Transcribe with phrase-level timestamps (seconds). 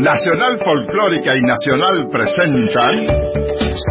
[0.00, 3.06] Nacional Folclórica y Nacional presentan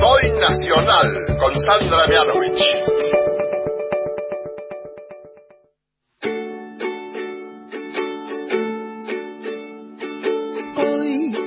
[0.02, 2.64] Soy Nacional con Sandra Mianovich.
[10.78, 11.38] Hoy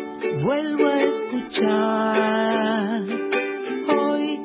[0.44, 3.02] vuelvo a escuchar,
[3.88, 4.40] hoy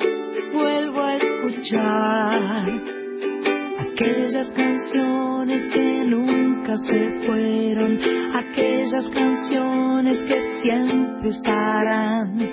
[0.52, 2.72] vuelvo a escuchar
[3.82, 7.57] aquellas canciones que nunca se fueron,
[10.68, 12.47] siempre estarán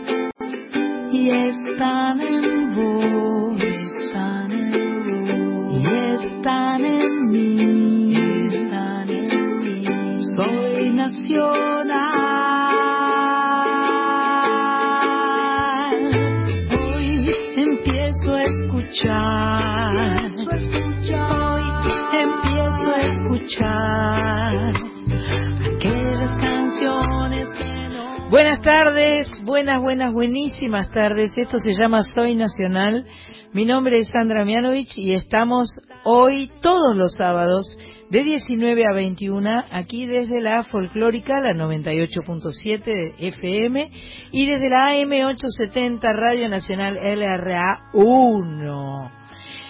[29.54, 31.30] buenas, buenas, buenísimas tardes.
[31.36, 33.06] Esto se llama Soy Nacional.
[33.52, 37.64] Mi nombre es Sandra Mianovich y estamos hoy todos los sábados
[38.10, 43.90] de 19 a 21 aquí desde la folclórica, la 98.7 de FM
[44.32, 49.23] y desde la AM 870 Radio Nacional LRA 1.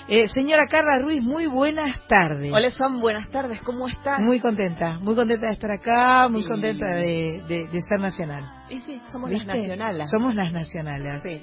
[0.06, 2.52] Eh, señora Carla Ruiz, muy buenas tardes.
[2.52, 4.20] Hola, Sam, buenas tardes, ¿cómo estás?
[4.20, 6.48] Muy contenta, muy contenta de estar acá, muy Sí.
[6.48, 8.44] contenta de, de- de ser nacional.
[8.68, 9.46] Y sí, somos ¿Viste?
[9.46, 10.10] las nacionales.
[10.10, 11.22] Somos las nacionales.
[11.22, 11.42] Sí.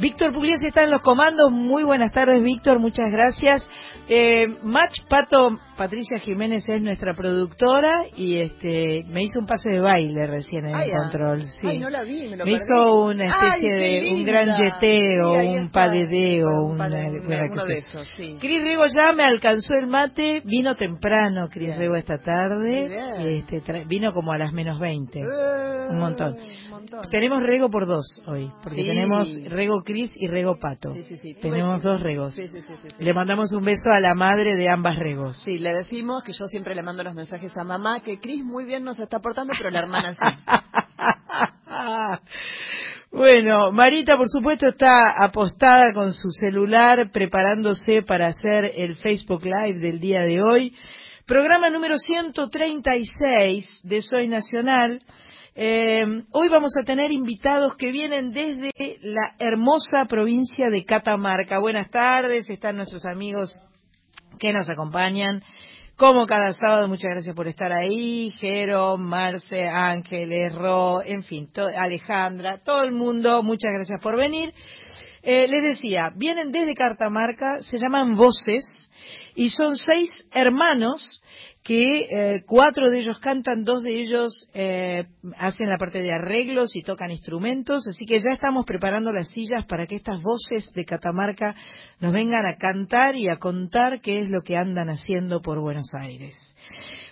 [0.00, 1.50] Víctor Pugliese está en los comandos.
[1.50, 2.78] Muy buenas tardes, Víctor.
[2.78, 3.66] Muchas gracias.
[4.06, 9.80] Eh, Match Pato, Patricia Jiménez es nuestra productora y este me hizo un pase de
[9.80, 10.98] baile recién en Ay, el ah.
[11.00, 11.42] control.
[11.42, 11.66] Sí.
[11.66, 15.40] Ay, no la vi, me lo Me hizo una especie Ay, de un gran yeteo,
[15.40, 18.36] Sí, un padedeo, Un una, de esos, sí.
[18.38, 21.74] Cris Rego ya me alcanzó el mate, vino temprano Cris.
[21.76, 25.18] Rego esta tarde, este, tra- vino como a las menos 20.
[25.18, 25.22] Eh,
[25.90, 26.36] Un montón.
[26.92, 27.10] Montón.
[27.10, 28.86] Tenemos rego por dos hoy, porque Sí.
[28.86, 30.94] tenemos rego Cris y rego Pato.
[30.94, 31.34] Sí, sí, sí.
[31.34, 32.34] Tenemos dos regos.
[32.34, 33.04] Sí, sí, sí, sí, sí.
[33.04, 35.36] Le mandamos un beso a la madre de ambas regos.
[35.44, 38.64] Sí, le decimos que yo siempre le mando los mensajes a mamá, que Cris muy
[38.64, 40.20] bien nos está aportando, pero la hermana sí.
[43.12, 49.80] bueno, Marita, por supuesto, está apostada con su celular preparándose para hacer el Facebook Live
[49.80, 50.74] del día de hoy.
[51.26, 55.00] Programa número 136 de Soy Nacional.
[55.56, 58.72] Eh, hoy vamos a tener invitados que vienen desde
[59.02, 61.60] la hermosa provincia de Catamarca.
[61.60, 63.56] Buenas tardes, están nuestros amigos
[64.40, 65.42] que nos acompañan.
[65.94, 68.32] Como cada sábado, muchas gracias por estar ahí.
[68.40, 74.52] Jero, Marce, Ángeles, Ro, en fin, Alejandra, todo el mundo, muchas gracias por venir.
[75.22, 78.64] Eh, les decía, vienen desde Catamarca, se llaman Voces,
[79.36, 81.22] y son seis hermanos
[81.64, 85.06] que eh, cuatro de ellos cantan, dos de ellos eh,
[85.38, 89.64] hacen la parte de arreglos y tocan instrumentos, así que ya estamos preparando las sillas
[89.64, 91.54] para que estas voces de Catamarca
[92.00, 95.90] nos vengan a cantar y a contar qué es lo que andan haciendo por Buenos
[95.98, 96.36] Aires.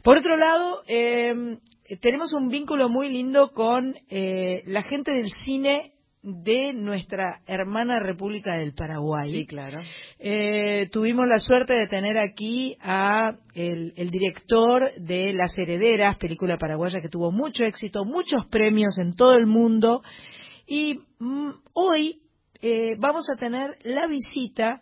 [0.02, 1.56] Por otro lado, eh,
[2.02, 5.92] tenemos un vínculo muy lindo con eh, la gente del cine
[6.22, 9.30] de nuestra hermana República del Paraguay.
[9.32, 9.80] Sí, claro.
[10.18, 16.58] Eh, tuvimos la suerte de tener aquí a el, el director de Las Herederas, película
[16.58, 20.02] paraguaya que tuvo mucho éxito, muchos premios en todo el mundo.
[20.66, 22.22] Y mm, hoy
[22.60, 24.80] eh, vamos a tener la visita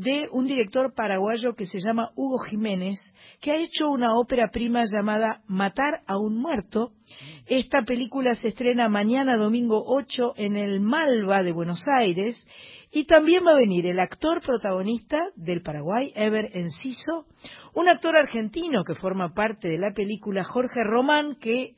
[0.00, 2.98] de un director paraguayo que se llama Hugo Jiménez,
[3.40, 6.92] que ha hecho una ópera prima llamada Matar a un muerto.
[7.46, 12.48] Esta película se estrena mañana domingo 8 en el Malva de Buenos Aires
[12.90, 17.26] y también va a venir el actor protagonista del Paraguay, Ever Enciso,
[17.74, 21.74] un actor argentino que forma parte de la película, Jorge Román, que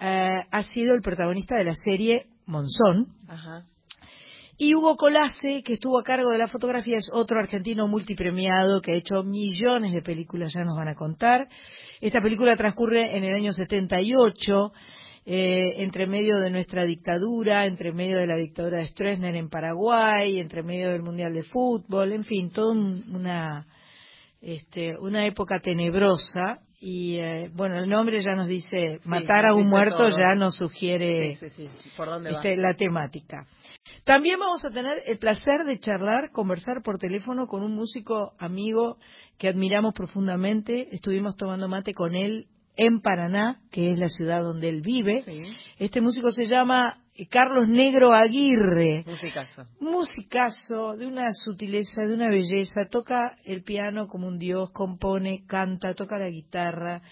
[0.00, 3.08] eh, ha sido el protagonista de la serie Monzón.
[3.28, 3.66] Ajá.
[4.62, 8.92] Y Hugo Colace, que estuvo a cargo de la fotografía, es otro argentino multipremiado que
[8.92, 11.48] ha hecho millones de películas, ya nos van a contar.
[11.98, 14.70] Esta película transcurre en el año 78,
[15.24, 20.38] eh, entre medio de nuestra dictadura, entre medio de la dictadura de Stroessner en Paraguay,
[20.38, 23.66] entre medio del Mundial de Fútbol, en fin, toda un- una,
[24.42, 26.58] este, una época tenebrosa.
[26.82, 30.18] Y eh, bueno, el nombre ya nos dice, Sí, matar a un muerto todo.
[30.18, 31.90] ya nos sugiere Sí, sí, sí.
[31.94, 32.40] ¿Por dónde va?
[32.56, 33.44] la temática.
[34.04, 38.96] También vamos a tener el placer de charlar, conversar por teléfono con un músico amigo
[39.38, 40.88] que admiramos profundamente.
[40.94, 42.46] Estuvimos tomando mate con él
[42.76, 45.22] en Paraná, que es la ciudad donde él vive.
[45.78, 49.04] Este músico se llama Carlos Negro Aguirre.
[49.06, 49.66] Musicazo.
[49.80, 55.94] Musicazo, de una sutileza, de una belleza, toca el piano como un dios, compone, canta,
[55.94, 57.02] toca la guitarra.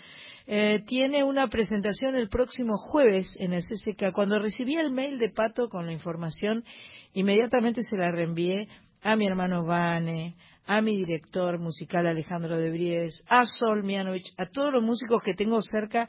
[0.46, 4.12] eh, tiene una presentación el próximo jueves en el CCK.
[4.14, 6.64] Cuando recibí el mail de Pato con la información,
[7.12, 8.66] inmediatamente se la reenvié
[9.02, 14.46] a mi hermano Vane, a mi director musical Alejandro de Bries, a Sol Mianovich, a
[14.46, 16.08] todos los músicos que tengo cerca,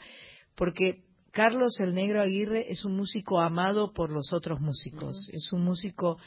[0.56, 5.30] porque Carlos el Negro Aguirre es un músico amado por los otros músicos.
[5.31, 6.18] Es un músico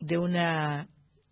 [0.00, 0.88] de una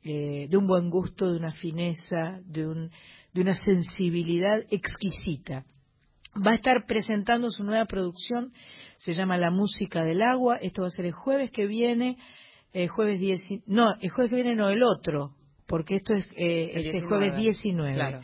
[0.09, 2.93] eh, de un buen gusto, de una fineza, de, un,
[3.33, 5.65] de una sensibilidad exquisita.
[6.37, 8.53] Va a estar presentando su nueva producción,
[8.99, 10.59] se llama La Música del Agua.
[10.63, 12.19] Esto va a ser el jueves que viene,
[12.73, 15.35] el jueves 10, no, el jueves que viene no, el otro,
[15.67, 17.95] porque esto es, eh, el, jueves 19.
[17.95, 18.21] Claro.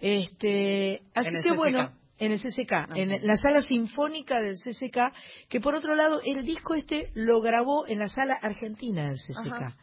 [0.00, 5.12] Este, así que bueno, en el CCK, en la sala sinfónica del CCK,
[5.48, 9.76] que por otro lado el disco este lo grabó en la sala argentina del CCK.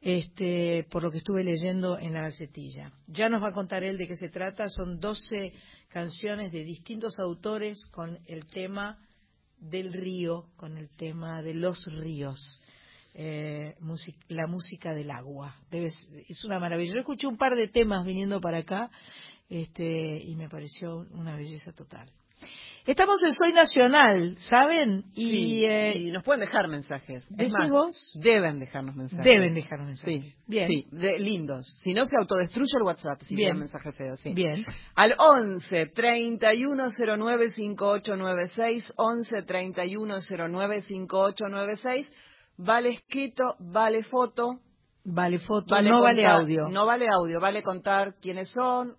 [0.00, 2.92] Este, por lo que estuve leyendo en la gacetilla.
[3.06, 4.68] Ya nos va a contar él de qué se trata.
[4.68, 5.54] Son 12
[5.88, 8.98] canciones de distintos autores con el tema
[9.58, 12.60] del río, con el tema de los ríos.
[13.14, 13.76] Eh,
[14.28, 15.56] la música del agua.
[15.70, 16.92] es una maravilla.
[16.92, 18.90] Yo escuché un par de temas viniendo para acá
[19.48, 22.10] este, y me pareció una belleza total.
[22.86, 25.04] Estamos en Soy Nacional, ¿saben?
[25.14, 27.24] Y, eh, nos pueden dejar mensajes.
[27.38, 29.24] Es más, deben dejarnos mensajes.
[29.24, 30.22] Deben dejarnos mensajes.
[30.22, 30.68] Sí, bien.
[30.68, 30.86] Sí,
[31.18, 31.66] lindos.
[31.82, 33.58] Si no, se autodestruye el WhatsApp si bien.
[33.58, 34.34] mensaje feo, sí.
[34.34, 34.66] Bien.
[34.96, 42.10] Al 11 3109 5896, 11 3109 5896,
[42.58, 44.60] vale escrito, vale foto.
[45.06, 46.68] Vale foto, no vale audio.
[46.68, 48.96] No vale audio, vale contar quiénes son,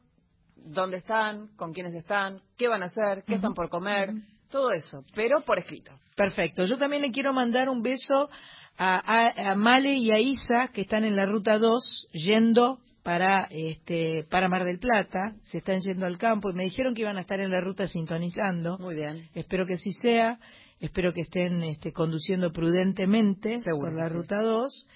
[0.65, 4.09] dónde están, con quiénes están, qué van a hacer, qué están por comer,
[4.49, 5.91] todo eso, pero por escrito.
[6.15, 6.65] Perfecto.
[6.65, 8.29] Yo también le quiero mandar un beso
[8.77, 14.49] a, Male y a Isa, que están en la ruta 2, yendo para este para
[14.49, 17.39] Mar del Plata, se están yendo al campo y me dijeron que iban a estar
[17.39, 18.77] en la ruta sintonizando.
[18.79, 19.29] Muy bien.
[19.35, 20.39] Espero que así sea.
[20.79, 24.87] Espero que estén este, conduciendo prudentemente por la ruta 2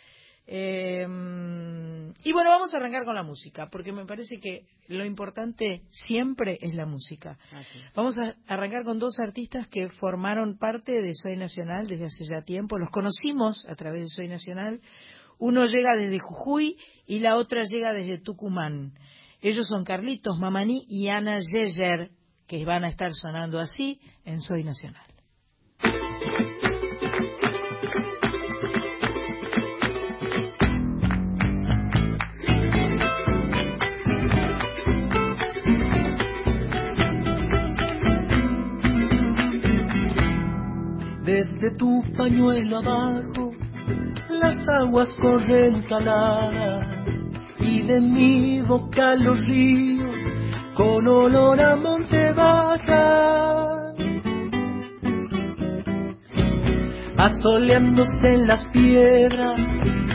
[0.52, 1.06] eh,
[2.24, 6.58] y bueno, vamos a arrancar con la música, porque me parece que lo importante siempre
[6.60, 7.38] es la música.
[7.96, 12.42] Vamos a arrancar con dos artistas que formaron parte de Soy Nacional desde hace ya
[12.42, 12.80] tiempo.
[12.80, 14.82] Los conocimos a través de Soy Nacional.
[15.38, 18.94] Uno llega desde Jujuy y la otra llega desde Tucumán.
[19.42, 22.10] Ellos son Carlitos Mamani y Ana Yeyer,
[22.48, 25.09] que van a estar sonando así en Soy Nacional.
[41.70, 43.52] Desde tu pañuelo abajo
[44.30, 46.88] las aguas corren saladas
[47.60, 50.16] y de mi boca los ríos
[50.74, 53.94] con olor a monte baja.
[57.18, 59.60] Asoleándose en las piedras,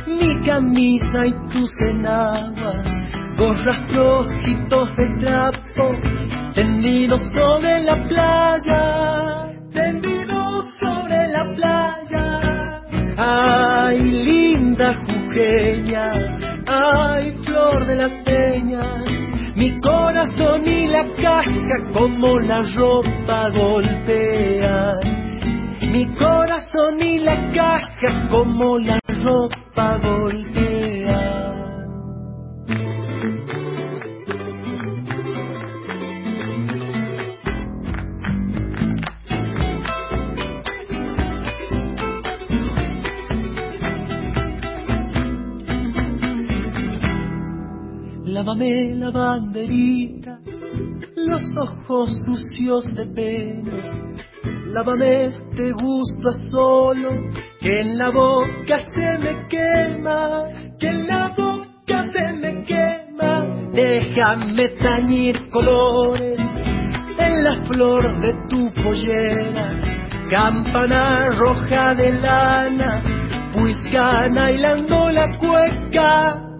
[0.08, 2.86] mi camisa y tus enaguas,
[3.38, 5.96] gorras rojitos de trapo,
[6.54, 11.03] tendidos sobre la playa, sobre la playa.
[13.26, 16.12] Ay, linda jujeña,
[16.66, 19.02] ay, flor de las peñas.
[19.56, 24.98] Mi corazón y la caja como la ropa golpean.
[25.90, 31.43] Mi corazón y la caja como la ropa golpean.
[48.44, 50.38] Lávame la banderita,
[51.16, 53.72] los ojos sucios de pena.
[54.66, 57.08] Lávame este gusto a solo,
[57.58, 60.44] que en la boca se me quema,
[60.78, 63.46] que en la boca se me quema.
[63.72, 66.38] Déjame tañir colores
[67.18, 69.70] en la flor de tu pollera,
[70.28, 73.02] campana roja de lana,
[73.54, 76.53] puiscana hilando la cueca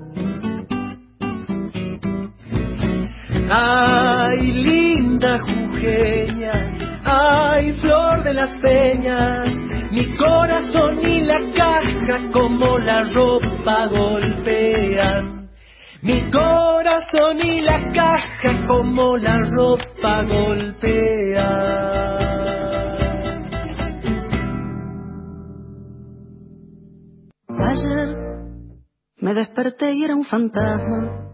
[3.50, 9.52] Ay, linda jujeña, ay, flor de las peñas,
[9.90, 15.50] mi corazón y la caja como la ropa golpean.
[16.02, 21.74] Mi corazón y la caja como la ropa golpean.
[27.48, 28.16] Ayer
[29.18, 31.33] me desperté y era un fantasma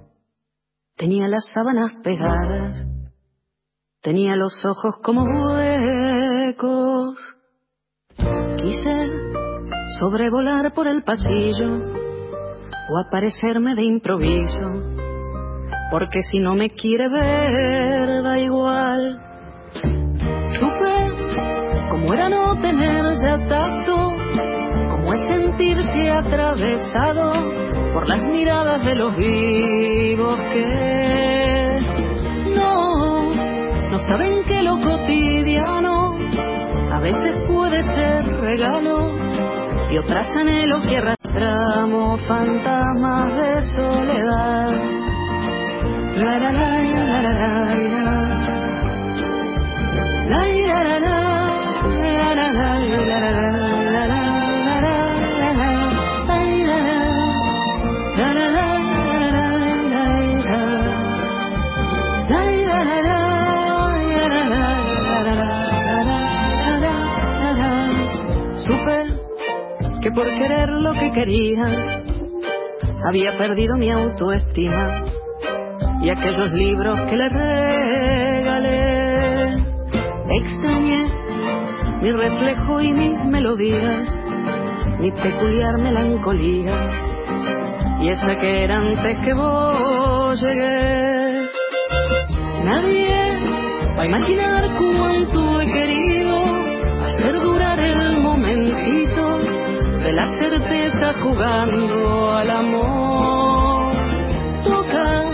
[1.01, 2.87] tenía las sábanas pegadas
[4.03, 7.19] tenía los ojos como huecos.
[8.57, 9.09] Quise
[9.99, 11.81] sobrevolar por el pasillo
[12.91, 14.73] o aparecerme de improviso,
[15.91, 19.21] porque si no me quiere ver da igual.
[20.59, 21.11] Supe
[21.91, 24.11] cómo era no tener ya tacto,
[26.11, 27.33] atravesado
[27.93, 31.79] por las miradas de los vivos que
[32.55, 33.31] no,
[33.91, 36.15] no saben que lo cotidiano
[36.93, 39.11] a veces puede ser regalo
[39.93, 44.91] y otras anhelos que arrastramos fantasmas de soledad.
[68.71, 68.99] Supe
[70.01, 71.65] que por querer lo que quería
[73.09, 75.03] había perdido mi autoestima
[76.03, 78.77] y aquellos libros que le regalé.
[80.41, 81.11] Extrañé
[82.01, 84.17] mi reflejo y mis melodías,
[85.01, 86.77] mi peculiar melancolía
[88.03, 91.51] y esa que era antes que vos llegues.
[92.65, 93.37] Nadie
[93.99, 95.90] va a imaginar cuánto he querido
[100.11, 103.95] de la certeza jugando al amor.
[104.65, 105.25] Toca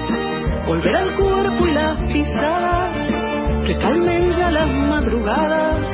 [0.66, 3.14] volver al cuerpo y las pisadas
[3.66, 5.86] que calmen ya las madrugadas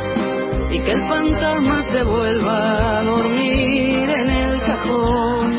[0.73, 5.53] y que el fantasma se vuelva a dormir en el cajón.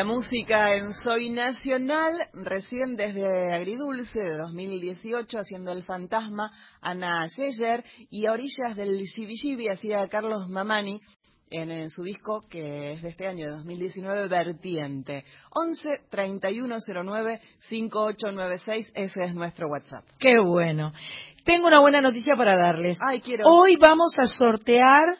[0.00, 7.84] La música en Soy Nacional, recién desde Agridulce de 2018, haciendo El Fantasma, Ana Yeyer,
[8.08, 11.02] y a orillas del Shibi hacía Carlos Mamani,
[11.50, 15.22] en, en su disco que es de este año, de 2019, Vertiente.
[15.54, 20.06] 11 3109 5896, ese es nuestro WhatsApp.
[20.18, 20.94] Qué bueno.
[21.44, 22.96] Tengo una buena noticia para darles.
[23.06, 23.46] Ay, quiero.
[23.46, 25.18] Hoy vamos a sortear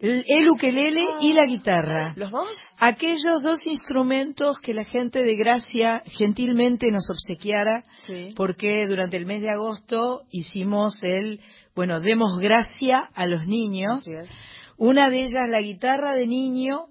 [0.00, 2.12] el el ukelele y la guitarra.
[2.16, 2.48] ¿Los dos?
[2.78, 8.32] Aquellos dos instrumentos que la gente de Gracia gentilmente nos obsequiara, Sí.
[8.36, 11.40] porque durante el mes de agosto hicimos el,
[11.74, 14.04] bueno, demos gracia a los niños.
[14.76, 16.86] Una de ellas, la guitarra de niño,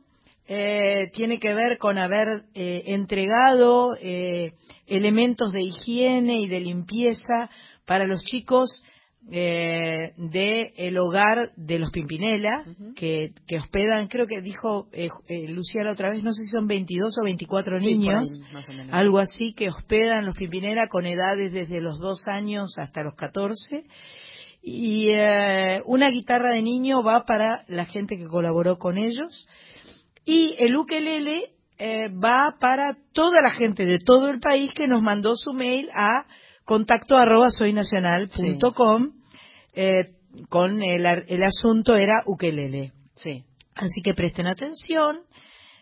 [0.50, 4.54] eh, tiene que ver con haber eh, entregado eh,
[4.86, 7.50] elementos de higiene y de limpieza
[7.86, 8.84] para los chicos
[9.30, 12.64] eh, del hogar de los Pimpinela,
[12.96, 16.52] que, que hospedan, creo que dijo eh, eh, Lucía la otra vez, no sé si
[16.52, 21.06] son 22 o 24 Sí, por niños, ahí, algo así, que hospedan los Pimpinela con
[21.06, 23.84] edades desde los 2 años hasta los 14.
[24.62, 29.48] Y eh, una guitarra de niño va para la gente que colaboró con ellos.
[30.26, 35.02] Y el ukelele eh, va para toda la gente de todo el país que nos
[35.02, 36.26] mandó su mail a
[36.66, 39.17] contacto arroba soynacional.com
[39.78, 40.10] eh,
[40.50, 42.94] con el, el asunto era ukelele.
[43.14, 43.44] Sí.
[43.76, 45.22] Así que presten atención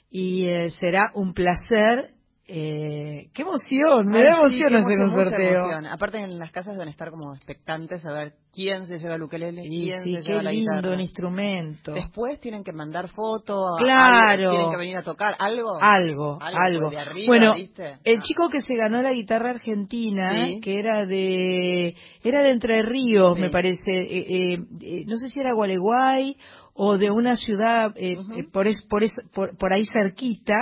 [0.09, 2.14] y eh, será un placer.
[2.47, 4.05] Eh, ¡Qué emoción!
[4.05, 5.59] Me Ay, da emoción hacer un sorteo.
[5.61, 5.87] emoción.
[5.87, 9.63] Aparte en las casas deben estar como expectantes a ver quién se lleva el ukelele,
[9.63, 10.93] quién sí, se lleva la lindo guitarra.
[10.93, 11.91] el instrumento.
[11.93, 14.51] Después tienen que mandar fotos, Claro.
[14.51, 15.79] tienen que venir a tocar algo.
[15.81, 16.89] Algo, Algo, algo.
[16.91, 17.97] de arriba, bueno, ¿viste?
[18.03, 18.21] el Ah.
[18.23, 20.29] chico que se ganó la guitarra argentina,
[20.61, 25.39] que era de era de Entre Ríos, me parece, eh, eh, eh, no sé si
[25.39, 26.37] era Gualeguay
[26.75, 28.17] o de una ciudad eh,
[28.53, 30.53] por, es- por, es- por, por ahí cerquita,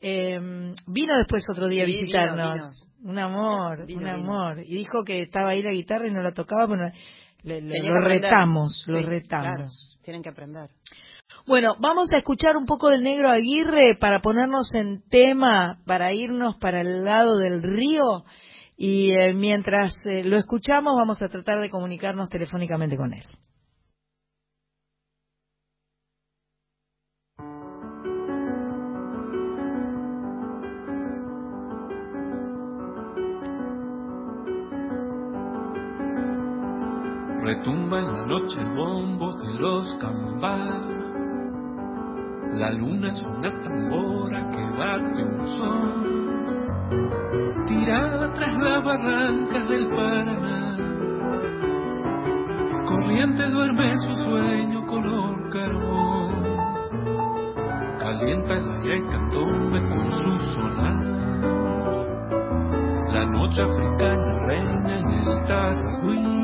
[0.00, 0.38] eh,
[0.86, 2.88] vino después otro día a vino, visitarnos.
[3.02, 4.58] Un amor, Vino, un amor.
[4.64, 6.90] Y dijo que estaba ahí la guitarra y no la tocaba, pero
[7.42, 9.46] le- lo retamos, lo retamos.
[9.56, 9.68] claro,
[10.02, 10.70] tienen que aprender.
[11.46, 16.56] Bueno, vamos a escuchar un poco del negro Aguirre para ponernos en tema, para irnos
[16.56, 18.24] para el lado del río
[18.76, 23.24] y eh, mientras eh, lo escuchamos vamos a tratar de comunicarnos telefónicamente con él.
[37.46, 40.82] Retumba en la noche el bombo de los cambas.
[42.58, 46.04] La luna es una tambora que bate un son.
[47.66, 50.76] Tirada tras las barrancas del Paraná.
[52.84, 56.42] Corriente duerme su sueño color carbón.
[58.00, 60.96] Calienta el aire con su solar.
[63.12, 66.35] La noche africana reina en el Taragüí.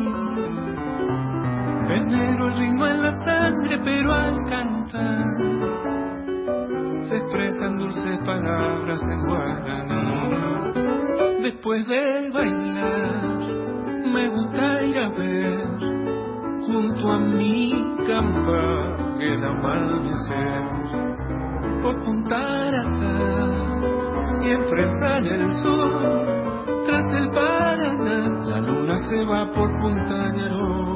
[1.92, 5.26] Venero el ritmo en la sangre, pero al cantar
[7.02, 10.32] se expresan dulces palabras en guaraní.
[11.42, 13.38] Después de bailar,
[14.10, 15.66] me gusta ir a ver
[16.66, 20.62] junto a mi campa el amanecer.
[21.82, 22.72] Por Punta
[24.40, 26.26] siempre sale el sol,
[26.86, 30.91] tras el Paraná la luna se va por Punta Ñaró.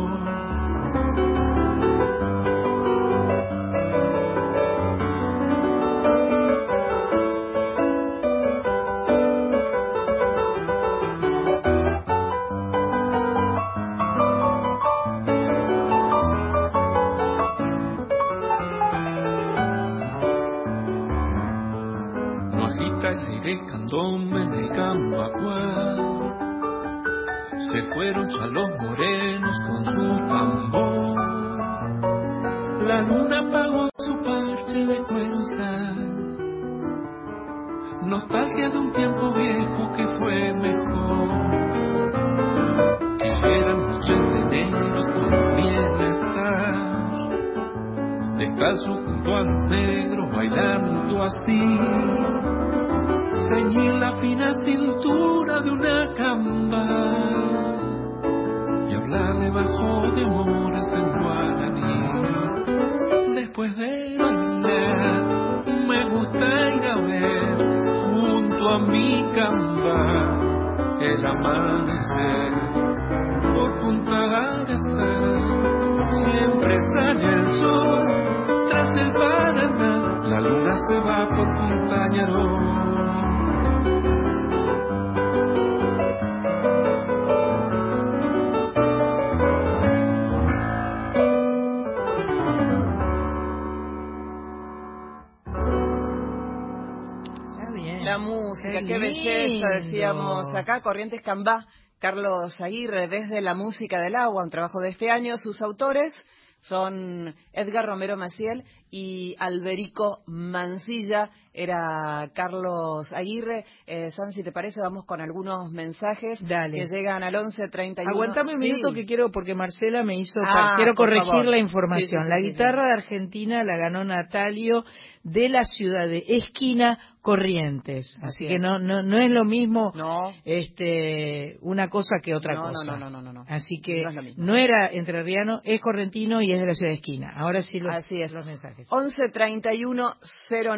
[99.69, 101.67] Decíamos acá, Corrientes Cambá,
[101.99, 105.37] Carlos Aguirre, desde La Música del Agua, un trabajo de este año.
[105.39, 106.15] Sus autores
[106.61, 111.31] son Edgar Romero Maciel y Alberico Mancilla.
[111.53, 113.65] Era Carlos Aguirre.
[113.87, 116.77] Eh, San, si te parece, vamos con algunos mensajes Dale.
[116.79, 118.11] que llegan al 11 31.
[118.11, 118.69] Aguantame un Sí.
[118.73, 120.39] minuto que quiero, porque Marcela me hizo.
[120.47, 121.47] Ah, quiero corregir favor.
[121.47, 122.23] la información.
[122.25, 124.85] Sí, sí, la guitarra de Argentina la ganó Natalio
[125.29, 128.17] de la ciudad de Esquina Corrientes.
[128.23, 128.61] Así, Así que es.
[128.63, 130.33] no, no, no es lo mismo No.
[130.45, 132.97] este, una cosa que otra No, cosa.
[132.97, 133.45] no, no, no, no.
[133.49, 134.05] Así que
[134.37, 137.33] No era entrerriano, es correntino y es de la ciudad de Esquina.
[137.37, 138.33] Ahora sí los, Así es.
[138.33, 138.87] los mensajes.
[138.93, 140.15] 11 31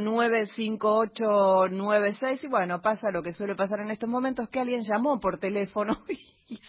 [0.03, 5.21] 09 5896 y bueno, pasa lo que suele pasar en estos momentos, que alguien llamó
[5.21, 6.19] por teléfono y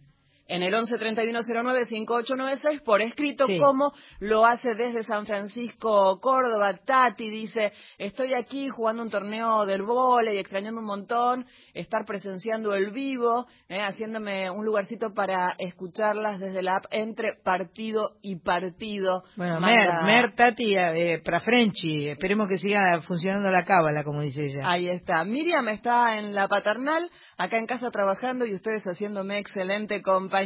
[0.49, 3.59] En el 11 31 09 5896 por escrito, Sí.
[3.59, 6.73] como lo hace desde San Francisco, Córdoba.
[6.87, 12.91] Tati dice: Estoy aquí jugando un torneo del vóley, extrañando un montón, estar presenciando el
[12.93, 19.25] vivo, eh, haciéndome un lugarcito para escucharlas desde la app entre partido y partido.
[19.37, 22.09] Bueno, Manda- Mer, Mer, Tati, eh, para Frenchy.
[22.09, 24.61] Esperemos que siga funcionando la cábala, como dice ella.
[24.65, 25.23] Ahí está.
[25.25, 30.38] Miriam está en la paternal, acá en casa trabajando y ustedes haciéndome excelente compañía.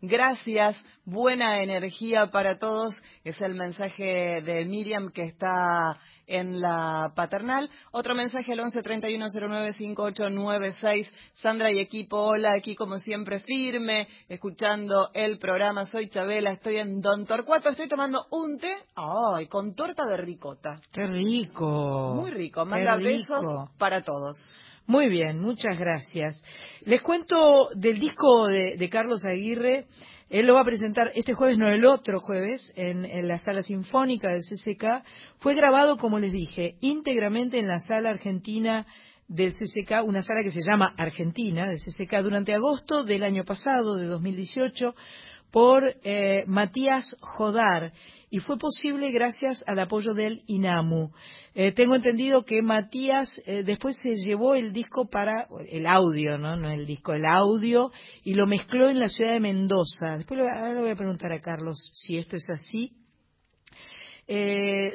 [0.00, 2.94] Gracias, buena energía para todos.
[3.24, 7.70] Es el mensaje de Miriam que está en la paternal.
[7.92, 11.12] Otro mensaje al 11 31 09 5896.
[11.34, 15.86] Sandra y equipo, hola, aquí como siempre firme, escuchando el programa.
[15.86, 20.80] Soy Chabela, estoy en Don Torcuato, estoy tomando un té, ay, con torta de ricota.
[20.92, 22.14] Qué rico.
[22.16, 23.44] Muy rico, manda besos
[23.78, 24.36] para todos.
[24.86, 26.42] Muy bien, muchas gracias.
[26.84, 29.86] Les cuento del disco de, Carlos Aguirre.
[30.28, 33.62] Él lo va a presentar este jueves, no el otro jueves, en, en, la sala
[33.62, 35.04] sinfónica del CCK.
[35.38, 38.86] Fue grabado, como les dije, íntegramente en la sala argentina
[39.28, 43.96] del CCK, una sala que se llama Argentina, del CCK, durante agosto del año pasado,
[43.96, 44.94] de 2018,
[45.50, 47.92] por eh, Matías Jodar.
[48.34, 51.10] Y fue posible gracias al apoyo del INAMU.
[51.54, 56.56] Eh, tengo entendido que Matías eh, después se llevó el disco para, el audio, ¿no?
[56.56, 57.92] No el disco, el audio,
[58.24, 60.16] y lo mezcló en la ciudad de Mendoza.
[60.16, 62.92] Después ahora le voy a preguntar a Carlos si esto es así.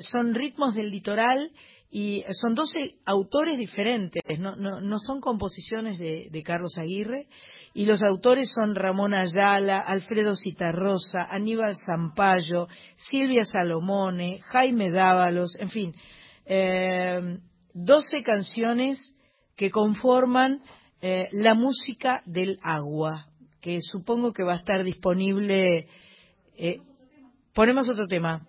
[0.02, 1.52] son ritmos del litoral
[1.90, 7.28] y son 12 autores diferentes, no, no, son composiciones de, de, Carlos Aguirre,
[7.74, 15.70] y los autores son Ramón Ayala, Alfredo Citarrosa, Aníbal Zampayo, Silvia Salomone, Jaime Dávalos, en
[15.70, 15.96] fin,
[16.46, 17.40] eh,
[17.74, 19.16] 12 canciones
[19.56, 20.62] que conforman
[21.02, 23.28] eh, la música del agua,
[23.62, 25.88] que supongo que va a estar disponible.
[26.58, 26.80] Eh,
[27.54, 28.48] ponemos otro tema.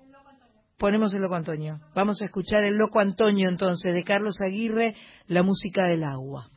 [0.78, 1.80] Ponemos el Loco Antonio.
[1.92, 4.94] Vamos a escuchar el Loco Antonio entonces de Carlos Aguirre,
[5.26, 6.48] la música del agua.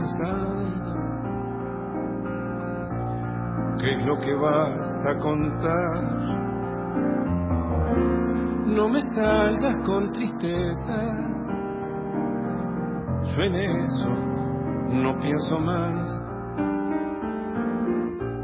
[0.00, 0.90] Pensando?
[3.78, 6.02] ¿Qué es lo que vas a contar?
[8.66, 10.96] No me salgas con tristeza,
[13.24, 14.08] yo en eso
[15.02, 16.18] no pienso más.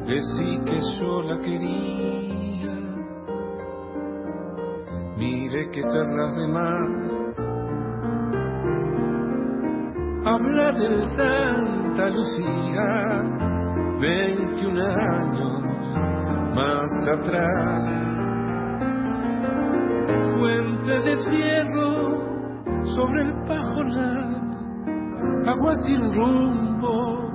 [0.07, 2.75] Decí que yo la quería,
[5.17, 7.46] mire que charlas de más
[10.27, 13.23] habla del Santa Lucía,
[14.01, 15.63] 21 años
[16.53, 17.89] más atrás.
[20.37, 21.95] Fuente de fierro
[22.97, 24.31] sobre el pajonal,
[25.47, 27.31] agua sin rumbo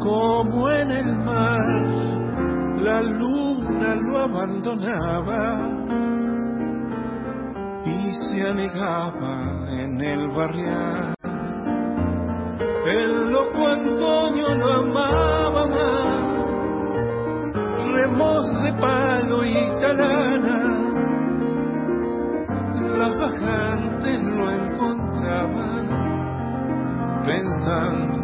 [0.00, 1.86] como en el mar,
[2.76, 5.70] la luna lo abandonaba
[7.86, 11.11] y se anegaba en el barrial.
[12.84, 16.24] El loco Antonio lo amaba más,
[17.92, 20.58] remos de palo y chalana,
[22.98, 25.86] las bajantes lo encontraban
[27.24, 28.20] pensando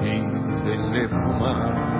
[0.00, 1.93] en le fumar.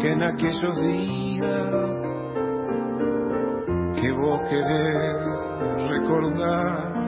[0.00, 2.02] Que en aquellos días
[4.00, 6.98] que vos querés recordar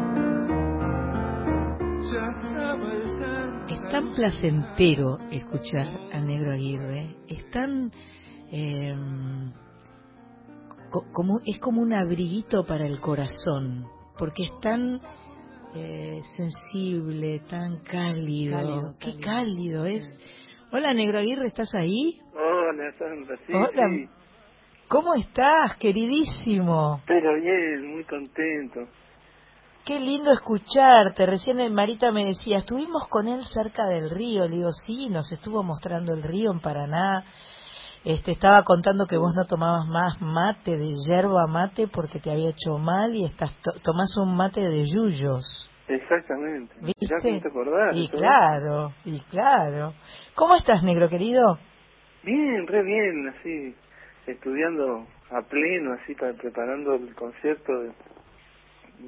[3.91, 7.91] tan placentero escuchar a Negro Aguirre, es tan...
[8.53, 8.95] Eh,
[11.13, 13.87] como, es como un abriguito para el corazón,
[14.19, 15.01] porque es tan
[15.75, 18.95] eh, sensible, tan cálido.
[18.99, 20.05] Qué cálido es.
[20.73, 22.21] Hola, Negro Aguirre, ¿estás ahí?
[22.33, 24.09] Hola, Sandra, sí, Hola.
[24.87, 27.03] ¿Cómo estás, queridísimo?
[27.09, 28.87] Pero bien, muy contento.
[29.85, 31.27] Qué lindo escucharte.
[31.27, 34.47] Recién Marita me decía, estuvimos con él cerca del río.
[34.47, 37.25] Le digo, sí, nos estuvo mostrando el río en Paraná.
[38.05, 42.51] Este, estaba contando que vos no tomabas más mate de yerba mate porque te había
[42.51, 45.70] hecho mal y estás tomás un mate de yuyos.
[45.95, 46.75] Exactamente.
[46.81, 47.07] ¿Viste?
[47.07, 47.95] Ya te acordás.
[47.97, 49.95] Y claro, y claro.
[50.35, 51.59] ¿Cómo estás, negro querido?
[52.23, 53.75] Bien, re bien, así,
[54.27, 57.93] estudiando a pleno, así, para preparando el concierto de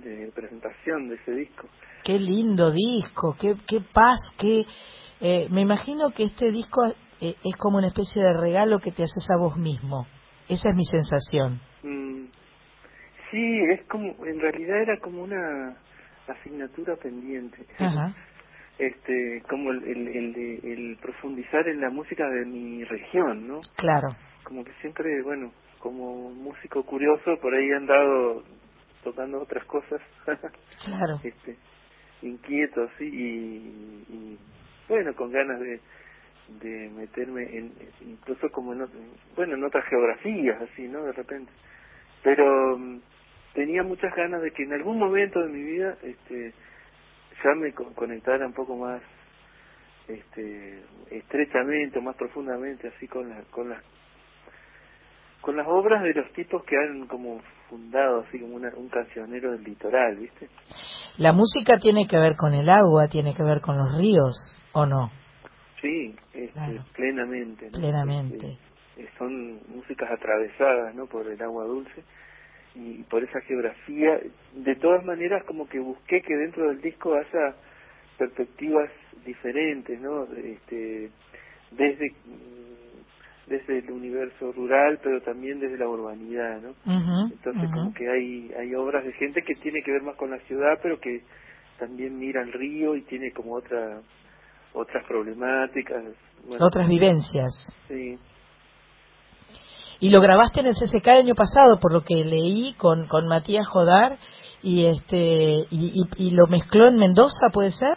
[0.01, 1.69] de presentación de ese disco.
[2.05, 4.65] Qué lindo disco, qué, qué paz, qué...
[5.21, 6.83] Eh, me imagino que este disco
[7.21, 10.07] eh, es como una especie de regalo que te haces a vos mismo.
[10.49, 11.61] Esa es mi sensación.
[11.85, 12.25] Mm,
[13.31, 15.77] sí, es como, en realidad era como una
[16.29, 17.65] asignatura pendiente.
[17.79, 18.15] Ajá.
[18.79, 23.61] Este, como el, el, el, el profundizar en la música de mi región, ¿no?
[23.77, 24.09] Claro.
[24.43, 28.43] Como que siempre, bueno, como músico curioso, por ahí he andado
[29.05, 30.01] tocando otras cosas.
[30.85, 31.21] Claro.
[31.23, 31.57] este,
[32.23, 34.39] inquieto, sí, y, y,
[34.89, 35.81] bueno, con ganas de,
[36.61, 38.85] de meterme en, incluso como en,
[39.37, 41.05] bueno, en otras geografías, así, ¿no?
[41.05, 41.53] De repente.
[42.23, 43.01] Pero mm,
[43.55, 46.53] tenía muchas ganas de que en algún momento de mi vida, este,
[47.45, 49.03] ya me co- conectara un poco más,
[50.09, 53.83] este, estrechamente, o más profundamente, así con la, con las
[55.41, 59.51] con las obras de los tipos que han como fundado así como una, un cancionero
[59.51, 60.49] del litoral, ¿viste?
[61.19, 64.87] La música tiene que ver con el agua, tiene que ver con los ríos, ¿o
[64.87, 65.11] no?
[65.81, 66.85] Sí, este, Claro.
[66.95, 67.67] plenamente.
[67.73, 67.73] ¿no?
[67.73, 68.57] Plenamente.
[68.97, 71.07] Este, son músicas atravesadas, ¿no?
[71.07, 72.05] Por el agua dulce
[72.75, 74.21] y por esa geografía.
[74.55, 77.55] De todas maneras, como que busqué que dentro del disco haya
[78.19, 78.91] perspectivas
[79.25, 80.25] diferentes, ¿no?
[80.35, 81.11] Este,
[81.71, 82.63] desde mm,
[83.47, 86.75] desde el universo rural, pero también desde la urbanidad, ¿no?
[87.31, 90.39] Entonces como que hay hay obras de gente que tiene que ver más con la
[90.41, 91.23] ciudad, pero que
[91.79, 94.01] también mira el río y tiene como otra
[94.73, 96.03] otras problemáticas.
[96.47, 97.53] Bueno, Otras vivencias.
[97.89, 98.17] sí,
[100.03, 103.29] Y lo grabaste en el CCK el año pasado, por lo que leí con, con
[103.29, 104.19] Matías Jodar,
[104.61, 107.97] y este y, y, y lo mezcló en Mendoza, ¿puede ser?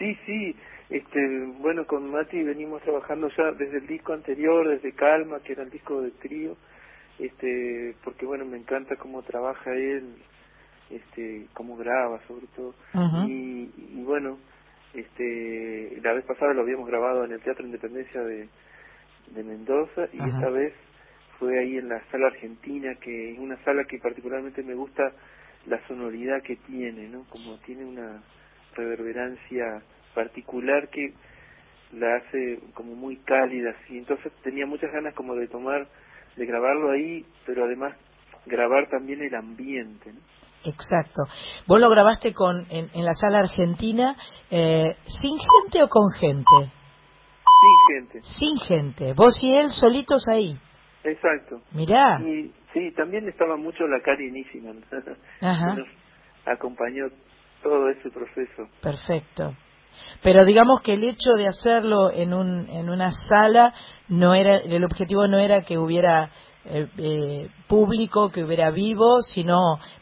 [0.00, 0.56] sí, sí.
[0.90, 1.20] Este,
[1.60, 5.70] bueno, con Mati venimos trabajando ya desde el disco anterior, desde Calma, que era el
[5.70, 6.56] disco de trío,
[7.20, 10.16] este, porque bueno, me encanta cómo trabaja él,
[10.90, 12.74] este, cómo graba sobre todo.
[13.28, 14.38] Y, y bueno,
[14.92, 18.48] este, la vez pasada lo habíamos grabado en el Teatro Independencia de,
[19.34, 20.72] de Mendoza y esta vez
[21.38, 25.12] fue ahí en la sala argentina, que es una sala que particularmente me gusta
[25.66, 27.24] la sonoridad que tiene, ¿no?
[27.28, 28.22] Como tiene una
[28.74, 29.82] reverberancia
[30.14, 31.14] particular que
[31.92, 33.98] la hace como muy cálida, así.
[33.98, 35.88] Entonces tenía muchas ganas como de tomar,
[36.36, 37.96] de grabarlo ahí, pero además
[38.46, 40.20] grabar también el ambiente, ¿no?
[40.64, 41.22] Exacto.
[41.66, 44.16] ¿Vos lo grabaste con en, en la sala argentina
[44.50, 46.72] eh, sin gente o con gente?
[47.60, 48.20] Sí, gente.
[48.22, 49.12] Sin gente.
[49.14, 50.58] Vos y él solitos ahí.
[51.10, 51.60] Exacto.
[51.72, 52.20] Mirá.
[52.20, 54.84] Y sí, también estaba mucho la Cari Nishiman.
[55.42, 55.74] Ajá.
[55.74, 55.88] nos
[56.46, 57.06] acompañó
[57.62, 58.68] todo ese proceso.
[58.80, 59.54] Perfecto.
[60.22, 63.74] Pero digamos que el hecho de hacerlo en un en una sala
[64.08, 66.30] no era el objetivo no era que hubiera
[66.64, 69.56] eh, eh, público, que hubiera vivo, sino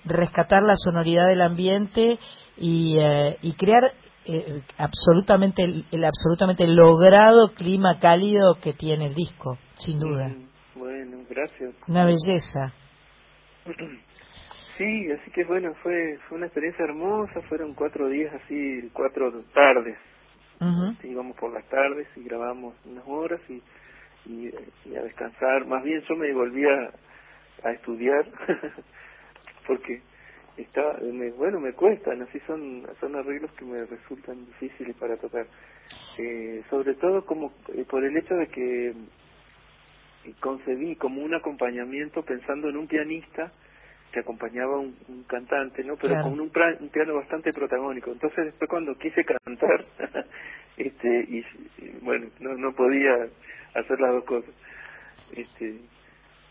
[0.04, 2.18] rescatar la sonoridad del ambiente
[2.56, 3.92] y, eh, y crear
[4.24, 10.28] eh, absolutamente el, el absolutamente logrado clima cálido que tiene el disco, sin duda.
[10.28, 10.55] Mm,
[10.86, 11.74] Bueno, gracias.
[11.88, 12.72] Una belleza.
[14.78, 19.96] Sí, así que bueno, fue, fue una experiencia hermosa, fueron cuatro días así, cuatro tardes.
[21.00, 23.62] Sí, íbamos por las tardes y grabamos unas horas y,
[24.26, 24.50] y,
[24.84, 25.64] y a descansar.
[25.66, 26.90] Más bien yo me volvía
[27.64, 28.26] a estudiar
[29.66, 30.02] porque
[30.58, 35.46] estaba, me, bueno, me cuestan, así son, son arreglos que me resultan difíciles para tocar.
[36.18, 38.92] Eh, sobre todo como eh, por el hecho de que
[40.34, 43.50] concebí como un acompañamiento pensando en un pianista
[44.12, 45.96] que acompañaba a un, un cantante, ¿no?
[45.96, 46.30] Pero Claro.
[46.30, 46.50] con un
[46.90, 48.10] piano bastante protagónico.
[48.12, 49.84] Entonces después cuando quise cantar,
[50.76, 51.38] este, y,
[51.78, 53.12] y, bueno, no, no podía
[53.74, 54.54] hacer las dos cosas.
[55.34, 55.80] Este,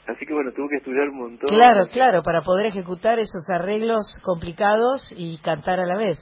[0.08, 1.50] así que bueno, tuve que estudiar un montón.
[1.50, 6.18] Claro, claro, para poder ejecutar esos arreglos complicados y cantar a la vez.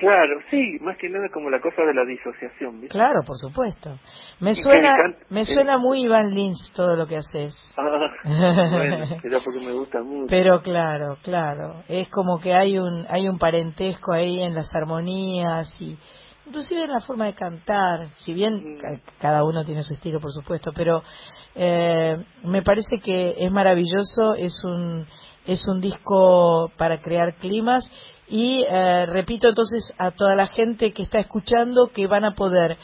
[0.00, 2.88] Claro, sí, más que nada como la cosa de la disociación, ¿viste?
[2.96, 3.98] Claro, por supuesto.
[4.40, 4.94] Me suena,
[5.28, 7.54] me suena muy Iván Lynch todo lo que haces.
[7.76, 10.26] Ah, bueno, era porque me gusta mucho.
[10.30, 15.68] Pero claro, claro, es como que hay un hay un parentesco ahí en las armonías
[15.80, 15.98] y
[16.46, 18.78] inclusive en la forma de cantar, si bien Mm.
[18.80, 21.02] ca- cada uno tiene su estilo, por supuesto, pero
[21.54, 25.06] eh, me parece que es maravilloso, es un
[25.46, 27.82] es un disco para crear climas
[28.30, 32.76] y eh, repito entonces a toda la gente que está escuchando que van a poder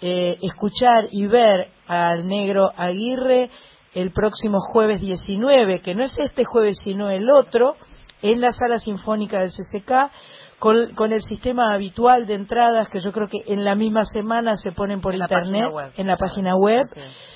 [0.00, 3.50] eh, escuchar y ver al negro Aguirre
[3.94, 7.76] el próximo jueves 19, que no es este jueves sino el otro,
[8.22, 10.10] en la sala sinfónica del CCK,
[10.58, 14.56] con, con el sistema habitual de entradas que yo creo que en la misma semana
[14.56, 15.92] se ponen por En internet, web.
[15.96, 16.82] en la página web.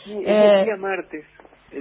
[0.05, 1.25] Sí, es Eh, el día martes.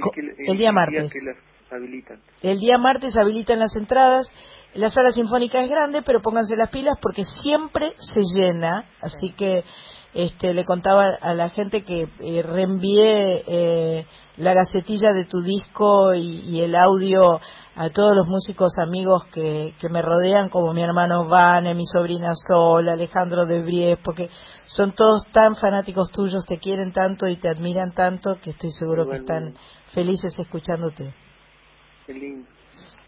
[0.01, 1.11] co- que- el día martes.
[1.11, 1.37] que las-
[1.71, 2.19] habilitan.
[2.43, 4.27] El día martes habilitan las entradas.
[4.73, 8.85] La sala sinfónica es grande, pero pónganse las pilas porque siempre se llena.
[9.01, 9.65] Así que
[10.13, 14.05] este, le contaba a la gente que eh, reenvié eh,
[14.37, 17.39] la gacetilla de tu disco y, el audio
[17.75, 22.33] a todos los músicos amigos que, que me rodean, como mi hermano Vane, mi sobrina
[22.35, 24.29] Sol, Alejandro de Bries, porque
[24.65, 29.09] son todos tan fanáticos tuyos, te quieren tanto y te admiran tanto que estoy seguro
[29.09, 29.53] que están
[29.93, 31.13] felices escuchándote.
[32.05, 32.60] Qué lindo.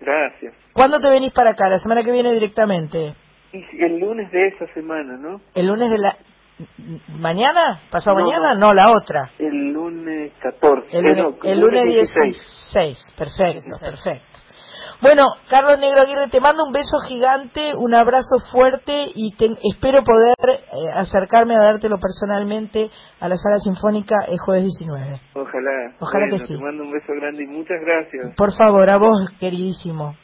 [0.04, 0.54] Gracias.
[0.74, 1.70] ¿Cuándo te venís para acá?
[1.70, 3.16] ¿La semana que viene directamente?
[3.54, 5.40] el lunes de esa semana, ¿no?
[5.54, 6.18] El lunes de la...
[7.08, 7.82] ¿Mañana?
[7.92, 8.56] ¿Pasado mañana?
[8.56, 8.74] No.
[8.74, 9.32] la otra.
[9.40, 10.98] El lunes 14.
[10.98, 13.14] El lunes, el lunes 16.
[13.18, 14.33] Perfecto, perfecto.
[15.04, 19.36] Bueno, Carlos Negro Aguirre, te mando un beso gigante, un abrazo fuerte y
[19.76, 20.56] espero poder eh,
[20.96, 22.90] acercarme a dártelo personalmente
[23.20, 25.20] a la sala sinfónica el jueves 19.
[25.36, 25.96] Ojalá.
[26.00, 26.48] Ojalá que sí.
[26.48, 28.34] Te mando un beso grande y muchas gracias.
[28.38, 30.16] Por favor, a vos, queridísimo.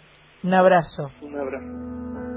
[0.43, 1.11] Un abrazo.
[1.23, 2.28] Un abrazo.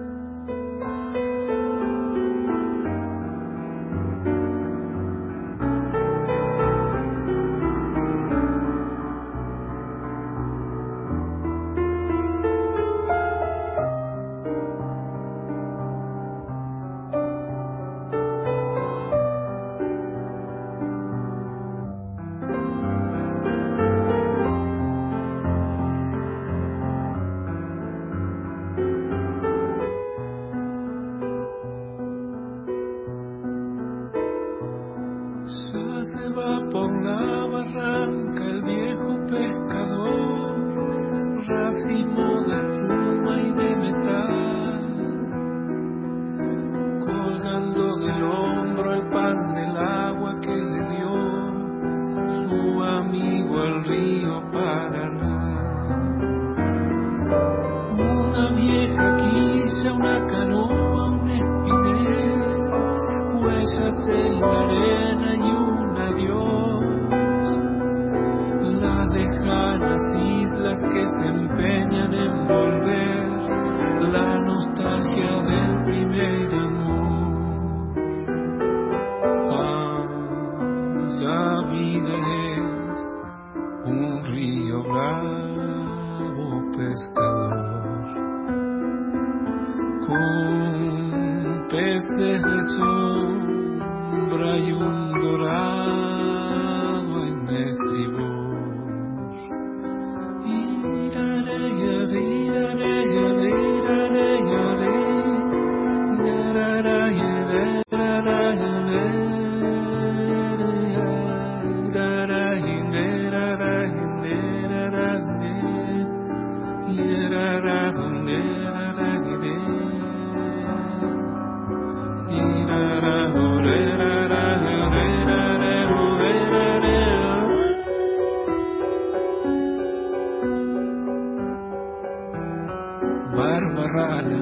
[133.62, 134.40] barba rala,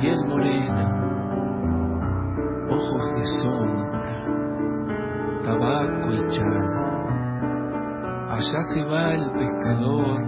[0.00, 0.86] piel morena,
[2.70, 4.10] ojos de sombra,
[5.44, 6.64] tabaco y chal.
[8.30, 10.20] Allá se va el pescador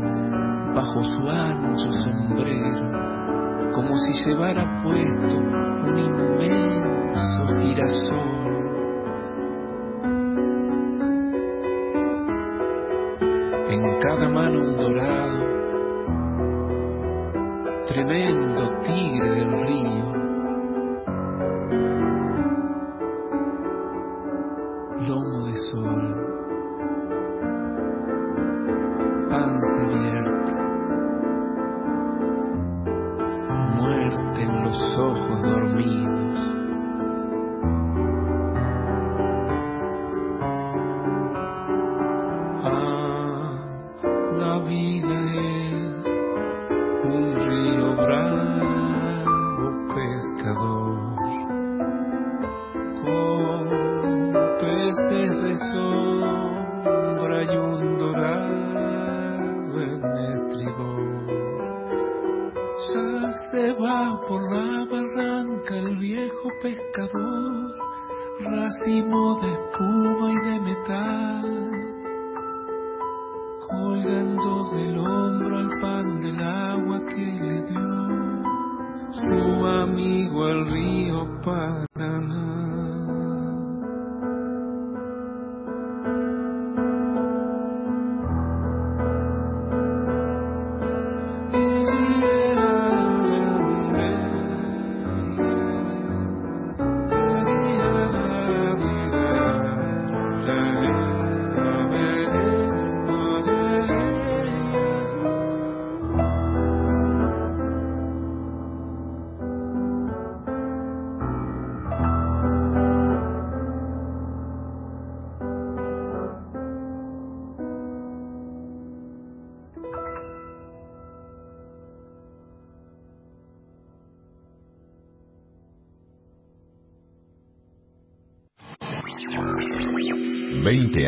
[0.75, 8.37] bajo su ancho sombrero, como si llevara puesto un inmenso girasol.
[13.69, 15.46] En cada mano un dorado
[17.97, 20.06] tremendo tigre del río.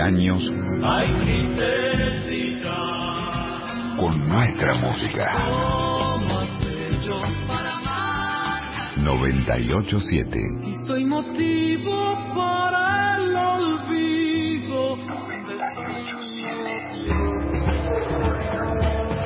[0.09, 0.50] Años
[3.98, 5.34] con nuestra música.
[8.96, 14.96] 987 Y soy motivo para el olvido.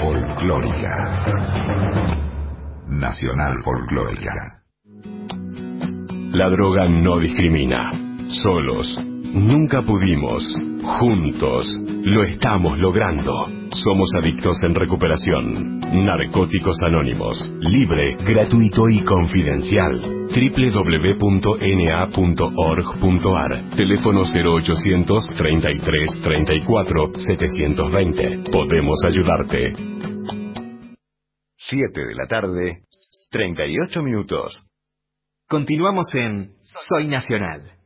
[0.00, 0.92] Folclórica.
[2.88, 4.62] Nacional Folclórica.
[6.32, 7.92] La droga no discrimina.
[8.42, 8.98] Solos.
[9.32, 10.71] Nunca pudimos.
[10.82, 11.66] Juntos.
[12.02, 13.46] Lo estamos logrando.
[13.70, 15.78] Somos adictos en recuperación.
[15.78, 17.48] Narcóticos Anónimos.
[17.60, 20.00] Libre, gratuito y confidencial.
[20.28, 21.30] www.na.org.ar.
[23.76, 28.50] Teléfono 0800 33 34 720.
[28.50, 29.72] Podemos ayudarte.
[31.56, 32.82] 7 de la tarde,
[33.30, 34.66] 38 minutos.
[35.48, 36.54] Continuamos en
[36.88, 37.81] Soy Nacional.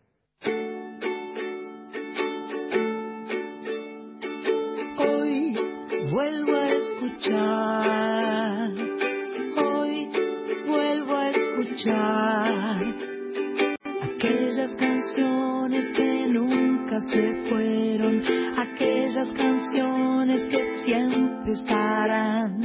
[20.37, 22.61] Canciones que siempre estarán.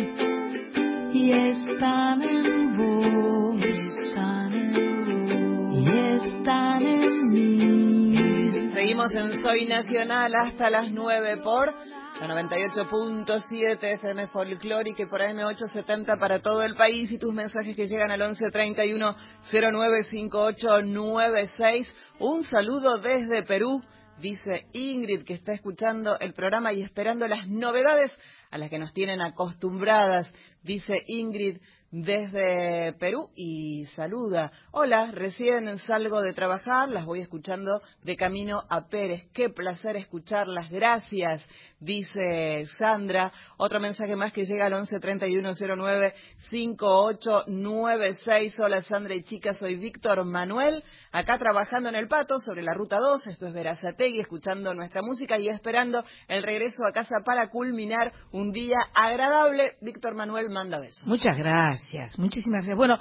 [1.14, 3.64] Y están en vos.
[3.64, 5.78] Están en vos.
[5.78, 5.90] Y
[6.30, 8.70] están en mí.
[8.74, 11.74] Seguimos en Soy Nacional hasta las 9 por
[12.20, 17.88] la 98.7 FM Folclórica y por AM870 para todo el país y tus mensajes que
[17.88, 19.16] llegan al 1131
[19.52, 21.92] 095896.
[22.20, 23.82] Un saludo desde Perú,
[24.22, 28.14] dice Ingrid que está escuchando el programa y esperando las novedades
[28.52, 30.28] a las que nos tienen acostumbradas,
[30.64, 31.58] dice Ingrid
[31.92, 34.52] desde Perú y saluda.
[34.72, 39.28] Hola, recién salgo de trabajar, las voy escuchando de camino a Pérez.
[39.34, 41.46] Qué placer escucharlas, gracias,
[41.80, 43.34] dice Sandra.
[43.58, 46.14] Otro mensaje más que llega al 11 31 09
[46.50, 48.56] 5896.
[48.60, 50.82] Hola Sandra y chicas, soy Víctor Manuel,
[51.12, 55.38] acá trabajando en el Pato sobre la ruta 2, esto es Verazategui, escuchando nuestra música
[55.38, 59.74] y esperando el regreso a casa para culminar un día agradable.
[59.82, 61.06] Víctor Manuel manda besos.
[61.06, 62.78] Muchas gracias, muchísimas gracias.
[62.78, 62.98] Bueno,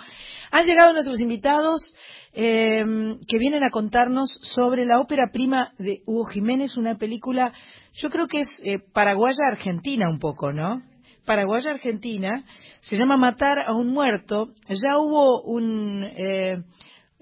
[0.50, 1.94] han llegado nuestros invitados
[2.32, 2.84] eh,
[3.26, 7.52] que vienen a contarnos sobre la ópera prima de Hugo Jiménez, una película,
[7.94, 10.82] yo creo que es eh, paraguaya-argentina un poco, ¿no?
[11.26, 12.44] Paraguaya-argentina,
[12.80, 14.48] se llama Matar a un muerto.
[14.68, 16.04] Ya hubo un...
[16.16, 16.62] Eh,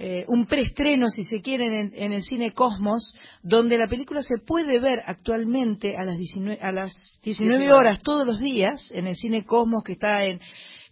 [0.01, 4.39] eh, un preestreno, si se quiere, en, en, el cine Cosmos, donde la película se
[4.39, 9.17] puede ver actualmente a las 19, a las 19 horas todos los días en el
[9.17, 10.41] cine Cosmos que está en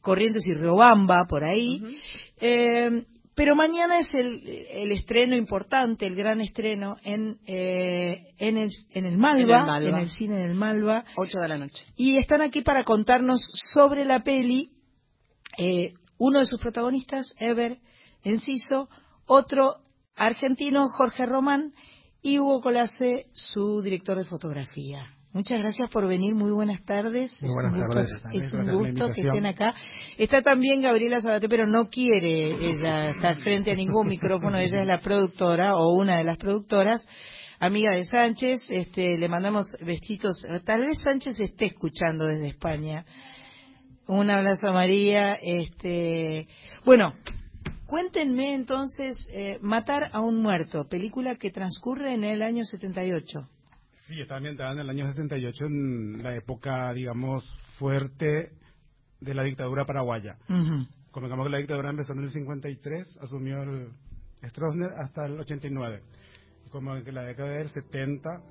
[0.00, 1.80] Corrientes y Riobamba, por ahí.
[1.80, 1.98] Uh -huh.
[2.40, 8.70] eh, pero mañana es el, el, estreno importante, el gran estreno en, eh, en, el,
[8.92, 11.04] en, el Malva, en, el Malva, en el cine del Malva.
[11.16, 11.84] 8 de la noche.
[11.96, 13.40] Y están aquí para contarnos
[13.74, 14.70] sobre la peli.
[15.59, 17.76] Eh, uno de sus protagonistas, Ever
[18.26, 18.88] Enciso,
[19.24, 19.76] otro
[20.16, 21.72] argentino, Jorge Román,
[22.22, 25.12] y Hugo Colase, su director de fotografía.
[25.32, 27.40] Muchas gracias por venir, muy buenas tardes.
[27.40, 28.12] Muy buenas es un tardes.
[28.12, 29.74] gusto, es un gusto que estén acá.
[30.18, 34.86] Está también Gabriela Sabaté, pero no quiere ella estar frente a ningún micrófono, ella es
[34.88, 37.06] la productora o una de las productoras.
[37.60, 40.42] Amiga de Sánchez, este, le mandamos besitos.
[40.64, 43.04] Tal vez Sánchez esté escuchando desde España.
[44.08, 45.34] Un abrazo a María.
[45.34, 46.48] Este,
[46.84, 47.14] bueno,
[47.87, 53.49] Cuéntenme entonces, eh, Matar a un muerto, película que transcurre en el año 78.
[54.07, 57.45] Sí, está ambientada en el año 78, en la época, digamos,
[57.78, 58.51] fuerte
[59.20, 60.37] de la dictadura paraguaya.
[60.49, 60.89] Uh -huh.
[61.12, 63.89] Convengamos que la dictadura empezó en el 53, asumió el
[64.45, 66.03] Stroessner hasta el 89.
[66.66, 68.43] Y como que la década del 70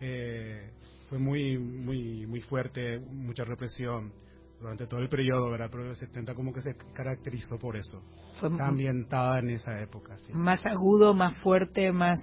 [0.00, 0.70] eh,
[1.08, 4.12] fue muy, muy, muy fuerte, mucha represión
[4.60, 5.68] durante todo el periodo, ¿verdad?
[5.70, 8.00] Pero el 70 como que se caracterizó por eso.
[8.40, 10.32] Fue Está ambientada en esa época, sí.
[10.32, 12.18] Más agudo, más fuerte, más...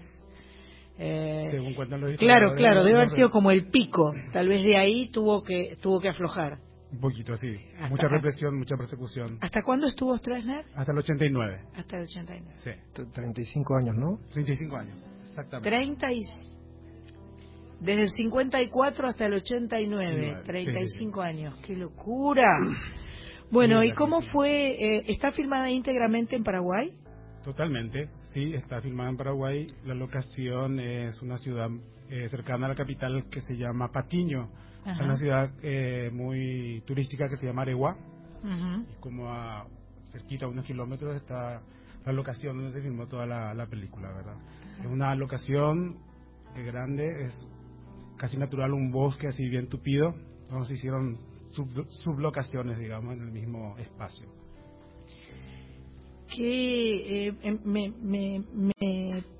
[0.97, 4.13] Eh, Según cuentan los Claro, claro, debe haber sido como el pico.
[4.31, 6.59] Tal vez de ahí tuvo que tuvo que aflojar.
[6.91, 7.55] Un poquito, sí.
[7.75, 9.39] Hasta, mucha represión, mucha persecución.
[9.41, 10.65] ¿Hasta cuándo estuvo Stroessner?
[10.75, 11.61] Hasta el 89.
[11.75, 12.53] Hasta el 89.
[12.57, 12.71] Sí.
[13.11, 14.19] 35 años, ¿no?
[14.31, 15.69] 35 años, exactamente.
[15.69, 16.53] 30 y...
[17.84, 21.19] Desde el 54 hasta el 89, 35 sí, sí.
[21.19, 21.59] años.
[21.65, 22.55] ¡Qué locura!
[23.51, 24.71] Bueno, ¿y cómo fue?
[24.71, 26.93] Eh, ¿Está filmada íntegramente en Paraguay?
[27.43, 29.67] Totalmente, sí, está filmada en Paraguay.
[29.84, 31.67] La locación es una ciudad
[32.09, 34.49] eh, cercana a la capital que se llama Patiño.
[34.86, 37.95] Es una ciudad eh, muy turística que se llama Areguá.
[38.43, 39.67] Y como a
[40.09, 41.61] cerquita, a unos kilómetros, está
[42.05, 44.36] la locación donde se filmó toda la, la película, ¿verdad?
[44.79, 45.97] Es una locación
[46.55, 47.49] es grande, es
[48.24, 51.17] casi natural un bosque así bien tupido, entonces hicieron
[51.89, 54.30] sublocaciones, digamos, en el mismo espacio
[56.34, 58.43] que eh, em, me, me,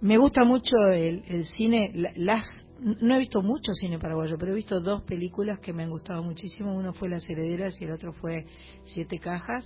[0.01, 1.91] me, gusta mucho el, el, cine.
[2.17, 2.45] Las
[2.81, 6.21] No he visto mucho cine paraguayo, pero he visto dos películas que me han gustado
[6.21, 6.75] muchísimo.
[6.75, 8.45] Uno fue Las Herederas y el otro fue
[8.84, 9.63] Siete Cajas.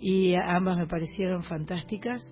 [0.00, 2.22] Y ambas me parecieron fantásticas.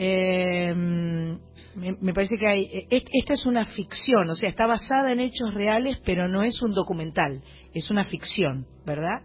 [0.00, 2.64] Eh, me, parece que hay.
[2.88, 6.62] E, esta es una ficción, o sea, está basada en hechos reales, pero no es
[6.62, 7.42] un documental.
[7.74, 9.22] Es una ficción, ¿verdad?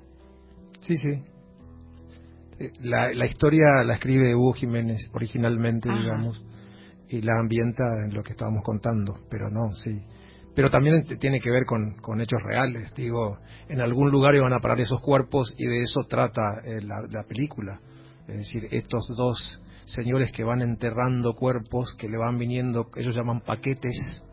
[0.82, 1.21] Sí, sí,
[2.59, 6.43] eh, la, la historia la escribe Hugo Jiménez originalmente, digamos,
[7.07, 10.01] y la ambienta en lo que estábamos contando, pero no, sí.
[10.55, 13.38] Pero también tiene que ver con, con hechos reales, digo,
[13.69, 17.24] en algún lugar iban a parar esos cuerpos y de eso trata eh, la, la
[17.28, 17.80] película.
[18.28, 23.41] Es decir, estos dos señores que van enterrando cuerpos, que le van viniendo, ellos llaman
[23.41, 24.23] paquetes,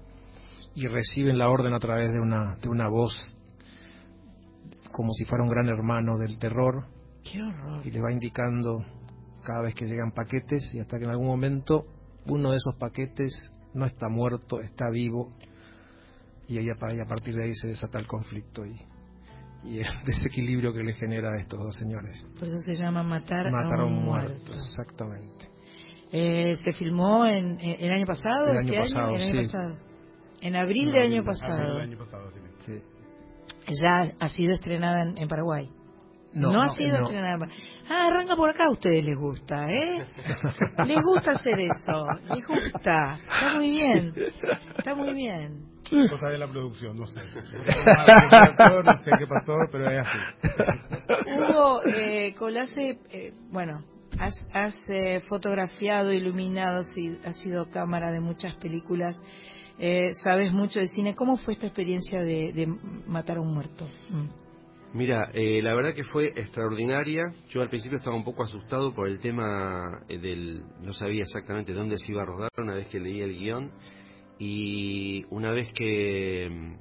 [0.74, 3.16] y reciben la orden a través de una, de una voz
[4.92, 6.86] como si fuera un gran hermano del terror,
[7.84, 8.84] y le va indicando
[9.42, 11.86] cada vez que llegan paquetes y hasta que en algún momento
[12.26, 15.32] uno de esos paquetes no está muerto, está vivo
[16.48, 18.80] y, ahí, a partir de ahí se desata el conflicto y,
[19.64, 22.20] y el desequilibrio que le genera a estos dos señores.
[22.38, 24.52] Por eso se llama Matar, a un, muerto.
[24.52, 25.48] Exactamente.
[26.12, 28.50] Eh, ¿Se filmó en, el año pasado?
[28.52, 29.38] El año pasado, sí.
[30.42, 31.80] En abril del año pasado.
[32.66, 32.82] sí.
[33.82, 35.70] Ya ha sido estrenada en Paraguay.
[36.32, 37.48] No, ha sido entrenada.
[37.88, 40.06] Ah, arranca por acá, a ustedes les gusta, ¿eh?
[40.86, 43.16] les gusta hacer eso, les gusta.
[43.16, 44.12] Está muy bien,
[44.78, 45.69] está muy bien.
[46.10, 47.20] Cosa de la producción, no sé.
[47.20, 50.18] no sé qué pasó, pero es así.
[51.36, 53.84] Hugo, eh, Colase, eh, bueno,
[54.18, 56.82] has, has eh, fotografiado, iluminado,
[57.24, 59.20] has sido cámara de muchas películas.
[59.78, 61.14] Eh, sabes mucho de cine.
[61.14, 62.66] ¿Cómo fue esta experiencia de, de
[63.06, 63.88] matar a un muerto?
[64.10, 64.28] Mm.
[64.92, 67.32] Mira, eh, la verdad que fue extraordinaria.
[67.48, 70.64] Yo al principio estaba un poco asustado por el tema eh, del...
[70.82, 73.70] No sabía exactamente dónde se iba a rodar una vez que leí el guion.
[74.40, 76.74] Y una vez que mm,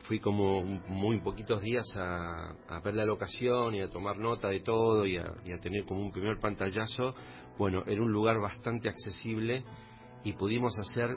[0.00, 5.06] fui como muy poquitos días a, ver la locación y a tomar nota de todo
[5.06, 7.14] y a, y a tener como un primer pantallazo,
[7.56, 9.64] bueno, era un lugar bastante accesible
[10.22, 11.16] y pudimos hacer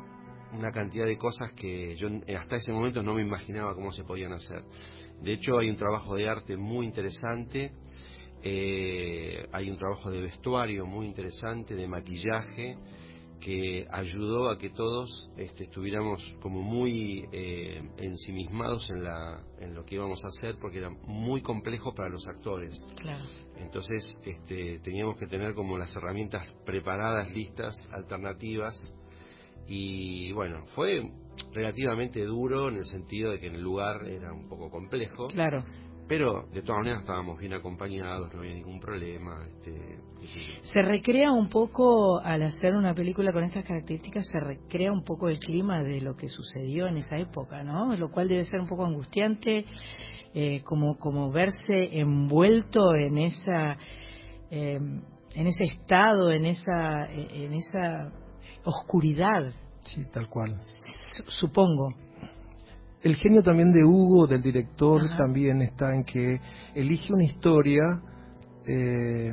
[0.53, 2.07] una cantidad de cosas que yo
[2.39, 4.63] hasta ese momento no me imaginaba cómo se podían hacer.
[5.21, 7.73] De hecho, hay un trabajo de arte muy interesante,
[8.41, 12.77] eh, hay un trabajo de vestuario muy interesante, de maquillaje,
[13.39, 19.85] que ayudó a que todos este, estuviéramos como muy eh, ensimismados en, la, en lo
[19.85, 22.73] que íbamos a hacer porque era muy complejo para los actores.
[23.57, 28.75] Entonces este, teníamos que tener como las herramientas preparadas, listas, alternativas
[29.67, 31.01] y bueno, fue
[31.53, 35.27] relativamente duro en el sentido de que en el lugar era un poco complejo.
[35.27, 35.63] Claro.
[36.07, 39.43] Pero de todas maneras estábamos bien acompañados, no había ningún problema.
[39.43, 39.99] Este,
[40.61, 45.29] se recrea un poco, al hacer una película con estas características, se recrea un poco
[45.29, 47.95] el clima de lo que sucedió en esa época, ¿no?
[47.97, 49.65] Lo cual debe ser un poco angustiante,
[50.35, 53.77] eh, como, como verse envuelto en esa,
[54.51, 54.77] eh,
[55.33, 58.11] en ese estado, en esa, en esa
[58.63, 59.53] oscuridad.
[59.81, 60.59] Sí, tal cual.
[61.27, 62.04] Supongo.
[63.05, 66.39] El genio también de Hugo, del director, también está en que
[66.73, 67.83] elige una historia
[68.67, 69.31] eh,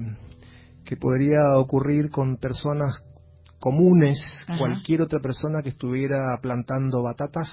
[0.85, 3.03] que podría ocurrir con personas
[3.59, 4.23] comunes,
[4.59, 7.49] cualquier otra persona que estuviera plantando batatas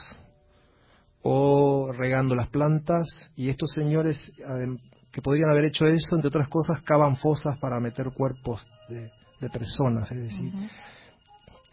[1.21, 3.07] o regando las plantas,
[3.37, 4.19] y estos señores
[5.13, 9.09] que podrían haber hecho eso, entre otras cosas, cavan fosas para meter cuerpos de,
[9.49, 10.51] personas, es decir,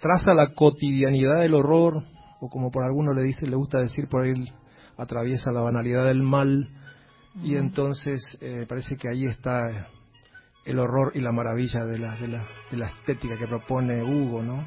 [0.01, 2.05] traza la cotidianidad del horror,
[2.41, 4.51] o como por alguno le dice, le gusta decir por él,
[4.97, 6.69] atraviesa la banalidad del mal,
[7.43, 9.89] y entonces eh, parece que ahí está
[10.65, 14.43] el horror y la maravilla de la, de la, de la estética que propone Hugo,
[14.43, 14.67] ¿no?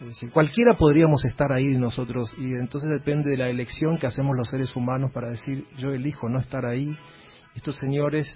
[0.00, 4.36] Es decir, cualquiera podríamos estar ahí nosotros, y entonces depende de la elección que hacemos
[4.36, 6.96] los seres humanos para decir, yo elijo no estar ahí.
[7.54, 8.26] Estos señores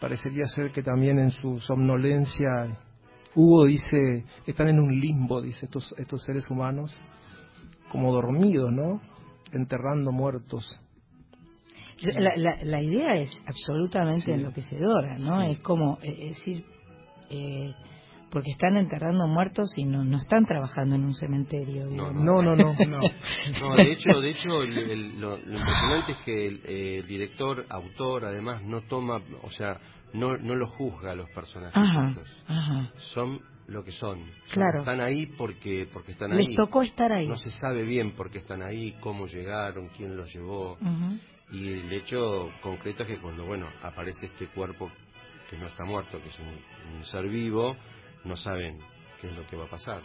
[0.00, 2.76] parecería ser que también en su somnolencia
[3.34, 6.96] Hugo dice, están en un limbo, dice estos, estos seres humanos,
[7.94, 9.00] como dormidos, ¿no?
[9.52, 10.80] Enterrando muertos.
[12.02, 15.40] La, la, idea es absolutamente enloquecedora, ¿no?
[15.42, 16.64] Es como, eh, es decir,
[17.30, 17.72] eh,
[18.32, 21.86] porque están enterrando muertos y no, no están trabajando en un cementerio.
[21.86, 23.76] No, no, no, no.
[23.76, 29.22] de hecho, de hecho lo, impresionante es que el, eh, director, autor, además, no toma,
[29.42, 29.78] o sea,
[30.12, 31.76] no, no lo juzga a los personajes.
[32.48, 34.24] Ajá, Son lo que son.
[34.52, 34.80] Claro.
[34.80, 36.46] Están ahí porque porque están ahí.
[36.48, 37.28] Les tocó estar ahí.
[37.28, 40.78] No se sabe bien por qué están ahí, cómo llegaron, quién los llevó.
[41.50, 44.90] Y el hecho concreto es que cuando, bueno, aparece este cuerpo
[45.48, 47.76] que no está muerto, que es un, un ser vivo,
[48.24, 48.78] no saben
[49.20, 50.02] qué es lo que va a pasar.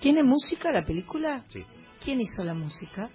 [0.00, 1.44] ¿Tiene música la película?
[1.48, 1.64] Sí.
[2.00, 3.08] ¿Quién hizo la música?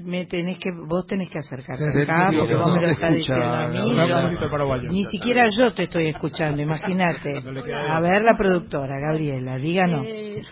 [0.00, 3.68] Me tenés que, vos tenés que acercarse acá porque vos me lo estás diciendo a
[3.68, 4.90] mí.
[4.90, 7.32] ni siquiera yo te estoy escuchando, imagínate.
[7.38, 10.04] A ver la productora, Gabriela, díganos.
[10.06, 10.42] Eh,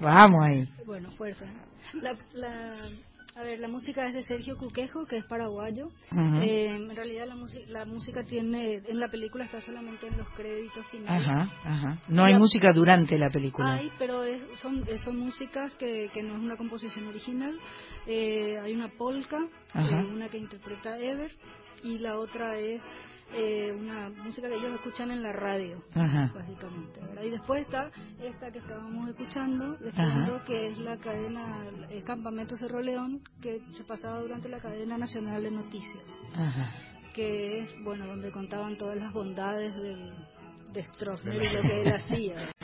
[0.00, 0.68] Vamos ahí.
[0.86, 1.46] bueno, fuerza.
[1.94, 2.76] La, la,
[3.36, 5.86] a ver, la música es de Sergio Cuquejo, que es paraguayo.
[6.12, 6.36] Ujú.
[6.42, 10.28] Eh, en realidad la, música la música tiene, en la película está solamente en los
[10.30, 11.28] créditos finales.
[11.28, 11.98] Ajá, ajá.
[12.08, 13.74] No hay La- música durante la película.
[13.74, 17.58] Hay, pero es- son, eh, son músicas que, que no es una composición original.
[18.06, 19.38] Eh, hay una polka,
[19.74, 21.32] eh, una que interpreta Ever,
[21.82, 22.82] y la otra es
[23.34, 26.30] eh, una música que ellos escuchan en la radio, Ajá.
[26.34, 27.00] básicamente.
[27.00, 27.22] ¿verdad?
[27.22, 27.90] Y después está
[28.22, 33.84] esta que estábamos escuchando, fondo, que es la cadena el Campamento Cerro León, que se
[33.84, 36.04] pasaba durante la cadena nacional de noticias
[36.34, 36.72] Ajá.
[37.12, 40.12] que es, bueno, donde contaban todas las bondades del,
[40.72, 42.48] de Stroessner y lo que él hacía.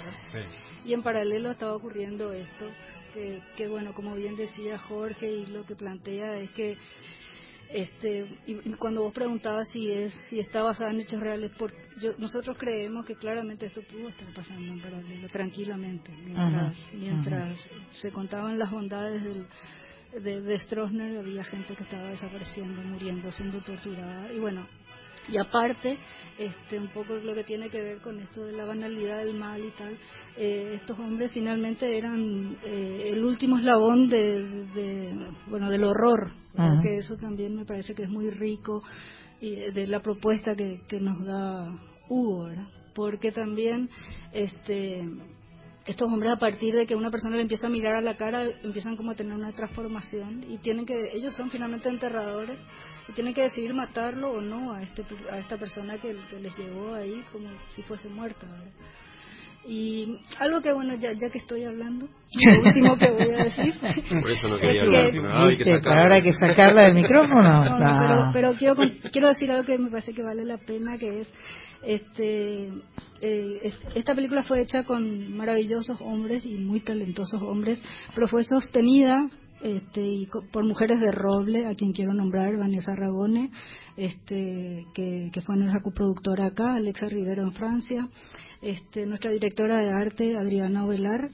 [0.84, 2.66] Y en paralelo estaba ocurriendo esto,
[3.12, 6.78] que, que bueno, como bien decía Jorge, y lo que plantea es que
[7.72, 11.72] este y y cuando vos preguntabas si es si está basada en hechos reales por
[12.00, 17.58] yo, nosotros creemos que claramente esto pudo estar pasando en paralelo tranquilamente mientras Ajá, mientras
[17.92, 19.46] se contaban las bondades del
[20.22, 24.66] de, de Stroessner había gente que estaba desapareciendo muriendo siendo torturada y bueno
[25.28, 25.98] y aparte,
[26.38, 29.64] este, un poco lo que tiene que ver con esto de la banalidad del mal
[29.64, 29.96] y tal,
[30.36, 36.32] eh, estos hombres finalmente eran eh, el último eslabón de, de- bueno, del horror.
[36.56, 36.80] Ajá.
[36.82, 38.82] que eso también me parece que es muy rico
[39.40, 41.70] y eh, de la propuesta que, que nos da
[42.08, 42.66] Hugo, ¿verdad?
[42.94, 43.88] porque también
[44.32, 45.04] este
[45.86, 48.44] estos hombres a partir de que una persona le empieza a mirar a la cara
[48.62, 52.60] empiezan como a tener una transformación y tienen que ellos son finalmente enterradores
[53.10, 56.56] y tienen que decidir matarlo o no a este a esta persona que, que les
[56.56, 58.66] llevó ahí como si fuese muerta ¿verdad?
[59.66, 63.74] y algo que bueno ya, ya que estoy hablando lo último que voy a decir
[64.22, 65.10] Por eso no quería que- hablar.
[65.12, 66.00] pero ahora hay que sacarla.
[66.02, 67.42] Ahora hay que sacarla del micrófono.
[67.64, 67.98] no, no, No.
[68.00, 71.20] pero, pero quiero, con- quiero decir algo que me parece que vale la pena, que
[71.20, 71.34] es,
[71.82, 72.68] este,
[73.20, 77.82] eh, es- esta película fue hecha con maravillosos hombres y muy talentosos hombres,
[78.14, 79.28] pero fue sostenida
[79.62, 83.50] este, y por mujeres de roble, a quien quiero nombrar, Vanessa Ragone,
[83.96, 88.08] este, que, que fue nuestra coproductora acá, Alexa Rivero en Francia,
[88.62, 91.30] este, nuestra directora de arte, Adriana Ovelar,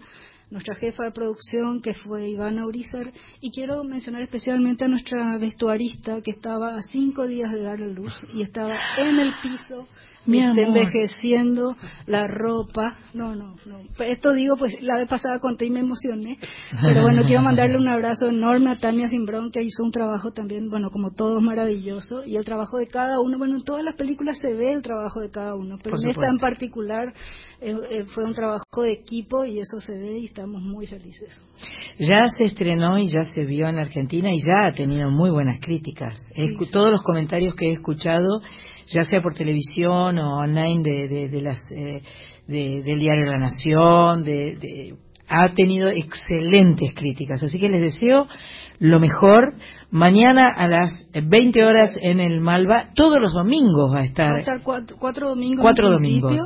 [0.51, 6.23] nuestra jefa de producción, que fue Ivana Urizar, y quiero mencionar especialmente a nuestra vestuarista,
[6.23, 9.87] que estaba a cinco días de dar a luz y estaba en el piso,
[10.27, 11.77] este, envejeciendo
[12.07, 12.97] la ropa.
[13.15, 13.81] No, no, no.
[14.05, 16.39] Esto digo, pues la vez pasada conté y me emocioné,
[16.81, 20.71] pero bueno, quiero mandarle un abrazo enorme a Tania Simbrón, que hizo un trabajo también,
[20.71, 24.39] bueno, como todos, maravilloso, y el trabajo de cada uno, bueno, en todas las películas
[24.41, 27.13] se ve el trabajo de cada uno, pero en esta en particular
[28.15, 31.31] fue un trabajo de equipo y eso se ve y estamos muy felices.
[31.99, 35.59] Ya se estrenó y ya se vio en Argentina y ya ha tenido muy buenas
[35.61, 36.15] críticas.
[36.35, 38.41] He escu- Todos los comentarios que he escuchado,
[38.89, 42.03] ya sea por televisión o online de, de, de las eh,
[42.47, 44.95] de- del diario La Nación, de,
[45.29, 47.43] ha tenido excelentes críticas.
[47.43, 48.27] Así que les deseo
[48.79, 49.55] lo mejor.
[49.91, 54.05] Mañana a las 20 horas en el Malva, todos los domingos va a Va a
[54.05, 54.39] estar.
[54.41, 55.63] estar cuatro, cuatro domingos.
[55.63, 56.39] Cuatro domingos.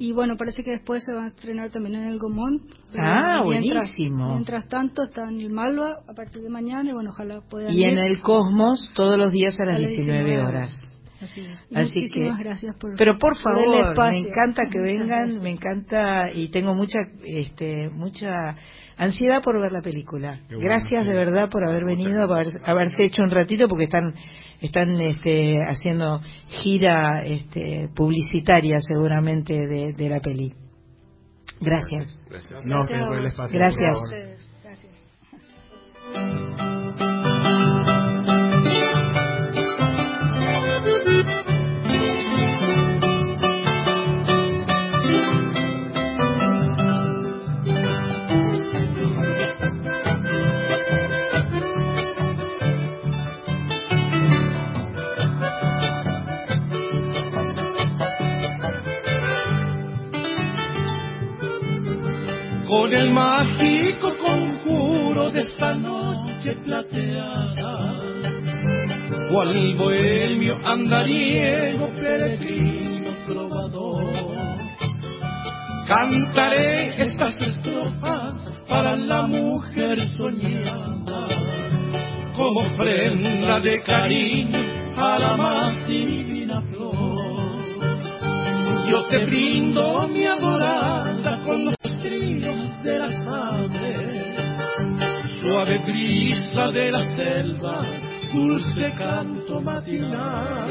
[0.00, 2.62] Y bueno, parece que después se va a estrenar también en el Gomón.
[2.96, 4.32] Ah, mientras- buenísimo.
[4.34, 7.82] Mientras tanto está en el Malva a partir de mañana y bueno, ojalá puedan Y
[7.84, 7.98] en ir.
[7.98, 10.97] el Cosmos todos los días a las A las 19 19 horas.
[11.20, 11.60] Así es.
[11.74, 15.42] Así muchísimas que, gracias por pero por favor, me encanta que Muchas vengan, gracias.
[15.42, 18.54] me encanta y tengo mucha, este, mucha
[18.96, 20.40] ansiedad por ver la película.
[20.46, 21.08] Bueno, gracias sí.
[21.08, 24.14] de verdad por haber venido, haber- haberse hecho un ratito porque están,
[24.60, 26.20] están, este, haciendo
[26.62, 30.54] gira, este, publicitaria seguramente de, de la peli.
[31.60, 32.24] Gracias.
[32.30, 32.64] Gracias.
[32.64, 33.58] No, por el espacio.
[33.58, 33.98] Gracias.
[33.98, 34.36] por favor.
[34.62, 36.67] Gracias.
[63.08, 67.94] El mágico conjuro de esta noche plateada.
[69.32, 74.12] Cual bohemio andariego, peregrino trovador,
[75.86, 78.36] Cantaré estas estrofas
[78.68, 81.28] para la mujer soñada,
[82.36, 84.58] como prenda de cariño
[84.96, 87.48] a la más divina flor.
[88.90, 91.87] Yo te brindo mi adorada con los
[92.82, 94.36] de las aves,
[95.42, 97.80] suave brisa de la selva,
[98.32, 100.68] dulce canto matinal,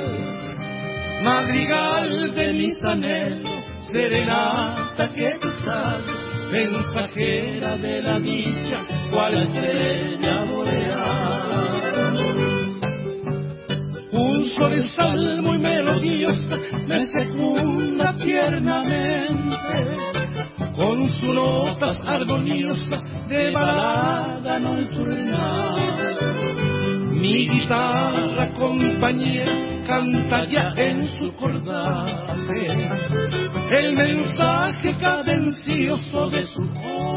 [1.24, 3.58] madrigal de mis anhelos
[3.92, 5.48] serenata que tú
[6.52, 12.18] mensajera de la dicha, cual estrella boreal.
[14.12, 20.07] Un sol salmo y melodiosa me fecunda tiernamente,
[20.78, 25.76] con su notas armoniosas de balada nocturnal.
[27.12, 29.52] Mi guitarra compañera
[29.88, 32.68] canta ya en su cordaje
[33.72, 37.17] el mensaje cadencioso de su joda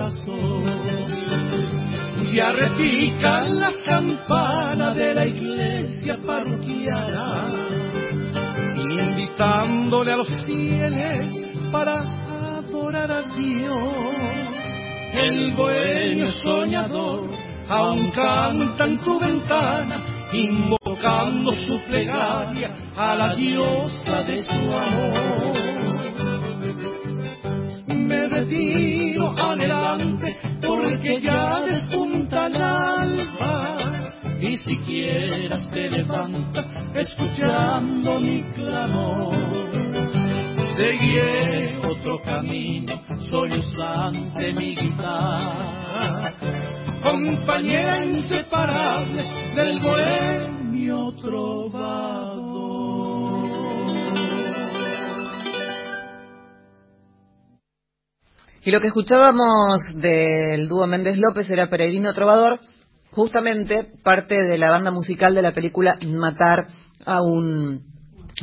[0.00, 0.64] corazón
[2.32, 7.48] ya repican las campanas de la iglesia parroquiana,
[8.76, 12.04] invitándole a los fieles para
[12.56, 13.94] adorar a Dios.
[15.12, 17.30] El bohemio soñador
[17.68, 25.79] aún canta en tu ventana, invocando su plegaria a la diosa de su amor.
[28.30, 33.76] Retiro adelante porque ya despunta el alba
[34.40, 36.64] y siquiera te levanta
[36.94, 39.36] escuchando mi clamor.
[40.76, 42.92] Seguiré otro camino,
[43.28, 46.32] sollozante mi guitarra,
[47.02, 49.24] compañera inseparable
[49.56, 52.39] del bohemio trovador.
[58.62, 62.60] Y lo que escuchábamos del dúo Méndez López era Peregrino Trovador,
[63.10, 66.66] justamente parte de la banda musical de la película Matar
[67.06, 67.82] a un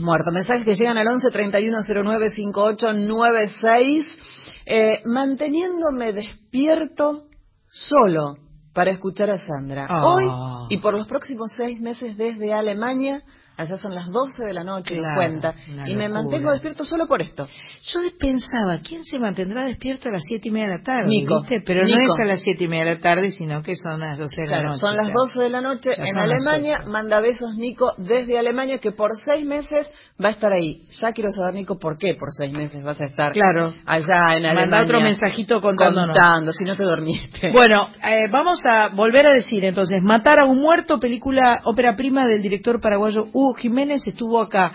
[0.01, 0.31] muerto.
[0.31, 4.17] Mensajes que llegan al 11 31 09 58 96,
[4.65, 7.25] eh, manteniéndome despierto
[7.69, 8.37] solo
[8.73, 9.85] para escuchar a Sandra.
[9.87, 10.03] Ah.
[10.03, 10.25] Hoy
[10.69, 13.21] y por los próximos seis meses desde Alemania
[13.57, 15.55] allá son las 12 de la noche, Claro, cuenta,
[15.87, 17.45] y me mantengo despierto solo por esto.
[17.81, 21.07] Yo pensaba, ¿quién se mantendrá despierto a las siete y media de la tarde?
[21.09, 21.41] Nico.
[21.41, 21.61] ¿viste?
[21.65, 24.17] Pero no es a las siete y media de la tarde, sino que son las
[24.17, 24.77] doce de la noche.
[24.77, 25.19] son las claro.
[25.21, 26.77] 12 de la noche Ya en Alemania.
[26.85, 29.87] Manda besos Nico desde Alemania, que por seis meses
[30.23, 30.81] va a estar ahí.
[31.01, 33.73] Ya quiero saber, Nico, por qué por seis meses vas a estar Claro.
[33.85, 34.61] allá en Alemania.
[34.61, 36.15] Manda otro mensajito contándonos.
[36.15, 37.51] Contando, si no te dormiste.
[37.57, 42.27] Bueno, eh, vamos a volver a decir entonces, Matar a un muerto, película ópera prima
[42.27, 44.71] del director paraguayo Hugo Jiménez, estuvo acá.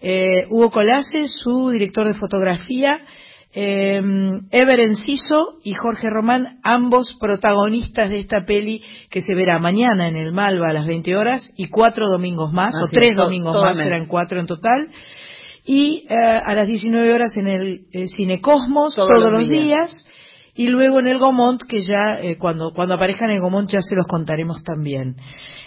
[0.00, 2.98] Eh, Hugo Colase, su director de fotografía,
[3.56, 4.00] eh,
[4.50, 10.16] Ever Enciso y Jorge Román, ambos protagonistas de esta peli que se verá mañana en
[10.16, 13.84] el Malva a las 20 horas y cuatro domingos más, o tres domingos más, mes.
[13.84, 14.88] serán cuatro en total.
[15.64, 19.48] Y eh, a las 19 horas en el eh, Cine Cosmos, Todos todos, los los
[19.48, 19.62] días.
[19.66, 20.04] días.
[20.54, 23.80] Y luego en el Gomont, que ya eh, cuando, cuando aparezca en el Gomont ya
[23.80, 25.16] se los contaremos también.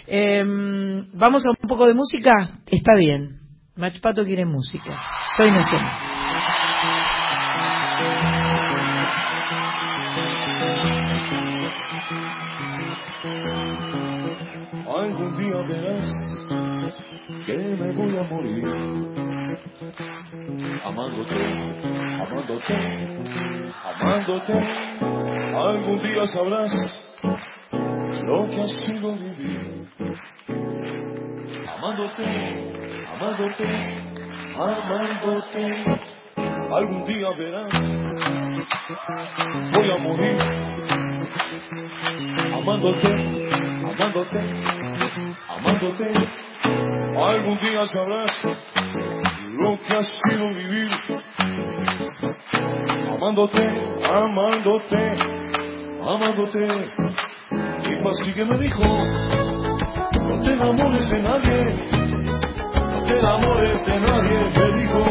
[0.06, 2.32] Em, Vamos a un poco de música.
[2.66, 3.36] Está bien.
[3.76, 4.98] Mach Pato quiere música.
[5.36, 5.92] Soy nacional.
[14.86, 16.12] Algún día verás
[17.46, 19.17] que me voy a morir
[20.84, 21.38] amándote,
[22.26, 22.74] amándote,
[23.84, 24.52] amándote.
[25.54, 26.74] Algún día sabrás
[28.24, 29.86] lo que ha sido vivir
[31.78, 32.24] amándote,
[33.06, 33.68] amándote,
[34.56, 35.64] amándote.
[36.70, 37.72] Algún día verás
[39.72, 40.36] voy a morir
[42.52, 43.10] amándote,
[43.86, 44.40] amándote,
[45.48, 46.12] amándote.
[47.16, 48.77] Algún día sabrás
[49.58, 50.88] lo que ha sido vivir
[53.12, 53.60] amándote,
[54.06, 55.14] amándote,
[56.00, 56.66] amándote.
[57.82, 58.84] Y así que me dijo,
[60.22, 61.74] no te enamores de nadie,
[62.70, 65.02] no te enamores de nadie, me dijo,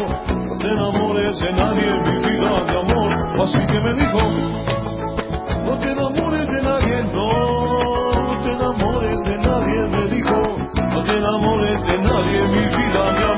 [0.48, 3.42] no te enamores de nadie, mi vida de amor.
[3.42, 4.20] Así que me dijo,
[5.64, 10.38] no te enamores de nadie, no, no te enamores de nadie, me dijo,
[10.90, 13.37] no te enamores de nadie, mi vida de amor.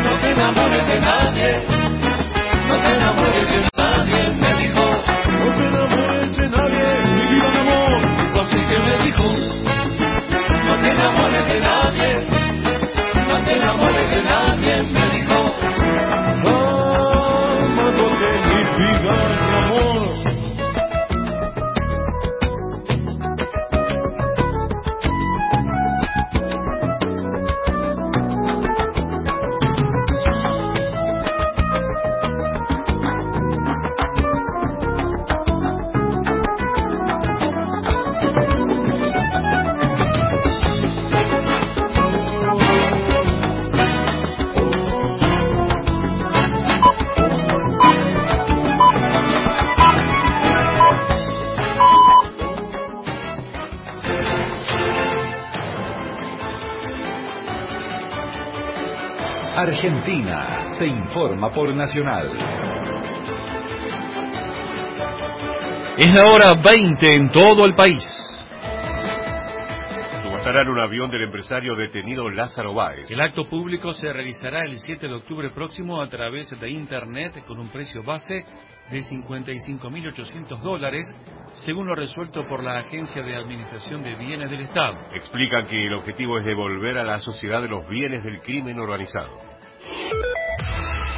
[0.03, 1.65] no te enamores de nadie,
[2.67, 4.85] no te enamores de nadie, me dijo,
[5.31, 6.85] no te enamores de nadie,
[7.15, 8.01] mi vida amor,
[8.41, 9.25] así que me dijo,
[10.65, 12.27] no te enamores de nadie,
[13.27, 14.82] no te enamores de nadie,
[59.83, 62.31] Argentina se informa por Nacional.
[65.97, 68.01] Es la hora 20 en todo el país.
[70.23, 73.11] Subastarán un avión del empresario detenido Lázaro Báez.
[73.11, 77.59] El acto público se realizará el 7 de octubre próximo a través de Internet con
[77.59, 78.45] un precio base
[78.89, 81.05] de 55.800 dólares,
[81.65, 84.97] según lo resuelto por la Agencia de Administración de Bienes del Estado.
[85.13, 89.52] Explican que el objetivo es devolver a la sociedad los bienes del crimen organizado.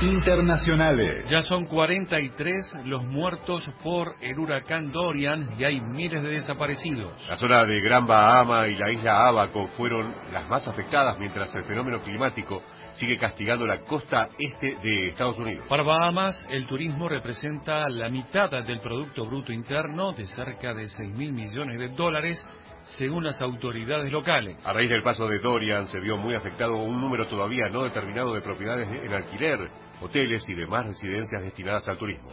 [0.05, 1.27] Internacionales.
[1.29, 7.11] Ya son 43 los muertos por el huracán Dorian y hay miles de desaparecidos.
[7.27, 11.63] La zona de Gran Bahama y la isla Abaco fueron las más afectadas mientras el
[11.63, 12.61] fenómeno climático
[12.93, 15.65] sigue castigando la costa este de Estados Unidos.
[15.67, 21.17] Para Bahamas, el turismo representa la mitad del Producto Bruto Interno de cerca de 6
[21.17, 22.45] mil millones de dólares
[22.85, 24.57] según las autoridades locales.
[24.63, 28.33] A raíz del paso de Dorian se vio muy afectado un número todavía no determinado
[28.33, 29.69] de propiedades en alquiler,
[30.01, 32.29] hoteles y demás residencias destinadas al turismo.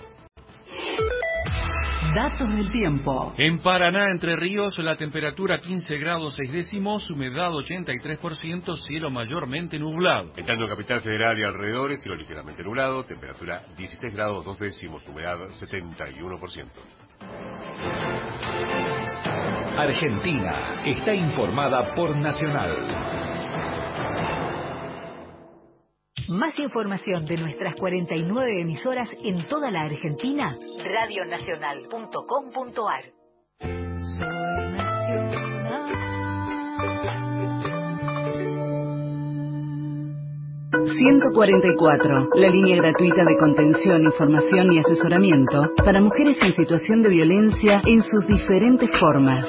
[2.15, 3.33] Datos del tiempo.
[3.39, 10.31] En Paraná, Entre Ríos, la temperatura 15 grados 6 décimos, humedad 83%, cielo mayormente nublado.
[10.37, 15.39] En tanto Capital Federal y alrededores, cielo ligeramente nublado, temperatura 16 grados 2 décimos, humedad
[15.39, 16.69] 71%.
[19.79, 23.22] Argentina está informada por Nacional.
[26.33, 33.05] Más información de nuestras 49 emisoras en toda la Argentina, radionacional.com.ar.
[40.73, 47.83] 144, la línea gratuita de contención, información y asesoramiento para mujeres en situación de violencia
[47.85, 49.47] en sus diferentes formas.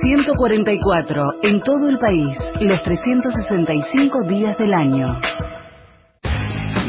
[0.00, 5.18] 144, en todo el país, los 365 días del año.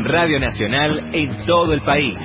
[0.05, 2.17] Radio Nacional en todo el país.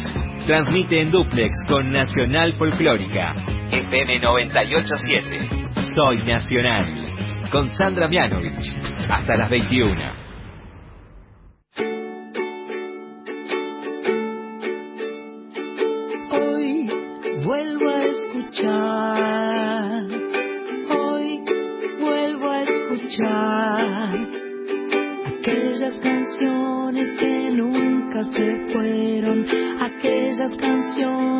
[0.47, 3.35] Transmite en duplex con Nacional Folclórica.
[3.71, 5.49] FM 987.
[5.95, 6.87] Soy Nacional.
[7.51, 8.77] Con Sandra Mianovich.
[9.09, 10.26] Hasta las 21.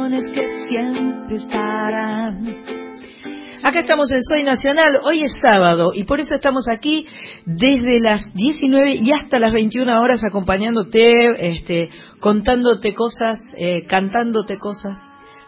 [0.09, 2.57] Que siempre estarán.
[3.65, 7.09] Acá estamos en Soy Nacional, hoy es sábado y por eso estamos aquí
[7.45, 11.91] desde las 19 y hasta las 21 horas acompañándote, este,
[12.21, 14.97] contándote cosas, eh, cantándote cosas,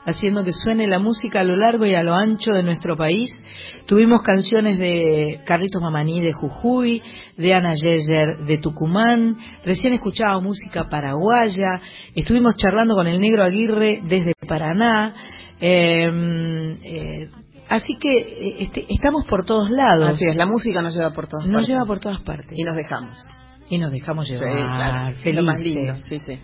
[0.09, 3.31] haciendo que suene la música a lo largo y a lo ancho de nuestro país.
[3.87, 7.03] Tuvimos canciones de Carlitos Mamaní de Jujuy,
[7.37, 11.81] de Ana Yeyer de Tucumán, recién escuchaba música paraguaya,
[12.15, 15.15] estuvimos charlando con el negro Aguirre desde Paraná.
[15.61, 17.29] Em, eh,
[17.69, 20.11] así que eh, este, estamos por todos lados.
[20.15, 21.69] Así es, la música nos lleva por todas nos partes.
[21.69, 22.53] lleva por todas partes.
[22.55, 23.19] Y nos dejamos.
[23.69, 24.51] Y nos dejamos llevar.
[24.51, 25.17] Sí, claro.
[25.17, 25.35] felices.
[25.35, 26.39] Lo más lindo, sí, sí.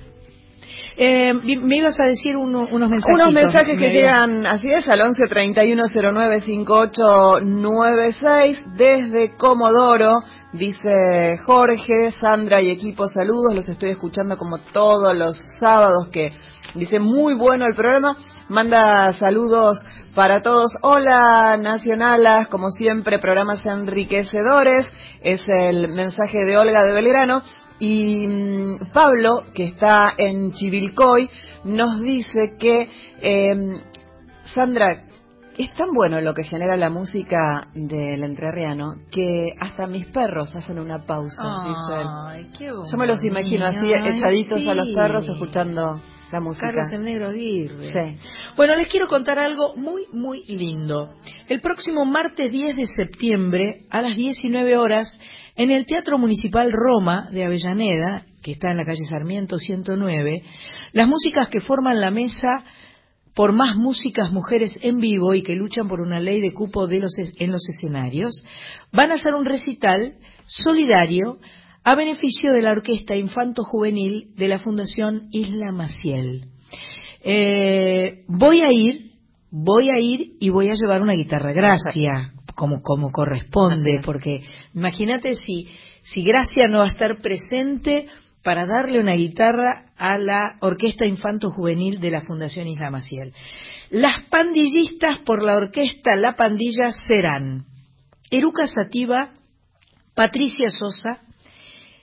[0.97, 3.15] Eh, me ibas a decir uno- unos mensajes.
[3.15, 10.23] Unos mensajes que llegan, así es, al 11 31 09 58 96 desde Comodoro.
[10.53, 13.55] Dice Jorge, Sandra y equipo, saludos.
[13.57, 16.31] Los estoy escuchando como todos los sábados que
[16.77, 18.17] dice muy bueno el programa.
[18.49, 19.77] Manda saludos
[20.15, 20.77] para todos.
[20.83, 24.87] Hola, nacionalas, como siempre, programas enriquecedores.
[25.23, 27.43] Es el mensaje de Olga de Belgrano.
[27.79, 31.29] Y mm, Pablo, que está en Chivilcoy,
[31.65, 32.89] nos dice que,
[33.21, 33.55] eh,
[34.45, 34.97] Sandra,
[35.57, 40.79] es tan bueno lo que genera la música del entrerriano que hasta mis perros hacen
[40.79, 41.43] una pausa.
[42.29, 46.01] Ay, qué Yo me los imagino así, echaditos a los perros escuchando
[46.33, 46.67] la música.
[46.67, 47.85] Carlos el Negro Aguirre.
[47.85, 48.19] Sí.
[48.57, 51.15] Bueno, les quiero contar algo muy, muy lindo.
[51.49, 55.21] El próximo martes 10 de septiembre, a las 19 horas,
[55.57, 60.43] en el Teatro Municipal Roma de Avellaneda, que está en la calle Sarmiento 109,
[60.93, 62.65] las músicas que forman la mesa
[63.35, 67.01] por más músicas mujeres en vivo y que luchan por una ley de cupo de
[67.01, 68.45] los en los escenarios,
[68.93, 70.15] van a hacer un recital
[70.47, 71.39] solidario
[71.83, 76.47] a beneficio de la Orquesta Infanto Juvenil de la Fundación Isla Maciel.
[77.23, 79.13] Eh, voy a ir,
[79.51, 84.43] voy a ir y voy a llevar una guitarra Gracia, como, como corresponde, porque
[84.75, 85.69] imagínate si,
[86.03, 88.09] si Gracia no va a estar presente
[88.43, 93.33] para darle una guitarra a la Orquesta Infanto Juvenil de la Fundación Isla Maciel.
[93.91, 97.65] Las pandillistas por la orquesta La Pandilla serán
[98.31, 99.31] Eruca Sativa,
[100.15, 101.23] Patricia Sosa,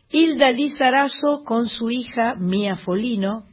[0.09, 3.45] Hilda Lizarazo con su hija Mía Folino,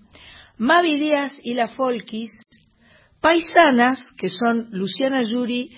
[0.57, 2.31] Mavi Díaz y la Folkis,
[3.21, 5.71] paisanas que son Luciana Yuri,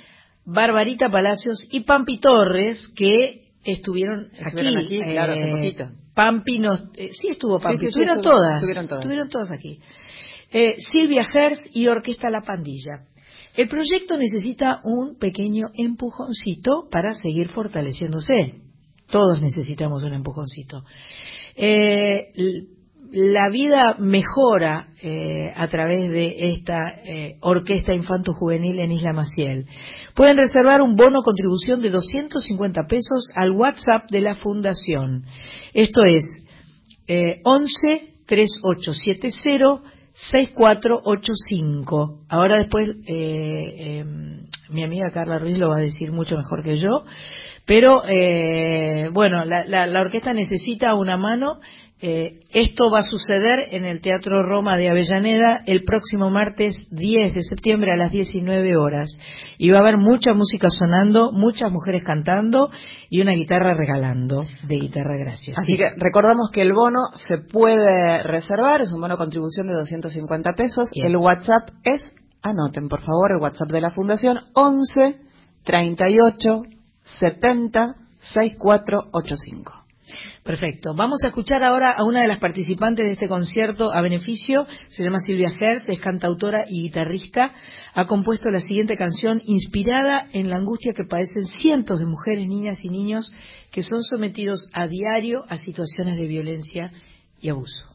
[0.44, 4.44] Barbarita Palacios y Pampi Torres que estuvieron aquí.
[4.46, 5.88] Estuvieron aquí, claro, hace poquito.
[6.14, 9.00] Pampi nos, eh, sí estuvo Pampi, sí, sí, estuvieron, todas, estuvieron todas.
[9.02, 9.80] estuvieron todas aquí.
[10.52, 13.06] Eh, Silvia Gers y Orquesta La Pandilla.
[13.56, 18.60] El proyecto necesita un pequeño empujoncito para seguir fortaleciéndose.
[19.10, 20.84] Todos necesitamos un empujoncito.
[21.56, 22.32] Eh,
[23.12, 29.66] la vida mejora eh, a través de esta eh, orquesta infanto juvenil en Isla Maciel.
[30.14, 35.24] Pueden reservar un bono contribución de 250 pesos al WhatsApp de la Fundación.
[35.74, 36.22] Esto es
[37.08, 37.68] eh, 11
[38.26, 39.82] 3870
[40.12, 42.20] 6485.
[42.28, 44.04] Ahora después eh, eh,
[44.70, 47.04] mi amiga Carla Ruiz lo va a decir mucho mejor que yo,
[47.66, 51.58] pero eh, bueno, la, la- la orquesta necesita una mano.
[52.02, 57.34] Eh, esto va a suceder en el Teatro Roma de Avellaneda el próximo martes 10
[57.34, 59.18] de septiembre a las 19 horas.
[59.58, 62.70] Y va a haber mucha música sonando, muchas mujeres cantando
[63.10, 65.58] y una guitarra regalando de guitarra gracias.
[65.58, 70.52] Así que recordamos que el bono se puede reservar, es un bono contribución de 250
[70.54, 70.86] pesos.
[70.94, 71.04] Yes.
[71.04, 72.02] El WhatsApp es,
[72.40, 75.18] anoten por favor, el WhatsApp de la Fundación 11
[75.64, 76.62] 38
[77.02, 79.89] 70 6485.
[80.42, 80.94] Perfecto.
[80.94, 84.66] Vamos a escuchar ahora a una de las participantes de este concierto a beneficio.
[84.88, 87.52] Se llama Silvia Gers, es cantautora y guitarrista.
[87.94, 92.84] Ha compuesto la siguiente canción inspirada en la angustia que padecen cientos de mujeres, niñas
[92.84, 93.30] y niños
[93.70, 96.92] que son sometidos a diario a situaciones de violencia
[97.40, 97.89] y abuso.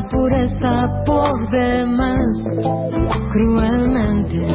[0.00, 2.20] La pureza por demás,
[3.32, 4.46] cruelmente.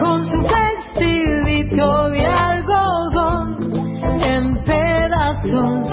[0.00, 3.72] Con su vestidito de algodón
[4.20, 5.92] en pedazos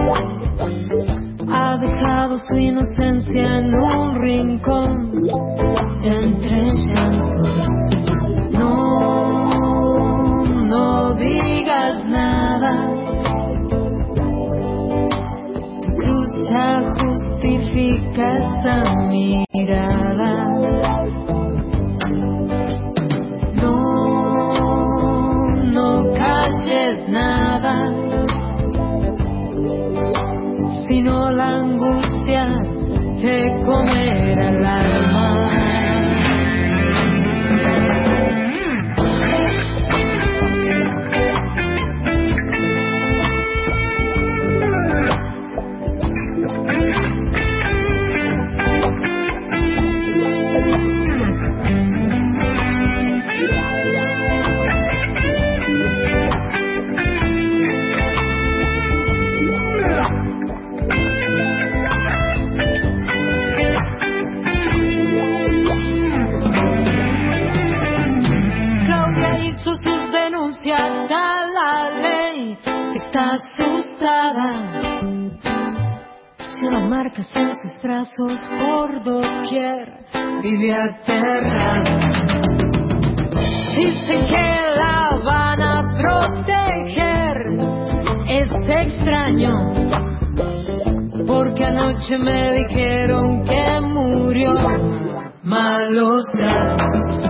[1.49, 5.11] ha dejado su inocencia en un rincón
[6.03, 7.69] entre llantos.
[8.51, 12.87] No, no digas nada.
[15.97, 16.83] Cruz ya
[18.19, 19.50] esa mirada.
[77.35, 79.93] En sus brazos por doquier.
[80.41, 81.83] Vive aterrada.
[83.75, 87.37] Dicen que la van a proteger.
[88.27, 89.53] Es extraño.
[91.27, 94.53] Porque anoche me dijeron que murió.
[95.43, 97.23] Malos tratos.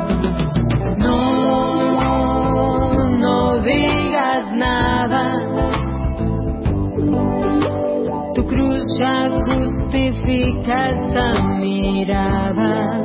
[0.97, 5.50] No, no digas nada.
[8.97, 13.01] Ya justifica esta mirada.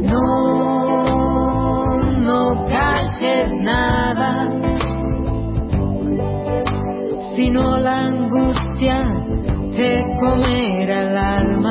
[0.00, 1.86] No,
[2.28, 4.50] no calles nada,
[7.36, 9.06] sino la angustia
[9.76, 11.63] te comerá el alma.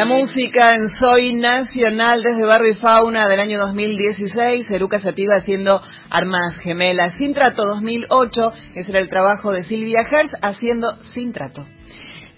[0.00, 5.82] La música en Soy Nacional desde Barrio y Fauna del año 2016, Eruca Sativa haciendo
[6.08, 7.18] Armas Gemelas.
[7.18, 11.66] Sin Trato 2008, ese era el trabajo de Silvia Hertz haciendo Sin Trato.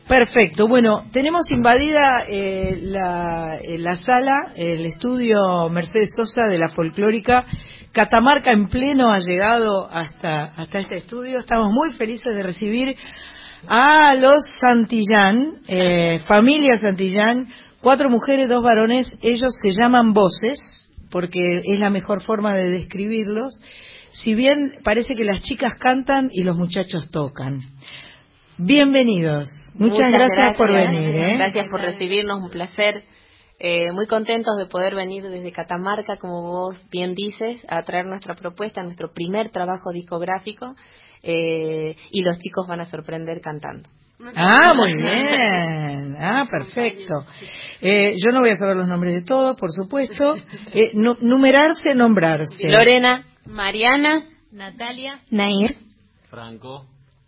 [0.08, 0.66] Perfecto.
[0.66, 7.46] Bueno, tenemos invadida eh, la, eh, la sala, el estudio Mercedes Sosa de la folclórica.
[7.92, 11.38] Catamarca en pleno ha llegado hasta, hasta este estudio.
[11.38, 12.96] Estamos muy felices de recibir
[13.66, 17.48] a los Santillán, eh, familia Santillán,
[17.80, 19.08] cuatro mujeres, dos varones.
[19.22, 23.60] Ellos se llaman voces, porque es la mejor forma de describirlos.
[24.10, 27.60] Si bien parece que las chicas cantan y los muchachos tocan.
[28.58, 29.48] Bienvenidos.
[29.74, 31.14] Muchas, gracias, por venir.
[31.16, 31.36] ¿eh?
[31.38, 33.04] Gracias por recibirnos, un placer.
[33.58, 38.34] Eh, muy contentos de poder venir desde Catamarca, como vos bien dices, a traer nuestra
[38.34, 40.74] propuesta, nuestro primer trabajo discográfico,
[41.22, 43.88] eh, y los chicos van a sorprender cantando.
[44.36, 46.16] Ah, muy bien.
[46.18, 47.14] Ah, perfecto.
[47.80, 50.36] Eh, yo no voy a saber los nombres de todos, por supuesto.
[50.72, 52.56] Eh, nu- numerarse, nombrarse.
[52.68, 55.76] Lorena, Mariana, Natalia, Nair,
[56.30, 56.86] Franco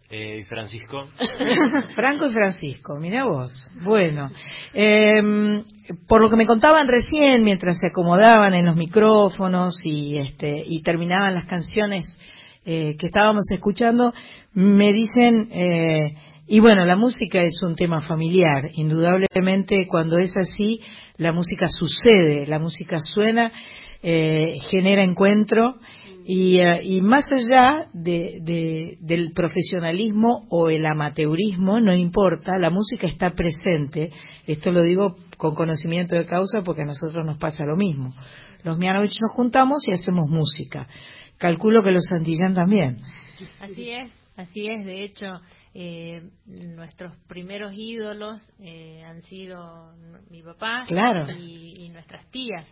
[0.08, 1.08] eh, y Francisco.
[1.96, 3.52] Franco y Francisco, mira vos.
[3.82, 4.30] Bueno,
[4.72, 5.64] em,
[6.06, 10.80] por lo que me contaban recién, mientras se acomodaban en los micrófonos y, este, y
[10.82, 12.20] terminaban las canciones
[12.65, 14.12] eh, que estábamos escuchando,
[14.53, 16.15] me dicen, eh,
[16.47, 20.81] y bueno, la música es un tema familiar, indudablemente cuando es así,
[21.16, 23.51] la música sucede, la música suena,
[24.03, 25.77] eh, genera encuentro
[26.27, 33.31] y, eh, más allá de- del profesionalismo o el amateurismo, no importa, la música está
[33.35, 34.11] presente.
[34.47, 38.11] Esto lo digo con conocimiento de causa porque a nosotros nos pasa lo mismo.
[38.62, 40.86] Los Mianovich nos juntamos y hacemos música.
[41.44, 42.96] Calculo que los Santillán también.
[43.60, 44.82] Así es, así es.
[44.86, 45.26] De hecho,
[45.74, 49.92] eh, nuestros primeros ídolos eh, han sido
[50.30, 51.26] mi papá Claro.
[51.38, 52.66] y, y nuestras tías.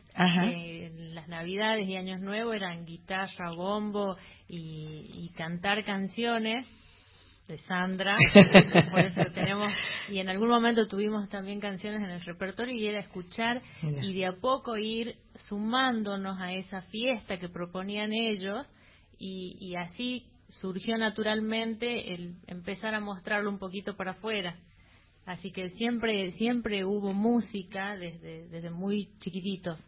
[0.49, 4.17] Eh, las Navidades y Años Nuevos eran guitarra, bombo
[4.49, 6.67] y, y cantar canciones
[7.49, 8.17] de Sandra.
[8.91, 9.73] Por eso tenemos
[10.09, 14.05] y en algún momento tuvimos también canciones en el repertorio y era escuchar Mira.
[14.05, 15.17] y de a poco ir
[15.49, 18.67] sumándonos a esa fiesta que proponían ellos
[19.19, 24.57] y, y así surgió naturalmente el empezar a mostrarlo un poquito para afuera.
[25.25, 29.79] Así que siempre siempre hubo música desde, desde muy chiquititos.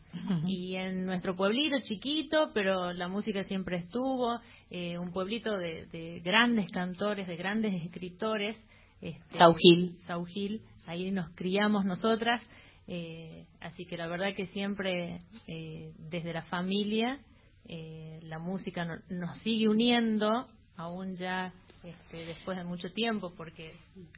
[0.46, 4.38] Y en nuestro pueblito chiquito, pero la música siempre estuvo,
[4.70, 8.56] eh, un pueblito de, de grandes cantores, de grandes escritores.
[9.00, 9.96] Este, Saugil.
[10.06, 12.40] Saugil, ahí nos criamos nosotras.
[12.86, 17.18] eh, así que la verdad que siempre eh, desde la familia
[17.66, 20.46] eh, la música no- nos sigue uniendo,
[20.76, 21.52] aún ya
[21.84, 23.72] este, después de mucho tiempo, porque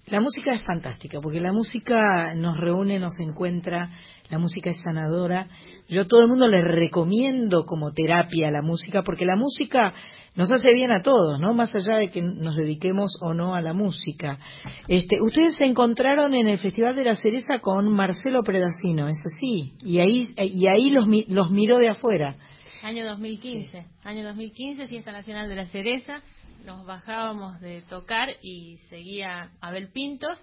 [0.06, 3.90] La música es fantástica, porque la música nos reúne, nos encuentra,
[4.30, 5.48] la música es sanadora.
[5.88, 9.92] Yo a todo el mundo le recomiendo como terapia la música, porque la música
[10.36, 11.54] nos hace bien a todos, ¿no?
[11.54, 14.38] Más allá de que nos dediquemos o no a la música.
[14.86, 19.72] Este, ustedes se encontraron en el Festival de la Cereza con Marcelo Predacino, ¿es así?
[19.82, 22.36] Y ahí, y ahí los, los miró de afuera.
[22.82, 26.22] Año 2015, año 2015, Fiesta Nacional de la Cereza,
[26.66, 30.36] nos bajábamos de tocar y seguía Abel Pintos,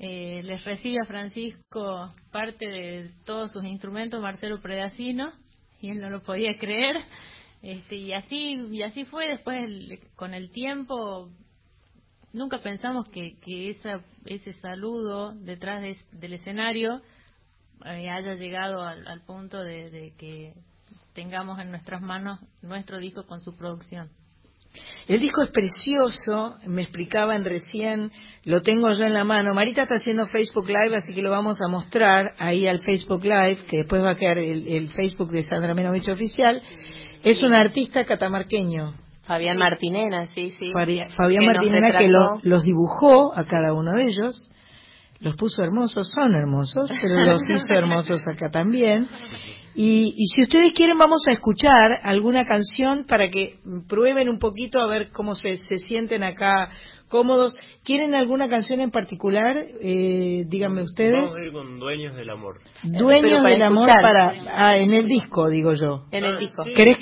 [0.00, 5.32] eh, les recibe a Francisco parte de todos sus instrumentos, Marcelo Predacino,
[5.80, 6.96] y él no lo podía creer,
[7.62, 11.30] este, y así y así fue después el- con el tiempo.
[12.32, 17.00] Nunca pensamos que, que esa, ese saludo detrás de- del escenario
[17.84, 20.52] eh, haya llegado al, al punto de, de que
[21.14, 24.10] tengamos en nuestras manos nuestro disco con su producción.
[25.08, 28.10] El disco es precioso, me explicaban recién,
[28.44, 29.52] lo tengo yo en la mano.
[29.54, 33.64] Marita está haciendo Facebook Live, así que lo vamos a mostrar ahí al Facebook Live,
[33.68, 36.62] que después va a quedar el, el Facebook de Sandra Menovich Oficial.
[37.24, 38.94] Es un artista catamarqueño.
[39.24, 40.70] Fabián Martinena, sí, sí.
[41.16, 44.50] Fabián Que Martinena, que lo- los dibujó a cada uno de ellos,
[45.20, 49.06] los puso hermosos, son hermosos, pero los hizo hermosos acá también.
[49.74, 54.80] Y, y si ustedes quieren, vamos a escuchar alguna canción para que prueben un poquito
[54.80, 56.68] a ver cómo se, se sienten acá
[57.08, 57.54] cómodos.
[57.84, 59.56] ¿Quieren alguna canción en particular?
[59.82, 61.14] Eh, díganme ustedes.
[61.22, 62.58] Vamos a ir con Dueños del Amor.
[62.82, 64.02] Dueños del amor escuchar.
[64.02, 66.04] para ah, en el disco, digo yo.
[66.10, 66.64] En el disco.
[66.74, 66.98] ¿Querés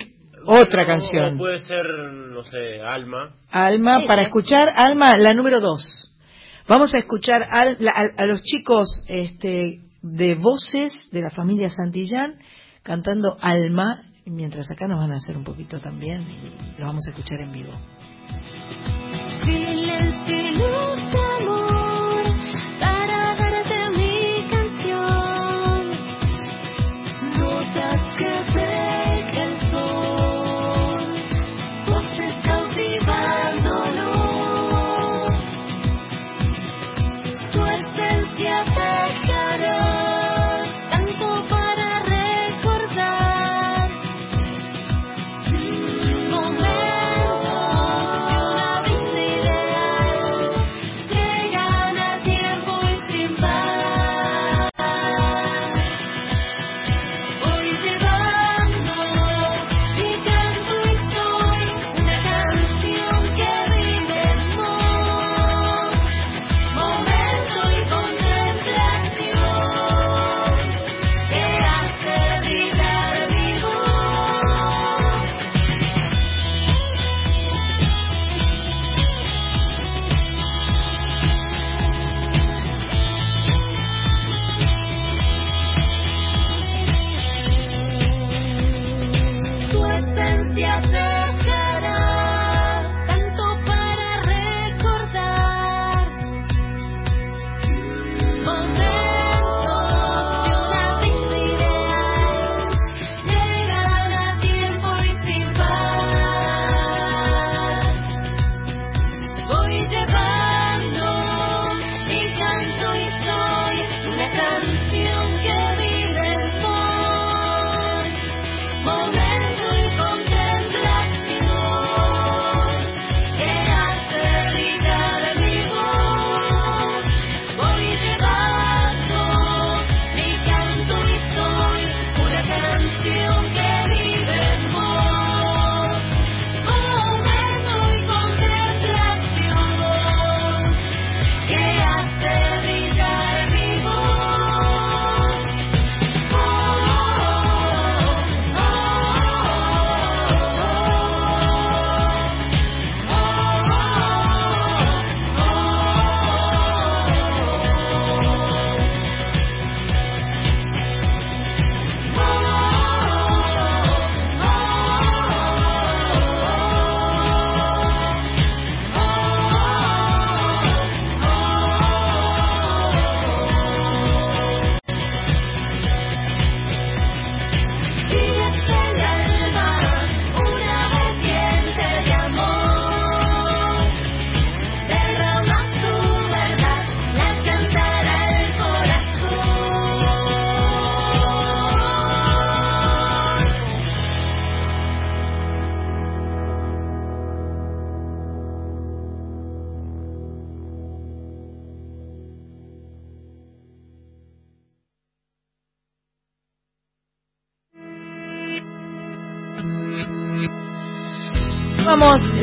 [0.46, 1.36] otra canción?
[1.38, 3.34] puede ser, no sé, Alma.
[3.50, 4.26] Alma, Sí, para sí.
[4.26, 5.84] escuchar Alma, la número dos.
[6.68, 11.70] Vamos a escuchar al- la- a, a los chicos este, de voces de la familia
[11.70, 12.38] Santillán
[12.82, 17.10] cantando Alma, mientras acá nos van a hacer un poquito también y lo vamos a
[17.10, 17.72] escuchar en vivo.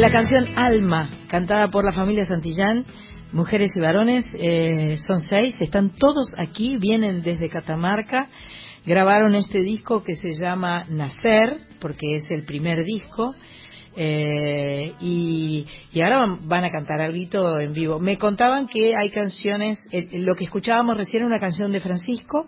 [0.05, 2.85] La canción Alma, cantada por la familia Santillán,
[3.31, 8.29] mujeres y varones, eh, son seis, están todos aquí, vienen desde Catamarca,
[8.85, 13.33] grabaron este disco que se llama Nacer, porque es el primer disco,
[13.95, 15.65] eh, y,
[15.95, 17.99] ahora van, van a cantar algo en vivo.
[17.99, 22.45] Me contaban que hay canciones, eh, lo que escuchábamos recién era una canción de Francisco,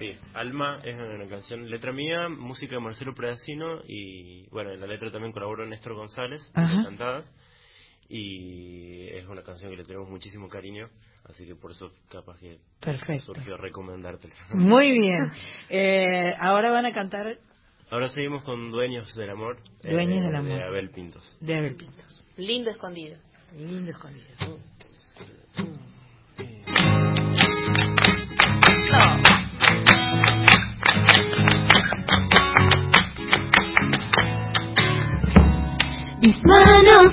[0.00, 4.86] Sí, Alma es una canción, letra mía, música de Marcelo Predacino y bueno, en la
[4.86, 7.26] letra también colaboró Néstor González, cantada
[8.08, 10.88] y es una canción que le tenemos muchísimo cariño,
[11.26, 13.26] así que por eso capaz que Perfecto.
[13.34, 14.34] surgió recomendártela.
[14.54, 15.30] Muy bien.
[15.68, 17.38] Eh, ahora van a cantar
[17.90, 20.56] Ahora seguimos con Dueños del Amor, eh, Dueños del Amor.
[20.58, 21.36] de Abel Pintos.
[21.42, 22.24] de Abel Pintos.
[22.38, 23.18] Lindo escondido.
[23.54, 24.26] Lindo escondido.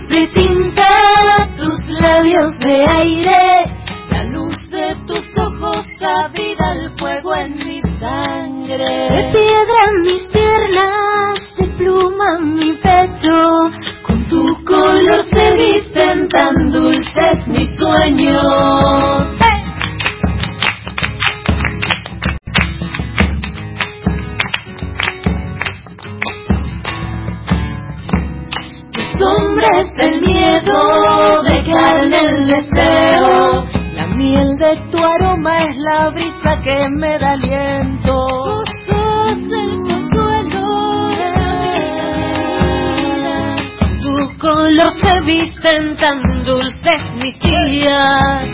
[0.08, 3.66] Tinta, tus labios de aire,
[4.10, 8.78] la luz de tus ojos aviva el fuego en mi sangre.
[8.78, 13.72] De piedra mis piernas, de pluma mi pecho,
[14.06, 19.37] con tu color se visten tan dulces mis sueños.
[29.68, 33.64] Hombres del miedo, de carne el deseo.
[33.96, 38.64] La miel de tu aroma es la brisa que me da aliento.
[38.88, 41.10] Sos el consuelo
[44.02, 48.48] Tu color se visten tan dulces mis días.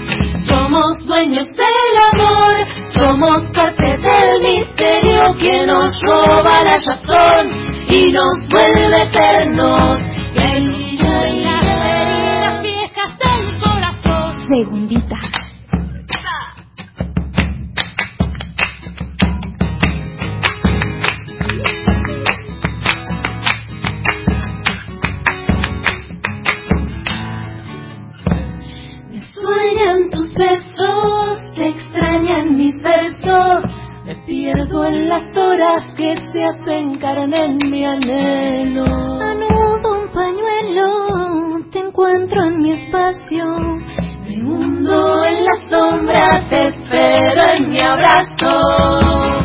[0.48, 7.50] Somos dueños del amor, somos parte del misterio que nos roba la razón
[7.88, 10.13] y nos vuelve eternos.
[14.48, 15.16] Segundita.
[29.10, 33.62] Me sueñan tus besos, te extrañan mis versos.
[34.06, 38.86] Me pierdo en las horas que se hacen carne en mi anhelo.
[39.22, 43.80] Anudo un pañuelo, te encuentro en mi espacio.
[44.34, 49.44] Me hundo en la sombra, te espero en mi abrazo.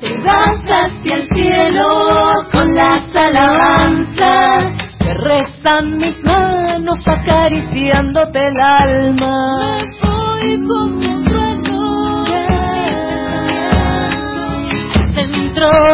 [0.00, 9.76] Te vas hacia el cielo con las alabanzas que rezan mis manos acariciándote el alma.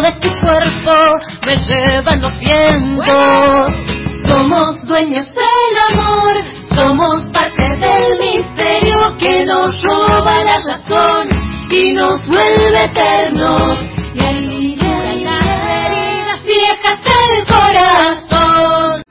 [0.02, 0.94] De tu cuerpo
[1.46, 3.70] me llevan los vientos.
[4.26, 6.36] Somos dueños del amor,
[6.74, 11.28] somos parte del misterio que nos roba la razón
[11.70, 13.78] y nos vuelve eternos.
[14.14, 19.02] Y alivian las heridas viejas del corazón.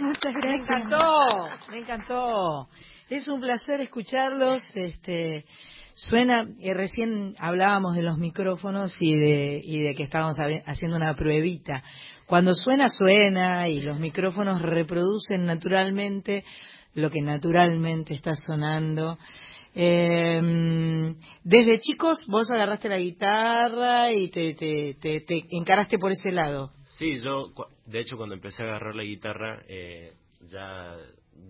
[0.00, 0.46] Muchas gracias.
[0.46, 2.68] Me encantó, me encantó.
[3.10, 4.62] Es un placer escucharlos.
[4.74, 5.44] Este,
[5.94, 10.36] suena, y recién hablábamos de los micrófonos y de, y de que estábamos
[10.66, 11.82] haciendo una pruebita.
[12.26, 16.44] Cuando suena, suena y los micrófonos reproducen naturalmente
[16.94, 19.18] lo que naturalmente está sonando.
[19.74, 21.14] Eh,
[21.44, 26.72] desde chicos vos agarraste la guitarra y te, te, te, encaraste por ese lado.
[26.98, 27.52] Sí, yo
[27.86, 30.12] de hecho cuando empecé a agarrar la guitarra eh,
[30.52, 30.94] ya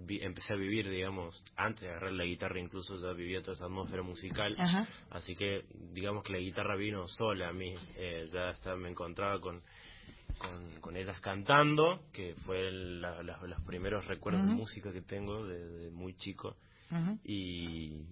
[0.08, 4.02] empecé a vivir, digamos, antes de agarrar la guitarra incluso ya vivía toda esa atmósfera
[4.02, 4.56] musical,
[5.10, 9.40] así que digamos que la guitarra vino sola a mí, eh, ya hasta me encontraba
[9.40, 9.62] con,
[10.80, 16.56] con, ellas cantando, que fue los primeros recuerdos de música que tengo de, muy chico,
[17.24, 18.02] y,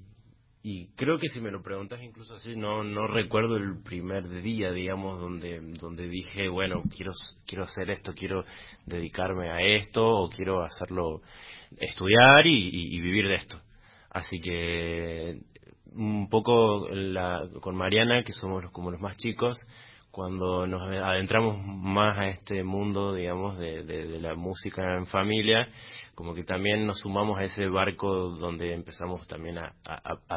[0.63, 4.73] y creo que si me lo preguntas incluso así, no, no recuerdo el primer día,
[4.73, 7.13] digamos, donde, donde dije, bueno, quiero,
[7.47, 8.45] quiero hacer esto, quiero
[8.85, 11.23] dedicarme a esto, o quiero hacerlo
[11.79, 13.61] estudiar y, vivir de esto.
[14.11, 15.41] Así que
[15.93, 19.59] un poco la, con Mariana, que somos como los más chicos,
[20.11, 25.69] cuando nos adentramos más a este mundo, digamos, de, la música en familia,
[26.15, 29.73] como que también nos sumamos a ese barco donde empezamos también a,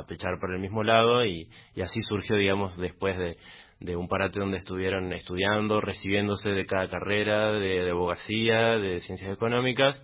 [0.07, 1.49] pechar por el mismo lado y,
[1.81, 7.89] así surgió, digamos, después de, un parate donde estuvieron estudiando, recibiéndose de cada carrera, de
[7.89, 10.01] abogacía, de ciencias económicas,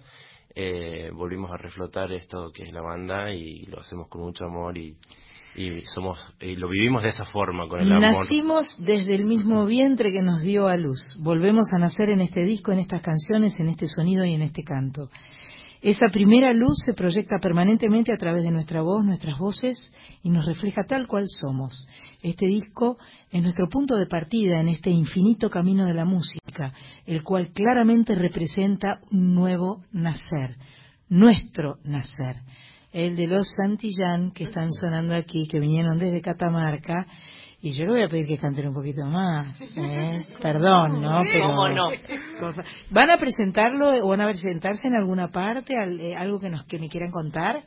[0.62, 4.78] eh, volvimos a reflotar esto que es la banda y lo hacemos con mucho amor
[4.78, 4.94] y,
[5.56, 8.26] y somos y lo vivimos de esa forma con el amor.
[8.26, 11.00] Nacimos desde el mismo vientre que nos dio a luz.
[11.18, 14.64] Volvemos a nacer en este disco, en estas canciones, en este sonido y en este
[14.64, 15.10] canto.
[15.82, 19.94] Esa primera luz se proyecta permanentemente a través de nuestra voz, nuestras voces,
[20.24, 21.88] y nos refleja tal cual somos.
[22.22, 22.98] Este disco
[23.32, 26.74] es nuestro punto de partida en este infinito camino de la música,
[27.06, 30.58] el cual claramente representa un nuevo nacer,
[31.08, 32.42] nuestro nacer.
[32.92, 37.08] El de los Santillán que están sonando aquí, que vinieron desde Catamarca,
[37.62, 39.60] y yo le voy a pedir que canten un poquito más.
[39.62, 40.26] ¿eh?
[40.42, 41.22] Perdón, ¿no?
[41.42, 41.90] ¿Cómo no?
[42.90, 45.74] ¿Van a presentarlo o van a presentarse en alguna parte?
[45.74, 47.64] Eh, ¿Algo que, nos, que me quieran contar?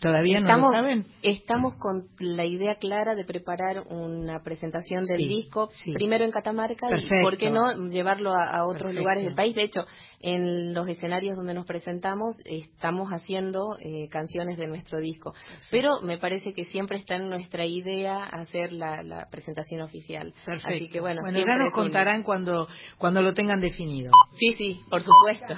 [0.00, 1.06] ¿Todavía no estamos, lo saben?
[1.22, 7.08] Estamos con la idea clara de preparar una presentación del disco, primero en Catamarca y,
[7.22, 9.54] ¿por qué no, llevarlo a, otros lugares del país?
[9.54, 9.86] De hecho,
[10.20, 15.34] en los escenarios donde nos presentamos estamos haciendo eh, canciones de nuestro disco,
[15.70, 20.32] pero me parece que siempre está en nuestra idea hacer la, presentación oficial.
[20.44, 20.68] Perfecto.
[20.74, 22.68] Así que bueno, bueno ya nos contarán cuando,
[22.98, 24.10] cuando lo tengan definido.
[24.38, 25.54] Sí, sí, por supuesto.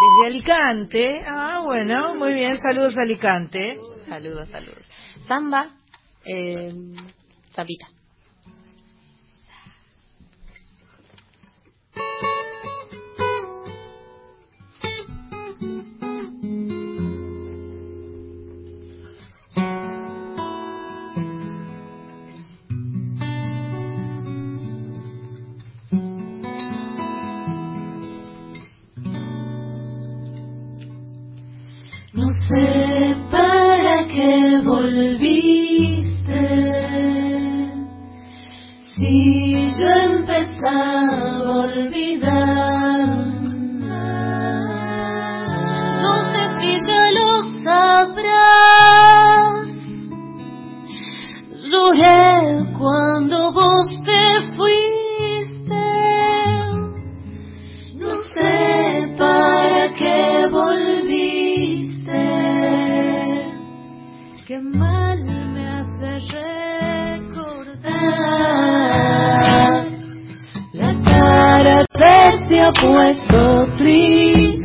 [0.00, 1.22] Desde Alicante.
[1.26, 2.58] Ah, bueno, muy bien.
[2.58, 3.78] Saludos Alicante.
[4.08, 4.82] Saludos, saludos.
[5.26, 5.70] Samba,
[6.24, 6.72] eh,
[7.52, 7.95] Zambita.
[34.96, 36.40] volviste.
[38.96, 42.55] Si yo empezaba a olvidar.
[72.66, 74.56] Me da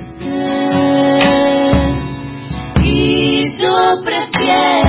[3.58, 4.81] saber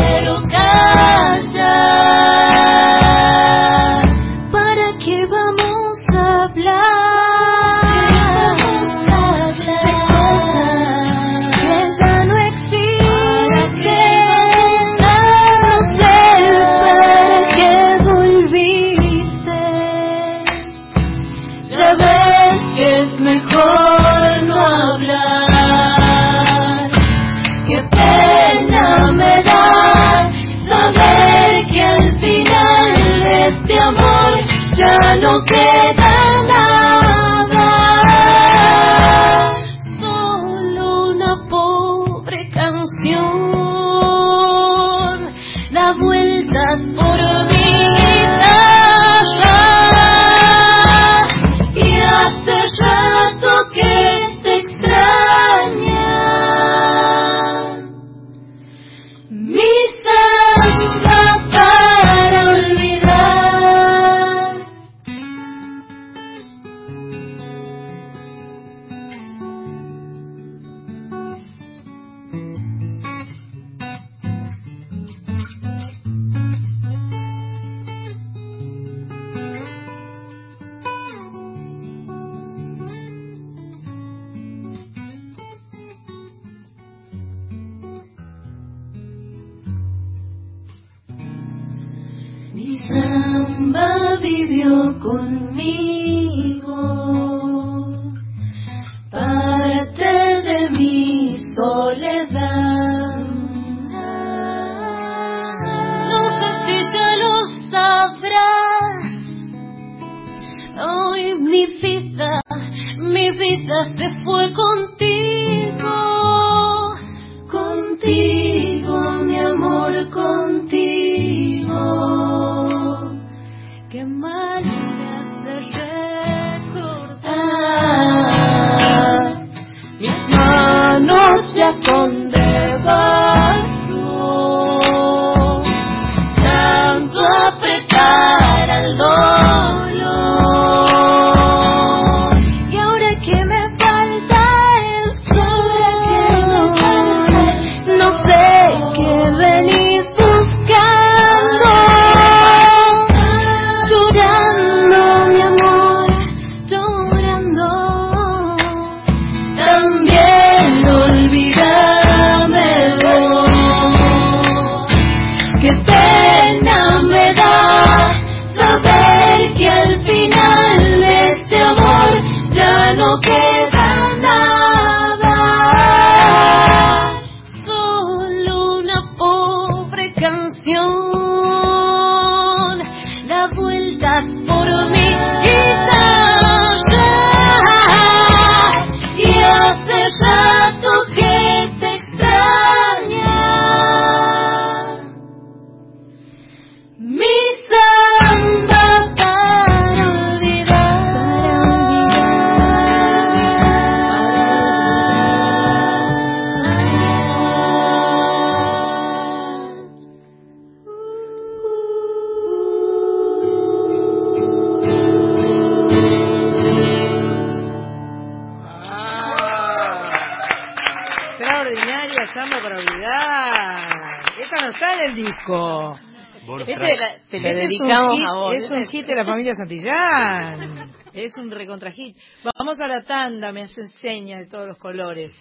[227.63, 228.55] dedicamos es un hit, a vos.
[228.55, 230.93] Es un hit de la familia Santillán.
[231.13, 232.17] Es un recontra hit.
[232.59, 235.33] Vamos a la tanda, me hacen señas de todos los colores.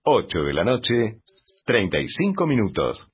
[0.02, 1.20] 8 de la noche,
[1.66, 3.06] 35 minutos.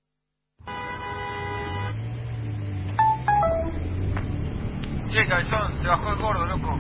[5.11, 6.77] Che, cabezón, se bajó el gordo, loco.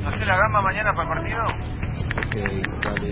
[0.00, 1.42] ¿No hace la gamba mañana para el partido?
[2.18, 2.36] Ok,
[2.84, 3.10] dale.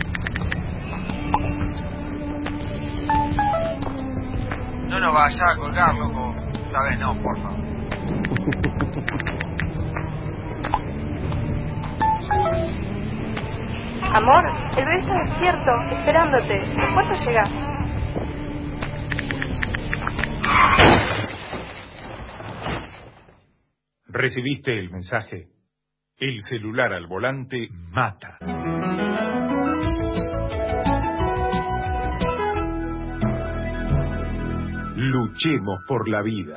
[4.88, 6.32] No nos vaya a colgar, loco.
[6.52, 7.69] Esta vez no, porfa.
[14.12, 14.44] Amor,
[14.76, 16.58] el bebé está despierto, esperándote.
[16.94, 17.50] ¿Cuánto llegas?
[24.08, 25.48] Recibiste el mensaje.
[26.16, 28.38] El celular al volante mata.
[34.96, 36.56] Luchemos por la vida.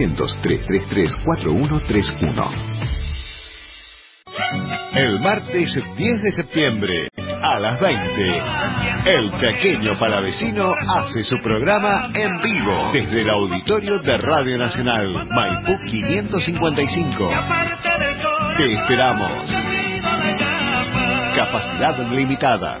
[0.00, 2.48] 0800-333-4131.
[4.94, 7.06] El martes 10 de septiembre
[7.42, 8.42] a las 20,
[9.06, 15.74] el pequeño palavecino hace su programa en vivo desde el auditorio de Radio Nacional, Maipú
[15.90, 17.30] 555.
[18.56, 19.50] Te esperamos.
[21.36, 22.80] Capacidad limitada.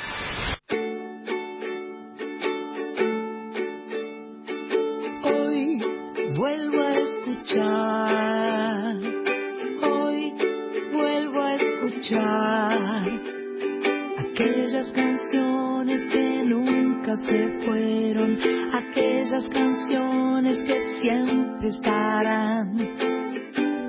[17.25, 18.37] Se fueron,
[18.73, 22.77] aquellas canciones que siempre estarán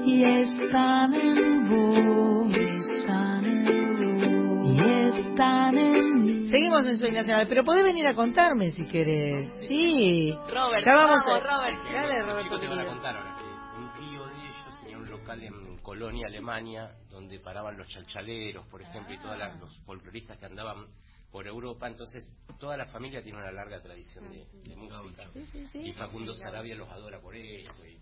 [0.04, 6.46] y están en vos, están en vos, y están en mí.
[6.48, 9.52] Seguimos en Soy Nacional, pero podés venir a contarme si querés.
[9.68, 10.36] Sí.
[10.52, 11.78] Robert, Ya vamos vamos, a- Robert.
[11.92, 15.10] Dale, Roberto, Chicos, te van a contar ahora que un tío de ellos tenía un
[15.10, 19.54] local en Colonia, Alemania, donde paraban los chalchaleros, por ejemplo, y todos Ah.
[19.58, 20.86] los folcloristas que andaban
[21.32, 21.88] por Europa.
[21.88, 22.30] Entonces,
[22.60, 25.30] toda la familia tiene una larga tradición de, de música.
[25.74, 27.72] Y Facundo Sarabia los adora por eso.
[27.86, 27.98] Y.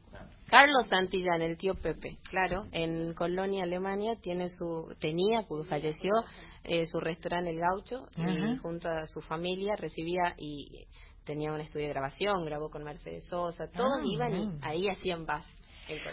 [0.48, 6.10] Carlos Santillán, el tío Pepe, claro, en Colonia, Alemania, tiene su, tenía, porque falleció,
[6.64, 10.84] eh, su restaurante El Gaucho, y junto a su familia recibía y
[11.24, 15.24] tenía un estudio de grabación, grabó con Mercedes Sosa, todos Ah, iban y ahí hacían
[15.24, 15.46] Colonia.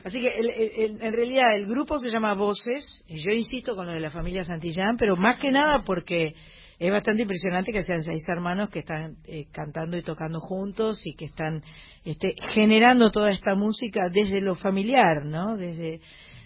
[0.03, 3.76] Así que el- el- el- en realidad el grupo se llama Voces, y yo insisto
[3.76, 6.34] con lo de la familia Santillán, pero más que nada porque
[6.80, 11.16] es bastante impresionante que sean seis hermanos que están eh, cantando y tocando juntos y
[11.16, 11.64] que están
[12.06, 15.58] este, generando toda esta música desde lo familiar, ¿no?
[15.58, 16.02] Desde,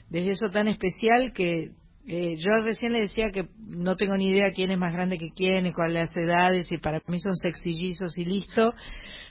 [0.09, 1.71] desde eso tan especial que
[2.07, 5.29] eh, yo recién le decía que no tengo ni idea quién es más grande que
[5.35, 8.73] quién y cuáles las edades y para mí son sexillizos y listo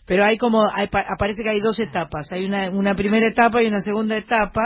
[0.06, 3.60] pero hay como hay, pa- aparece que hay dos etapas hay una, una primera etapa
[3.60, 4.62] y una segunda etapa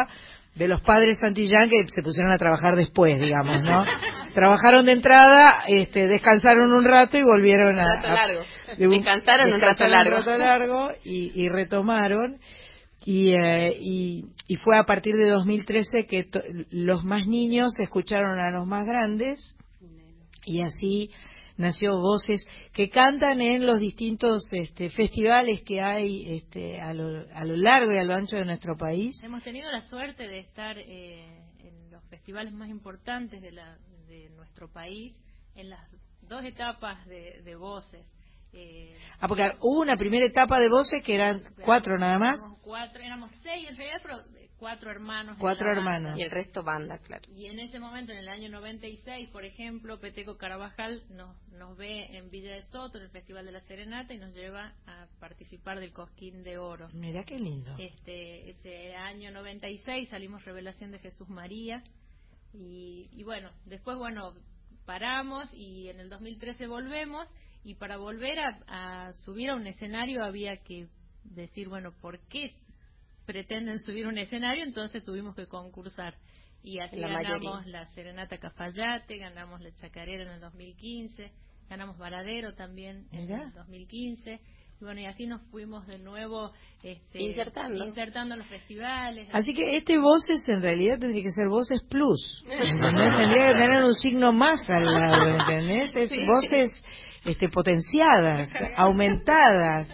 [0.54, 3.84] de los padres Santillán que se pusieron a trabajar después digamos no
[4.34, 8.40] trabajaron de entrada este descansaron un rato y volvieron a, rato a- largo.
[8.78, 10.16] de un- Descansaron un rato descansaron largo.
[10.18, 12.38] un rato largo y, y retomaron
[13.06, 16.40] y, eh, y, y fue a partir de 2013 que to-
[16.70, 19.56] los más niños escucharon a los más grandes
[20.46, 21.10] y así
[21.56, 27.44] nació Voces que cantan en los distintos este, festivales que hay este, a, lo, a
[27.44, 29.14] lo largo y a lo ancho de nuestro país.
[29.24, 33.78] Hemos tenido la suerte de estar eh, en los festivales más importantes de, la,
[34.08, 35.16] de nuestro país,
[35.54, 35.80] en las
[36.22, 38.04] dos etapas de, de voces.
[38.52, 42.38] Eh, Ah, porque hubo una primera etapa de Voces que eran cuatro nada más.
[42.38, 44.16] Éramos cuatro, éramos seis en realidad, pero
[44.64, 45.36] cuatro hermanos.
[45.38, 45.78] Cuatro banda.
[45.78, 46.18] hermanos.
[46.18, 47.24] Y el resto banda, claro.
[47.36, 52.16] Y en ese momento, en el año 96, por ejemplo, Peteco Carabajal nos, nos ve
[52.16, 55.80] en Villa de Soto, en el Festival de la Serenata, y nos lleva a participar
[55.80, 56.88] del Cosquín de Oro.
[56.94, 57.76] Mira qué lindo.
[57.78, 61.84] Este, ese año 96 salimos Revelación de Jesús María.
[62.54, 64.32] Y, y bueno, después, bueno,
[64.86, 67.28] paramos y en el 2013 volvemos.
[67.64, 70.88] Y para volver a, a subir a un escenario había que
[71.24, 72.54] decir, bueno, ¿por qué
[73.26, 74.64] pretenden subir un escenario?
[74.64, 76.14] Entonces tuvimos que concursar.
[76.62, 77.72] Y así La ganamos mayoría.
[77.80, 81.30] la Serenata Cafayate, ganamos la Chacarera en el 2015,
[81.68, 83.42] ganamos Varadero también en Mirá.
[83.42, 84.40] el 2015.
[84.80, 86.52] Y bueno, y así nos fuimos de nuevo
[86.82, 87.84] este, Insertando.
[87.86, 89.28] insertando en los festivales.
[89.32, 92.44] Así que este Voces en realidad tendría que ser Voces Plus.
[92.48, 93.16] ¿entendés?
[93.16, 95.94] Tendría que tener un signo más al lado, ¿entendés?
[95.94, 96.26] Es Sí.
[96.26, 96.82] voces
[97.26, 99.88] este, potenciadas, aumentadas.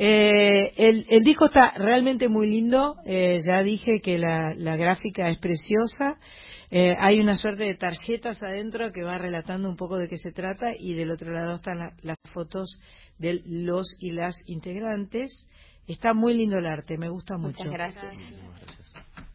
[0.00, 2.94] Eh, el, el disco está realmente muy lindo.
[3.04, 6.18] eh, ya dije que la, la gráfica es preciosa.
[6.70, 10.30] Eh, hay una suerte de tarjetas adentro que va relatando un poco de qué se
[10.30, 12.78] trata y del otro lado están la- las fotos
[13.18, 15.48] de los y las integrantes.
[15.88, 17.64] Está muy lindo el arte, me gusta mucho.
[17.64, 18.77] Muchas gracias.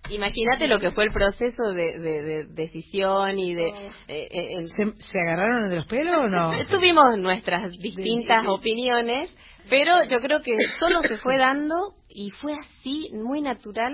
[0.10, 3.68] Imagínate lo que fue el proceso de, de- de decisión y de...
[3.70, 6.52] eh, eh, el- ¿Se, se agarraron de los pelos o no?
[6.70, 9.36] Tuvimos nuestras distintas opiniones,
[9.70, 13.94] pero yo creo que solo se fue dando y fue así, muy natural.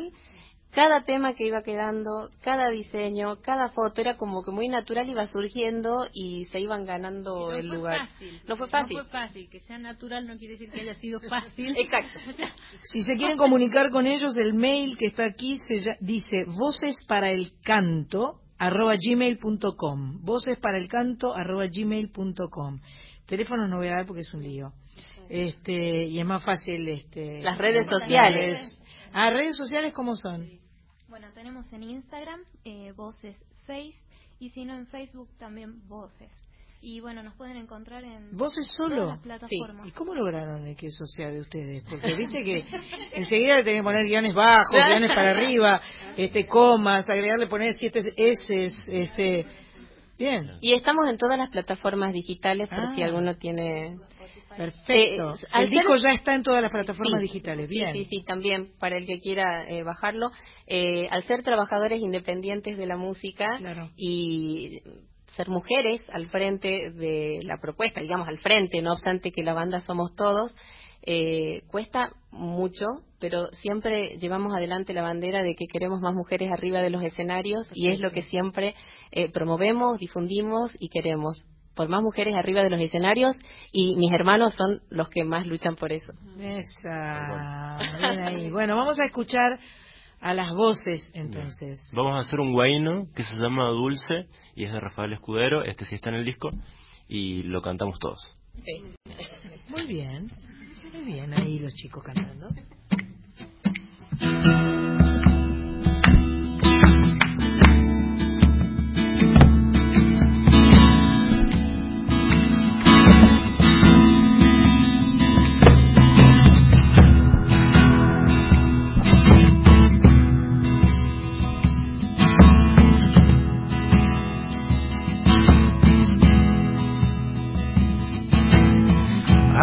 [0.71, 5.25] Cada tema que iba quedando, cada diseño, cada foto era como que muy natural iba
[5.27, 8.07] surgiendo y se iban ganando no el fue lugar.
[8.07, 8.41] Fácil.
[8.47, 8.97] No fue fácil.
[8.97, 9.49] No fue fácil.
[9.49, 11.75] Que sea natural no quiere decir que haya sido fácil.
[11.77, 12.19] Exacto.
[12.83, 17.03] Si se quieren comunicar con ellos, el mail que está aquí se ya- dice voces
[17.07, 22.79] para el canto arroba gmail.com voces para el canto arroba gmail.com
[23.25, 24.73] teléfono no voy a dar porque es un lío
[25.29, 28.78] este y es más fácil este Las redes las sociales.
[29.09, 30.47] Redes- ah redes sociales cómo son
[31.07, 33.35] Bueno, tenemos en Instagram eh, Voces
[33.67, 33.95] 6
[34.39, 36.29] y si no en Facebook también Voces.
[36.81, 39.05] Y bueno, nos pueden encontrar en ¿Voces todas solo?
[39.07, 39.85] las plataformas.
[39.85, 41.83] ¿Y cómo lograron de que eso sea de ustedes?
[41.89, 42.63] Porque viste que
[43.13, 45.81] enseguida le tienen que poner guiones bajos, guiones para arriba,
[46.15, 49.45] este comas, agregarle poner siete S, este
[50.17, 50.57] bien.
[50.61, 52.93] Y estamos en todas las plataformas digitales por Ah.
[52.95, 53.97] si alguno tiene...
[54.57, 55.33] Perfecto.
[55.33, 57.93] Eh, el disco ser- ya está en todas las plataformas Sí, digitales, sí, bien.
[57.93, 60.31] Sí, sí, también para el que quiera eh, bajarlo.
[60.67, 63.59] Eh, al ser trabajadores independientes de la música
[63.95, 64.81] y
[65.35, 69.79] ser mujeres al frente de la propuesta, digamos al frente, no obstante que la banda
[69.81, 70.53] somos todos,
[71.03, 72.85] eh, cuesta mucho,
[73.19, 77.69] pero siempre llevamos adelante la bandera de que queremos más mujeres arriba de los escenarios
[77.73, 78.75] y es lo que siempre
[79.11, 81.45] eh, promovemos, difundimos y queremos.
[81.79, 83.37] Por más mujeres arriba de los escenarios
[83.71, 86.11] y mis hermanos son los que más luchan por eso.
[86.37, 88.49] Esa, bien ahí.
[88.51, 89.57] Bueno, vamos a escuchar
[90.19, 91.79] a las voces entonces.
[91.95, 94.25] Vamos a hacer un guayno que se llama Dulce
[94.55, 95.63] y es de Rafael Escudero.
[95.63, 96.49] Este sí está en el disco
[97.07, 98.27] y lo cantamos todos.
[99.69, 100.27] Muy bien,
[100.91, 102.47] muy bien ahí los chicos cantando.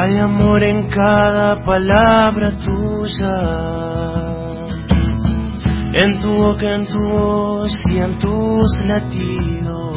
[0.07, 3.39] Hay amor en cada palabra tuya,
[5.95, 9.97] en tu boca, en tu voz y en tus latidos.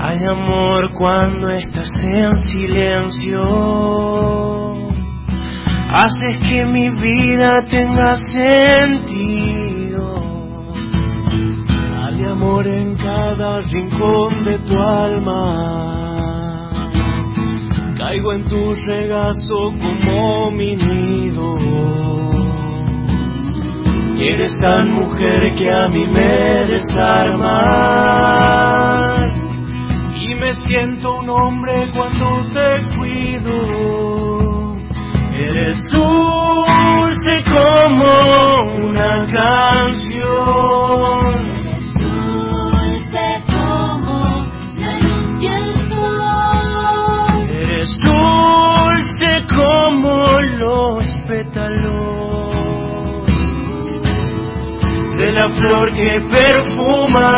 [0.00, 3.42] Hay amor cuando estás en silencio,
[5.90, 9.44] haces que mi vida tenga sentido.
[12.02, 16.05] Hay amor en cada rincón de tu alma.
[17.96, 19.72] Caigo en tu regazo
[20.04, 21.56] como mi nido.
[24.16, 27.42] Y eres tan mujer que a mí me desarmas.
[30.14, 34.76] Y me siento un hombre cuando te cuido.
[35.32, 38.12] Eres dulce como
[38.88, 40.76] una canción.
[55.36, 57.30] La flor que perfuma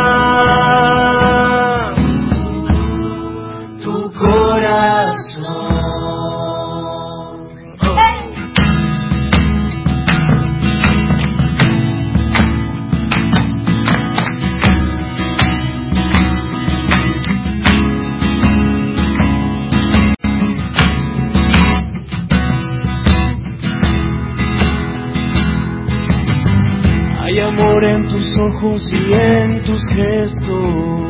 [27.38, 31.00] Hay amor en tus ojos y en tus gestos.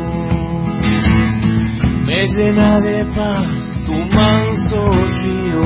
[2.04, 3.48] Me llena de paz
[3.86, 4.90] tu manso
[5.22, 5.64] río.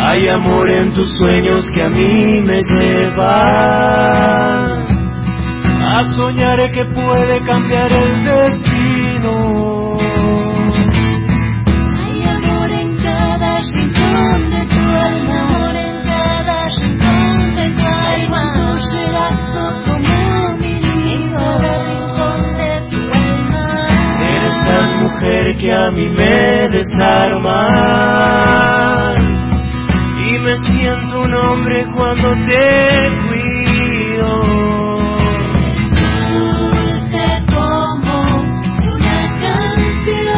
[0.00, 3.24] Hay amor en tus sueños que a mí me llevan
[5.82, 9.96] a soñar que puede cambiar el destino.
[11.98, 15.63] Hay amor en cada rincón de tu alma,
[25.64, 27.54] que a mí me desarmas
[30.18, 34.28] y me siento un hombre cuando te cuido.
[36.34, 38.16] Dulce como
[38.92, 40.36] una canción.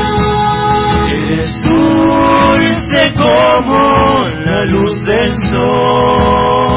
[1.10, 3.78] Eres dulce como
[4.44, 6.75] la luz del sol.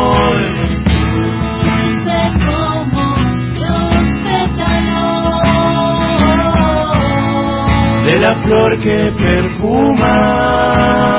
[8.20, 11.19] La flor que perfuma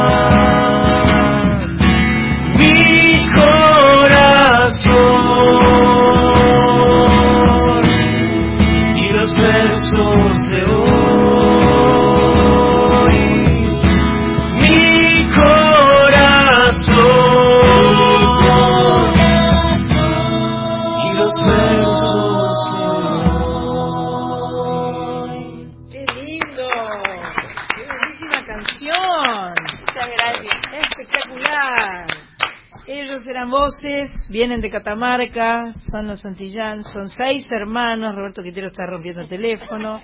[34.31, 40.01] vienen de Catamarca, son los Santillán, son seis hermanos, Roberto Quintero está rompiendo el teléfono.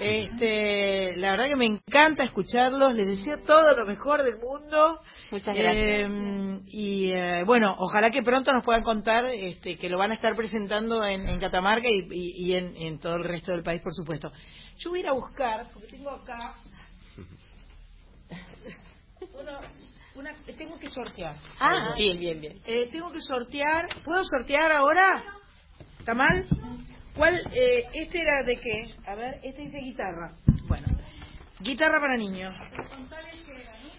[0.00, 5.00] Este, la verdad que me encanta escucharlos, les deseo todo lo mejor del mundo.
[5.30, 6.10] Muchas gracias.
[6.10, 10.14] Eh, y eh, bueno, ojalá que pronto nos puedan contar este, que lo van a
[10.14, 13.80] estar presentando en, en Catamarca y, y- y en, en todo el resto del país,
[13.80, 14.32] por supuesto.
[14.78, 16.54] Yo voy a ir a buscar, porque tengo acá.
[19.40, 19.60] Una,
[20.14, 21.36] una- tengo que sortear.
[21.60, 22.58] Ah, bien, bien, bien.
[22.66, 23.86] Eh, tengo que sortear.
[24.04, 25.22] ¿Puedo sortear ahora?
[25.98, 26.46] ¿Está mal?
[27.14, 27.40] ¿Cuál?
[27.52, 28.94] Eh, ¿Este era de qué?
[29.06, 30.32] A ver, este dice guitarra.
[30.68, 30.86] Bueno,
[31.60, 32.54] guitarra para niños.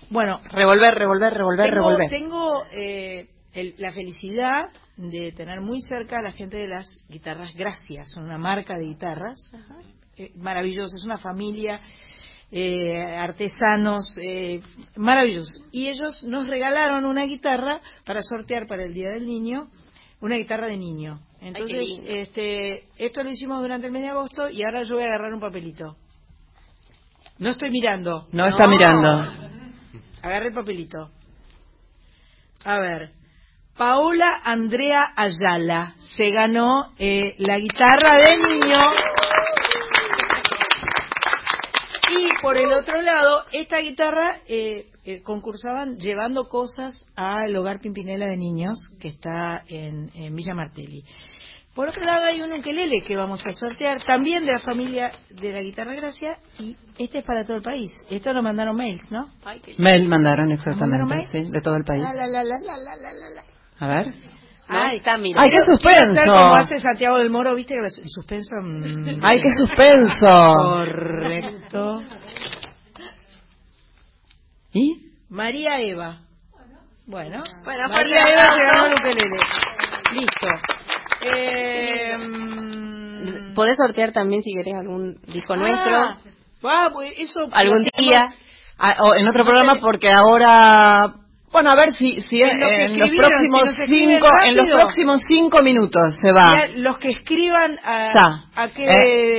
[0.10, 2.10] Bueno, Revolver, revolver, revolver, tengo, revolver.
[2.10, 7.52] tengo eh, el- la felicidad de tener muy cerca a la gente de las guitarras
[7.56, 9.52] Gracias, son una marca de guitarras
[10.18, 11.80] eh, maravillosa, es una familia
[12.56, 14.62] eh, artesanos eh,
[14.96, 15.60] maravillosos.
[15.72, 19.70] Y ellos nos regalaron una guitarra para sortear para el Día del Niño,
[20.22, 21.20] una guitarra de niño.
[21.42, 25.08] Entonces, este, esto lo hicimos durante el mes de agosto y ahora yo voy a
[25.08, 25.98] agarrar un papelito.
[27.40, 28.28] No estoy mirando.
[28.32, 29.10] No está mirando.
[30.22, 31.10] Agarre el papelito.
[32.64, 33.10] A ver.
[33.76, 38.80] Paola Andrea Ayala se ganó eh, la guitarra de niño.
[42.12, 48.26] Y por el otro lado, esta guitarra eh, eh, concursaban llevando cosas al hogar Pimpinela
[48.26, 51.04] de niños que está en, en Villa Martelli.
[51.74, 55.54] Por otro lado hay un ukelele que vamos a sortear también de la familia de
[55.54, 57.92] la guitarra Gracia y este es para todo el país.
[58.12, 59.26] Esto lo mandaron mails, ¿no?
[59.80, 62.04] Mail mandaron ¿Mandaron exactamente, sí, de todo el país.
[62.04, 63.44] La, la, la.
[63.80, 64.14] A ver.
[64.68, 65.42] Ay, está, mira.
[65.42, 66.12] Ay, qué suspenso.
[66.12, 67.76] hacer como hace Santiago del Moro, ¿viste?
[67.78, 68.56] El suspenso.
[68.62, 70.54] mm, Ay, qué suspenso.
[70.56, 72.02] Correcto.
[74.74, 75.12] ¿Y?
[75.30, 76.20] María Eva.
[77.06, 79.38] Bueno, Bueno, María Eva se ganó el ukelele.
[80.14, 80.48] Listo.
[81.26, 82.18] Eh,
[83.56, 85.96] Podés sortear también si querés algún disco nuestro.
[85.96, 86.18] ah,
[86.64, 88.24] ah, pues eso Algún día.
[88.80, 91.14] Ah, o en otro programa porque ahora
[91.54, 94.56] bueno a ver si si En en, lo que en los próximos si cinco en
[94.58, 98.46] los próximos cinco minutos se va Los que escriban a, Ya.
[98.64, 98.86] a qué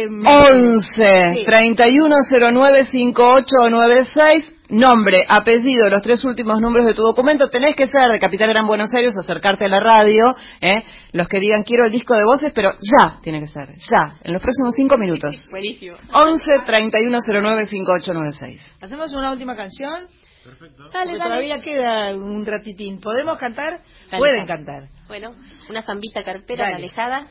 [0.04, 0.36] Eh, mail.
[0.78, 1.44] 11 Sí.
[1.44, 7.48] 3109 5896 nombre, apellido, los tres últimos números de tu documento.
[7.50, 10.22] Tenés que ser de Capital Gran Buenos Aires, acercarte a la radio.
[10.60, 10.82] ¿eh?
[11.12, 14.32] Los que digan quiero el disco de voces, pero ya tiene que ser, ya, en
[14.32, 15.44] los próximos cinco minutos.
[15.50, 15.96] Buenísimo.
[16.12, 18.70] 11 3109 5896.
[18.80, 20.06] ¿Hacemos una última canción?
[20.44, 21.18] Dale, Porque dale.
[21.18, 23.00] todavía queda un ratitín.
[23.00, 23.80] ¿Podemos cantar?
[24.10, 24.64] Dale, Pueden dale.
[24.64, 24.88] cantar.
[25.08, 25.30] Bueno,
[25.70, 26.76] una zambita carpera Dale.
[26.76, 27.28] alejada.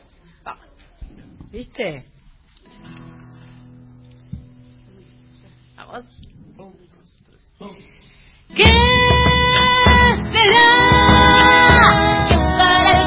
[1.52, 2.06] ¿Viste?
[5.76, 6.04] Vamos.
[8.56, 8.64] ¿Qué
[10.32, 10.70] será
[12.58, 13.06] para el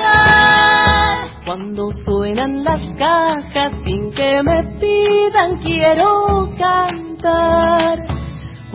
[0.00, 1.42] carnaval?
[1.44, 8.15] Cuando suenan las cajas sin que me pidan quiero cantar.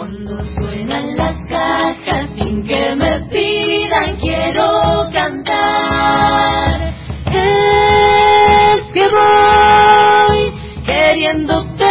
[0.01, 6.95] Cuando suenan las cajas sin que me pidan quiero cantar.
[7.27, 10.51] Es que voy
[10.87, 11.85] queriéndote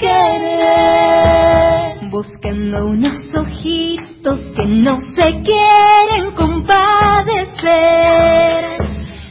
[0.00, 1.20] querer,
[2.10, 7.58] buscando unos ojitos que no se quieren compadecer,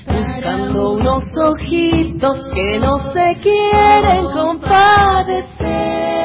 [0.06, 6.19] buscando unos ojitos que no se quieren compadecer.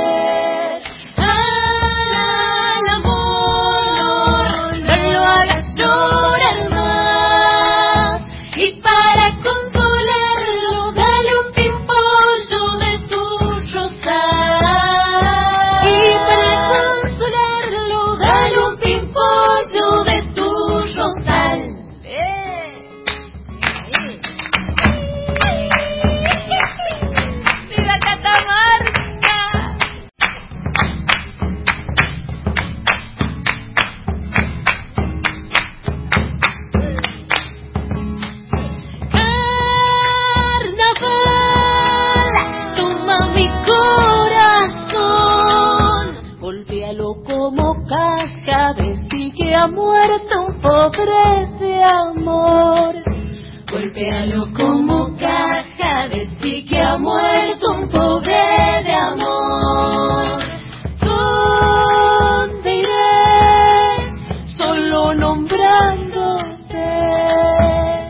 [5.77, 6.24] joy.
[46.85, 52.95] Golpéalo como caja, decí que ha muerto un pobre de amor.
[53.71, 60.43] Golpéalo como caja, decí que ha muerto un pobre de amor.
[61.01, 64.47] ¿Dónde iré?
[64.59, 66.85] Solo nombrándote.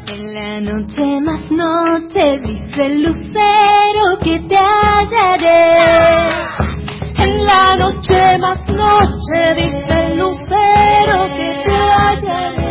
[0.08, 5.94] En la noche más noche dice el lucero que te hallaré.
[7.44, 12.63] La noche más noche dice el lucero que te haya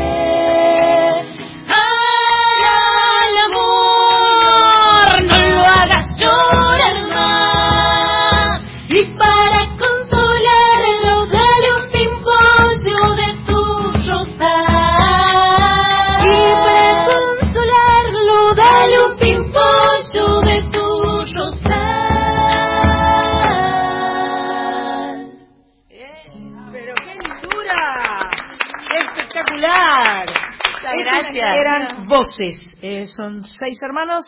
[32.13, 32.77] voces.
[32.81, 34.25] Eh, son seis hermanos.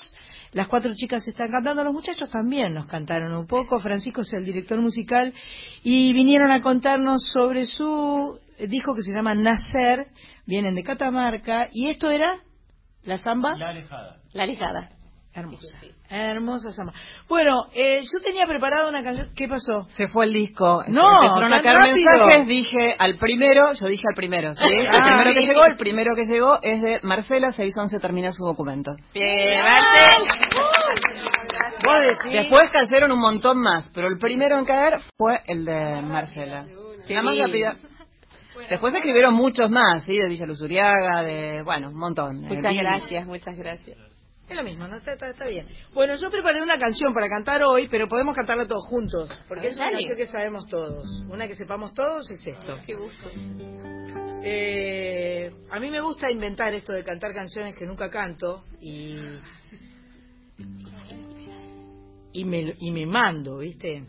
[0.53, 3.79] Las cuatro chicas están cantando, los muchachos también nos cantaron un poco.
[3.79, 5.33] Francisco es el director musical
[5.83, 10.07] y vinieron a contarnos sobre su disco que se llama Nacer.
[10.45, 12.41] Vienen de Catamarca y esto era
[13.03, 13.55] la samba.
[13.57, 14.21] La alejada.
[14.33, 14.94] La alejada.
[15.35, 15.77] Hermosa.
[16.09, 16.93] Hermosa samba.
[17.27, 19.31] Bueno, eh, yo tenía preparada una canción.
[19.35, 19.83] ¿Qué pasó?
[19.89, 20.83] Se fue el disco.
[20.87, 22.47] No, Empezaron a caer mensajes.
[22.47, 24.53] Dije al primero, yo dije al primero.
[24.53, 24.63] ¿sí?
[24.69, 25.49] El Ah, primero que bien.
[25.49, 28.91] llegó, el primero que llegó es de Marcela 611 termina su documento.
[29.13, 30.27] Bien, Marcel.
[31.83, 32.41] Vos decís.
[32.41, 36.65] Después cayeron un montón más, pero el primero en caer fue el de Marcela.
[37.09, 37.47] La más lindo.
[37.47, 37.73] rápida.
[38.69, 40.17] Después escribieron muchos más, ¿sí?
[40.17, 42.41] De Villa Luzuriaga, de, bueno, un montón.
[42.41, 43.97] Muchas Eh, gracias, muchas gracias.
[44.47, 44.97] Es lo mismo, ¿no?
[44.97, 45.67] Está, está- está bien.
[45.93, 49.75] Bueno, yo preparé una canción para cantar hoy, pero podemos cantarla todos juntos, porque es
[49.75, 51.07] una canción que sabemos todos.
[51.29, 52.77] Una que sepamos todos es esto.
[52.85, 53.29] Qué gusto.
[54.47, 59.17] Eh, a mí me gusta inventar esto de cantar canciones que nunca canto y
[62.33, 64.03] y me, y me mando, ¿viste?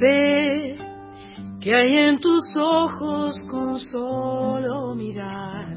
[0.00, 0.78] Sé
[1.60, 5.76] que hay en tus ojos con solo mirar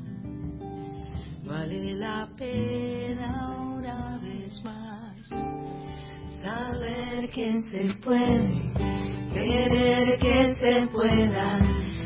[1.51, 5.27] vale la pena una vez más
[6.41, 8.71] saber que se puede,
[9.33, 11.59] querer que se pueda,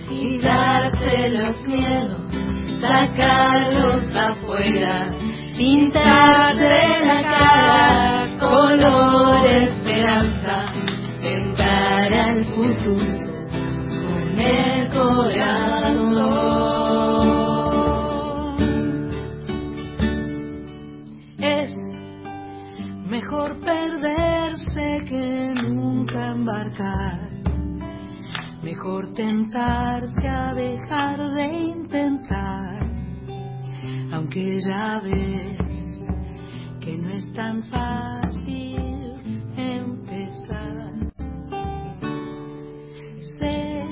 [0.10, 2.32] quitarse los miedos,
[2.82, 5.12] sacarlos afuera,
[5.56, 10.74] pintarte la cara, color esperanza,
[11.22, 12.98] tentar al futuro
[14.08, 16.65] con el corazón.
[23.46, 27.30] Mejor perderse que nunca embarcar.
[28.64, 32.90] Mejor tentarse a dejar de intentar,
[34.12, 36.02] aunque ya ves
[36.82, 40.92] que no es tan fácil empezar.
[43.40, 43.84] Sé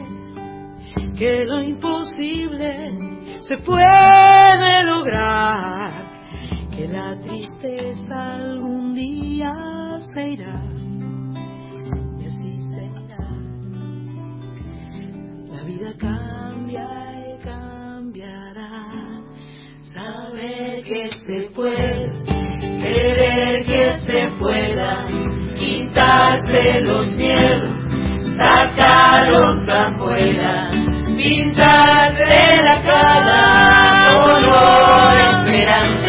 [1.15, 6.12] que lo imposible se puede lograr,
[6.75, 9.53] que la tristeza algún día
[10.13, 10.61] se irá.
[12.19, 13.29] Y así será.
[15.49, 16.87] La vida cambia
[17.27, 18.85] y cambiará.
[19.93, 22.11] Saber que se puede,
[22.57, 25.05] querer que se pueda,
[25.59, 27.79] quitarse los miedos,
[28.35, 30.71] sacarlos afuera,
[31.15, 33.43] pintarse la cara,
[34.15, 36.02] color esperanza,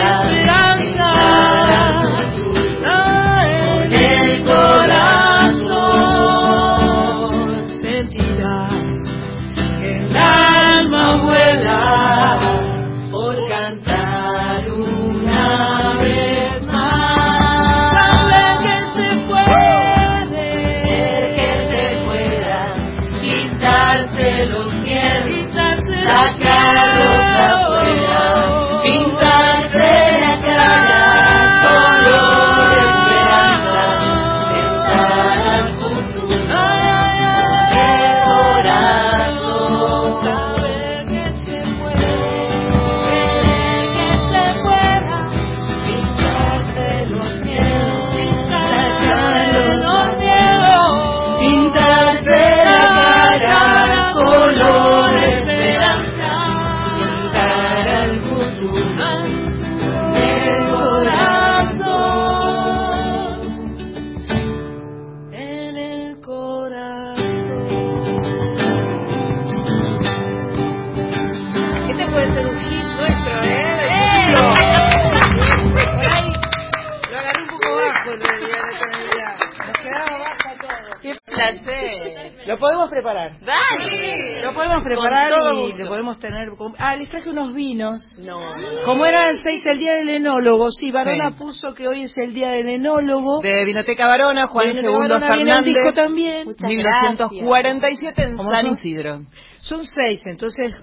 [87.15, 88.17] traje unos vinos.
[88.19, 88.41] No.
[88.85, 91.37] Como era el 6 el día del enólogo, sí, Barona Sí.
[91.39, 93.41] puso que hoy es el día del enólogo.
[93.41, 95.75] De Vinoteca Barona, Juan Vinoteca Barona viene Fernández.
[95.75, 96.45] disco también.
[96.47, 98.75] Muchas 1947 en ¿Cómo San son?
[98.75, 99.21] Isidro.
[99.61, 100.75] Son seis, entonces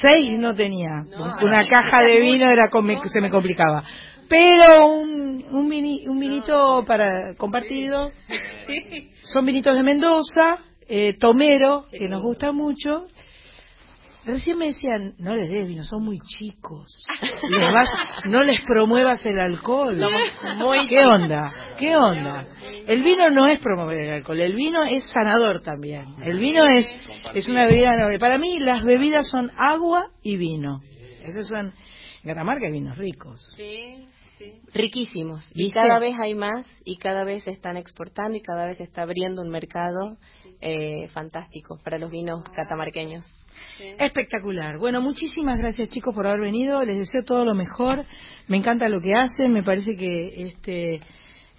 [0.00, 1.04] seis no tenía.
[1.42, 3.82] Una caja de vino era se me complicaba.
[4.28, 8.12] Pero un, un, mini, un vinito para compartido.
[9.24, 10.58] Son vinitos de Mendoza,
[10.88, 13.06] eh, Tomero, que nos gusta mucho,
[14.24, 17.06] Recién me decían, no les des vino, son muy chicos.
[18.26, 19.98] no les promuevas el alcohol.
[20.88, 21.52] ¿Qué onda?
[21.78, 22.46] ¿Qué onda?
[22.86, 26.04] El vino no es promover el alcohol, el vino es sanador también.
[26.22, 26.86] El vino es,
[27.34, 30.80] es una bebida Para mí las bebidas son agua y vino.
[31.22, 33.40] Esos son, en Catamarca hay vinos ricos.
[33.56, 34.06] Sí.
[34.72, 35.50] Riquísimos.
[35.54, 38.84] Y cada vez hay más y cada vez se están exportando y cada vez se
[38.84, 40.16] está abriendo un mercado
[40.60, 43.26] eh, fantástico para los vinos catamarqueños.
[43.98, 44.78] Espectacular.
[44.78, 46.82] Bueno, muchísimas gracias chicos por haber venido.
[46.84, 48.04] Les deseo todo lo mejor.
[48.48, 49.52] Me encanta lo que hacen.
[49.52, 51.00] Me parece que este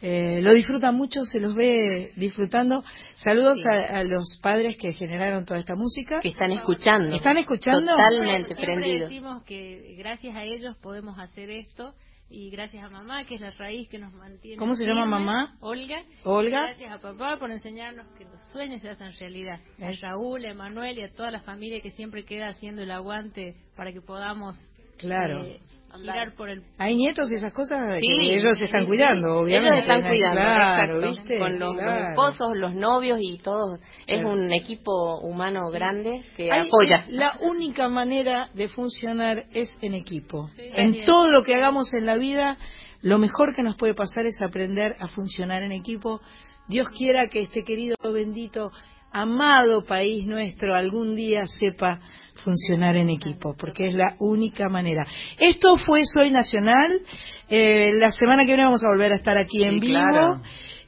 [0.01, 2.83] eh, lo disfrutan mucho, se los ve disfrutando.
[3.15, 6.19] Saludos a, los padres que generaron toda esta música.
[6.21, 7.15] Que están escuchando.
[7.15, 7.91] ¿Están escuchando?
[7.91, 9.09] Totalmente prendidos.
[9.09, 11.93] decimos que gracias a ellos podemos hacer esto
[12.31, 14.57] y gracias a mamá, que es la raíz que nos mantiene.
[14.57, 15.57] ¿Cómo se llama mamá?
[15.59, 16.01] Olga.
[16.23, 16.61] Olga.
[16.67, 19.59] gracias a papá por enseñarnos que los sueños se hacen realidad.
[19.79, 23.55] A Raúl, a Emanuel y a toda la familia que siempre queda haciendo el aguante
[23.75, 24.57] para que podamos
[24.97, 25.43] claro.
[25.43, 25.59] Eh,
[25.99, 26.63] girar por el...
[26.77, 29.79] Hay nietos y esas cosas sí, que ellos se están cuidando, obviamente.
[29.79, 31.37] Ellos están cuidando, claro, ¿viste?
[31.37, 33.77] Con los, esposos, los novios y todo.
[34.07, 37.05] Es un equipo humano grande que apoya.
[37.09, 40.49] La única manera de funcionar es en equipo.
[40.57, 42.57] en todo lo que hagamos en la vida,
[43.01, 46.21] lo mejor que nos puede pasar es aprender a funcionar en equipo.
[46.67, 48.71] Dios quiera que este querido bendito
[49.11, 51.99] amado país nuestro algún día sepa
[52.43, 55.05] funcionar en equipo, porque es la única manera.
[55.37, 57.01] Esto fue Soy Nacional.
[57.49, 60.41] Eh, la semana que viene vamos a volver a estar aquí en vivo.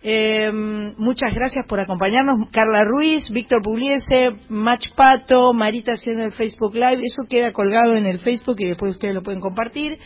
[0.06, 0.52] Eh,
[0.98, 2.50] muchas gracias por acompañarnos.
[2.52, 7.02] Carla Ruiz, Víctor Pugliese, Mach Pato, Marita haciendo el Facebook Live.
[7.04, 9.98] Eso queda colgado en el Facebook y después ustedes lo pueden compartir.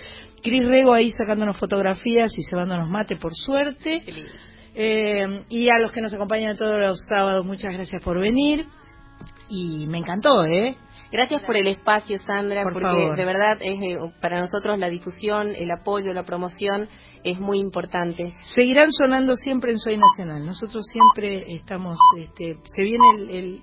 [0.43, 4.03] Cris Rego ahí sacándonos fotografías y cebándonos mate, por suerte.
[4.79, 8.67] Eh, y a los que nos acompañan todos los sábados, muchas gracias por venir.
[9.49, 10.77] Y me encantó, ¿eh?
[11.11, 15.71] Gracias por el espacio, Sandra, porque de verdad es eh, para nosotros la difusión, el
[15.71, 16.87] apoyo, la promoción
[17.23, 18.33] es muy importante.
[18.43, 20.45] Seguirán sonando siempre en Soy Nacional.
[20.45, 23.61] Nosotros siempre estamos, este, se viene el